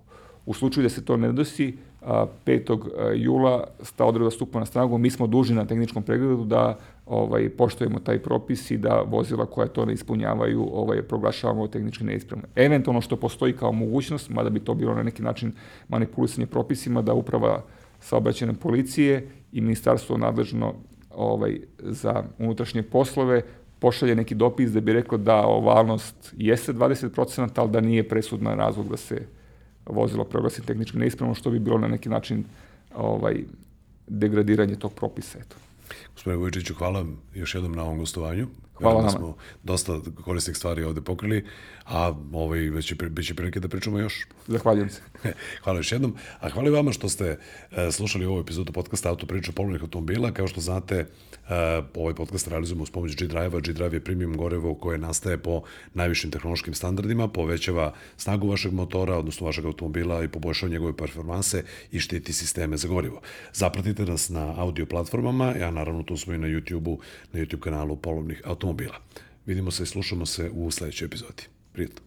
U 0.46 0.54
slučaju 0.54 0.84
da 0.84 0.90
se 0.90 1.06
to 1.06 1.18
ne 1.18 1.32
dosi, 1.32 1.78
5. 2.02 3.16
jula 3.16 3.68
sta 3.82 4.06
odreda 4.06 4.32
stupa 4.32 4.60
na 4.60 4.66
snagu, 4.66 4.98
mi 4.98 5.10
smo 5.10 5.28
dužni 5.28 5.56
na 5.56 5.66
tehničkom 5.66 6.04
pregledu 6.04 6.46
da 6.46 6.78
ovaj, 7.08 7.50
poštujemo 7.50 8.00
taj 8.00 8.20
propis 8.20 8.72
i 8.72 8.78
da 8.78 9.02
vozila 9.02 9.46
koja 9.46 9.68
to 9.68 9.86
ne 9.86 9.94
ispunjavaju 9.94 10.70
ovaj, 10.74 11.02
proglašavamo 11.02 11.68
tehnički 11.68 12.04
neispravno. 12.04 12.48
Eventualno 12.56 13.02
što 13.02 13.16
postoji 13.16 13.54
kao 13.54 13.72
mogućnost, 13.72 14.30
mada 14.30 14.50
bi 14.50 14.60
to 14.60 14.74
bilo 14.74 14.96
na 14.96 15.04
neki 15.04 15.24
način 15.24 15.52
manipulisanje 15.88 16.48
propisima, 16.48 17.02
da 17.02 17.14
uprava 17.14 17.64
saobraćene 18.00 18.54
policije 18.54 19.28
i 19.52 19.62
ministarstvo 19.62 20.18
nadležno 20.18 20.74
ovaj, 21.16 21.60
za 21.80 22.24
unutrašnje 22.40 22.84
poslove 22.84 23.42
pošalje 23.80 24.16
neki 24.16 24.36
dopis 24.36 24.72
da 24.72 24.82
bi 24.82 24.94
rekao 24.94 25.18
da 25.18 25.36
ovalnost 25.36 26.34
jeste 26.38 26.74
20%, 26.74 27.50
ali 27.56 27.72
da 27.72 27.82
nije 27.82 28.08
presudna 28.10 28.56
razlog 28.56 28.90
da 28.90 28.98
se 28.98 29.22
vozilo 29.86 30.24
proglasi 30.24 30.66
tehnički 30.66 30.98
neispravno, 30.98 31.36
što 31.36 31.50
bi 31.50 31.60
bilo 31.60 31.78
na 31.78 31.88
neki 31.88 32.10
način 32.10 32.44
ovaj, 32.96 33.36
degradiranje 34.08 34.76
tog 34.76 34.94
propisa. 34.94 35.40
Eto. 35.40 35.67
Gospodine 36.14 36.40
Vojčiću, 36.42 36.74
hvala 36.74 37.06
još 37.34 37.56
jednom 37.56 37.72
na 37.72 37.84
ovom 37.84 37.98
gostovanju. 37.98 38.48
Hvala 38.78 39.02
da 39.02 39.08
nama. 39.08 39.18
smo 39.18 39.36
dosta 39.64 40.00
korisnih 40.24 40.58
stvari 40.58 40.84
ovde 40.84 41.02
pokrili, 41.02 41.46
a 41.86 42.14
ovaj, 42.34 42.60
već 42.60 42.94
bit 43.10 43.26
će 43.26 43.36
prilike 43.36 43.60
da 43.60 43.68
pričamo 43.68 44.00
još. 44.00 44.28
Zahvaljujem 44.48 44.90
se. 44.90 45.02
Hvala 45.64 45.80
još 45.80 45.92
jednom. 45.92 46.16
A 46.40 46.50
hvala 46.50 46.70
vama 46.70 46.92
što 46.92 47.10
ste 47.10 47.40
e, 47.72 47.92
slušali 47.92 48.26
ovu 48.26 48.40
epizodu 48.40 48.74
podcasta 48.74 49.10
Autopriča 49.10 49.52
polovnih 49.52 49.82
automobila. 49.82 50.32
Kao 50.32 50.48
što 50.48 50.62
znate, 50.62 50.96
e, 50.96 51.06
ovaj 51.96 52.16
podcast 52.16 52.48
realizujemo 52.48 52.84
uz 52.84 52.90
pomoć 52.90 53.16
G-Drive-a. 53.16 53.60
G-Drive 53.60 53.94
je 53.94 54.04
premium 54.04 54.38
gorevo 54.38 54.76
koje 54.76 54.98
nastaje 54.98 55.38
po 55.38 55.62
najvišim 55.94 56.32
tehnološkim 56.32 56.74
standardima, 56.74 57.28
povećava 57.28 57.94
snagu 58.18 58.50
vašeg 58.50 58.74
motora, 58.74 59.18
odnosno 59.18 59.46
vašeg 59.46 59.66
automobila 59.66 60.24
i 60.24 60.28
poboljšava 60.28 60.72
njegove 60.72 60.98
performanse 60.98 61.64
i 61.92 62.00
štiti 62.00 62.34
sisteme 62.34 62.78
za 62.78 62.88
gorivo. 62.88 63.22
Zapratite 63.54 64.06
nas 64.06 64.30
na 64.30 64.54
audio 64.58 64.86
platformama, 64.86 65.54
ja 65.60 65.72
naravno 65.72 66.04
tu 66.04 66.18
smo 66.18 66.34
i 66.34 66.38
na 66.38 66.48
YouTube-u, 66.48 67.00
na 67.34 67.40
YouTube 67.40 67.60
kanalu 67.60 67.96
polovnih 67.96 68.42
automobila 68.46 68.67
automobila. 68.68 69.02
Vidimo 69.46 69.72
se 69.72 69.84
i 69.84 69.86
slušamo 69.86 70.26
se 70.26 70.50
u 70.54 70.72
sledećoj 70.72 71.06
epizodi. 71.06 71.44
Prijetno. 71.74 72.02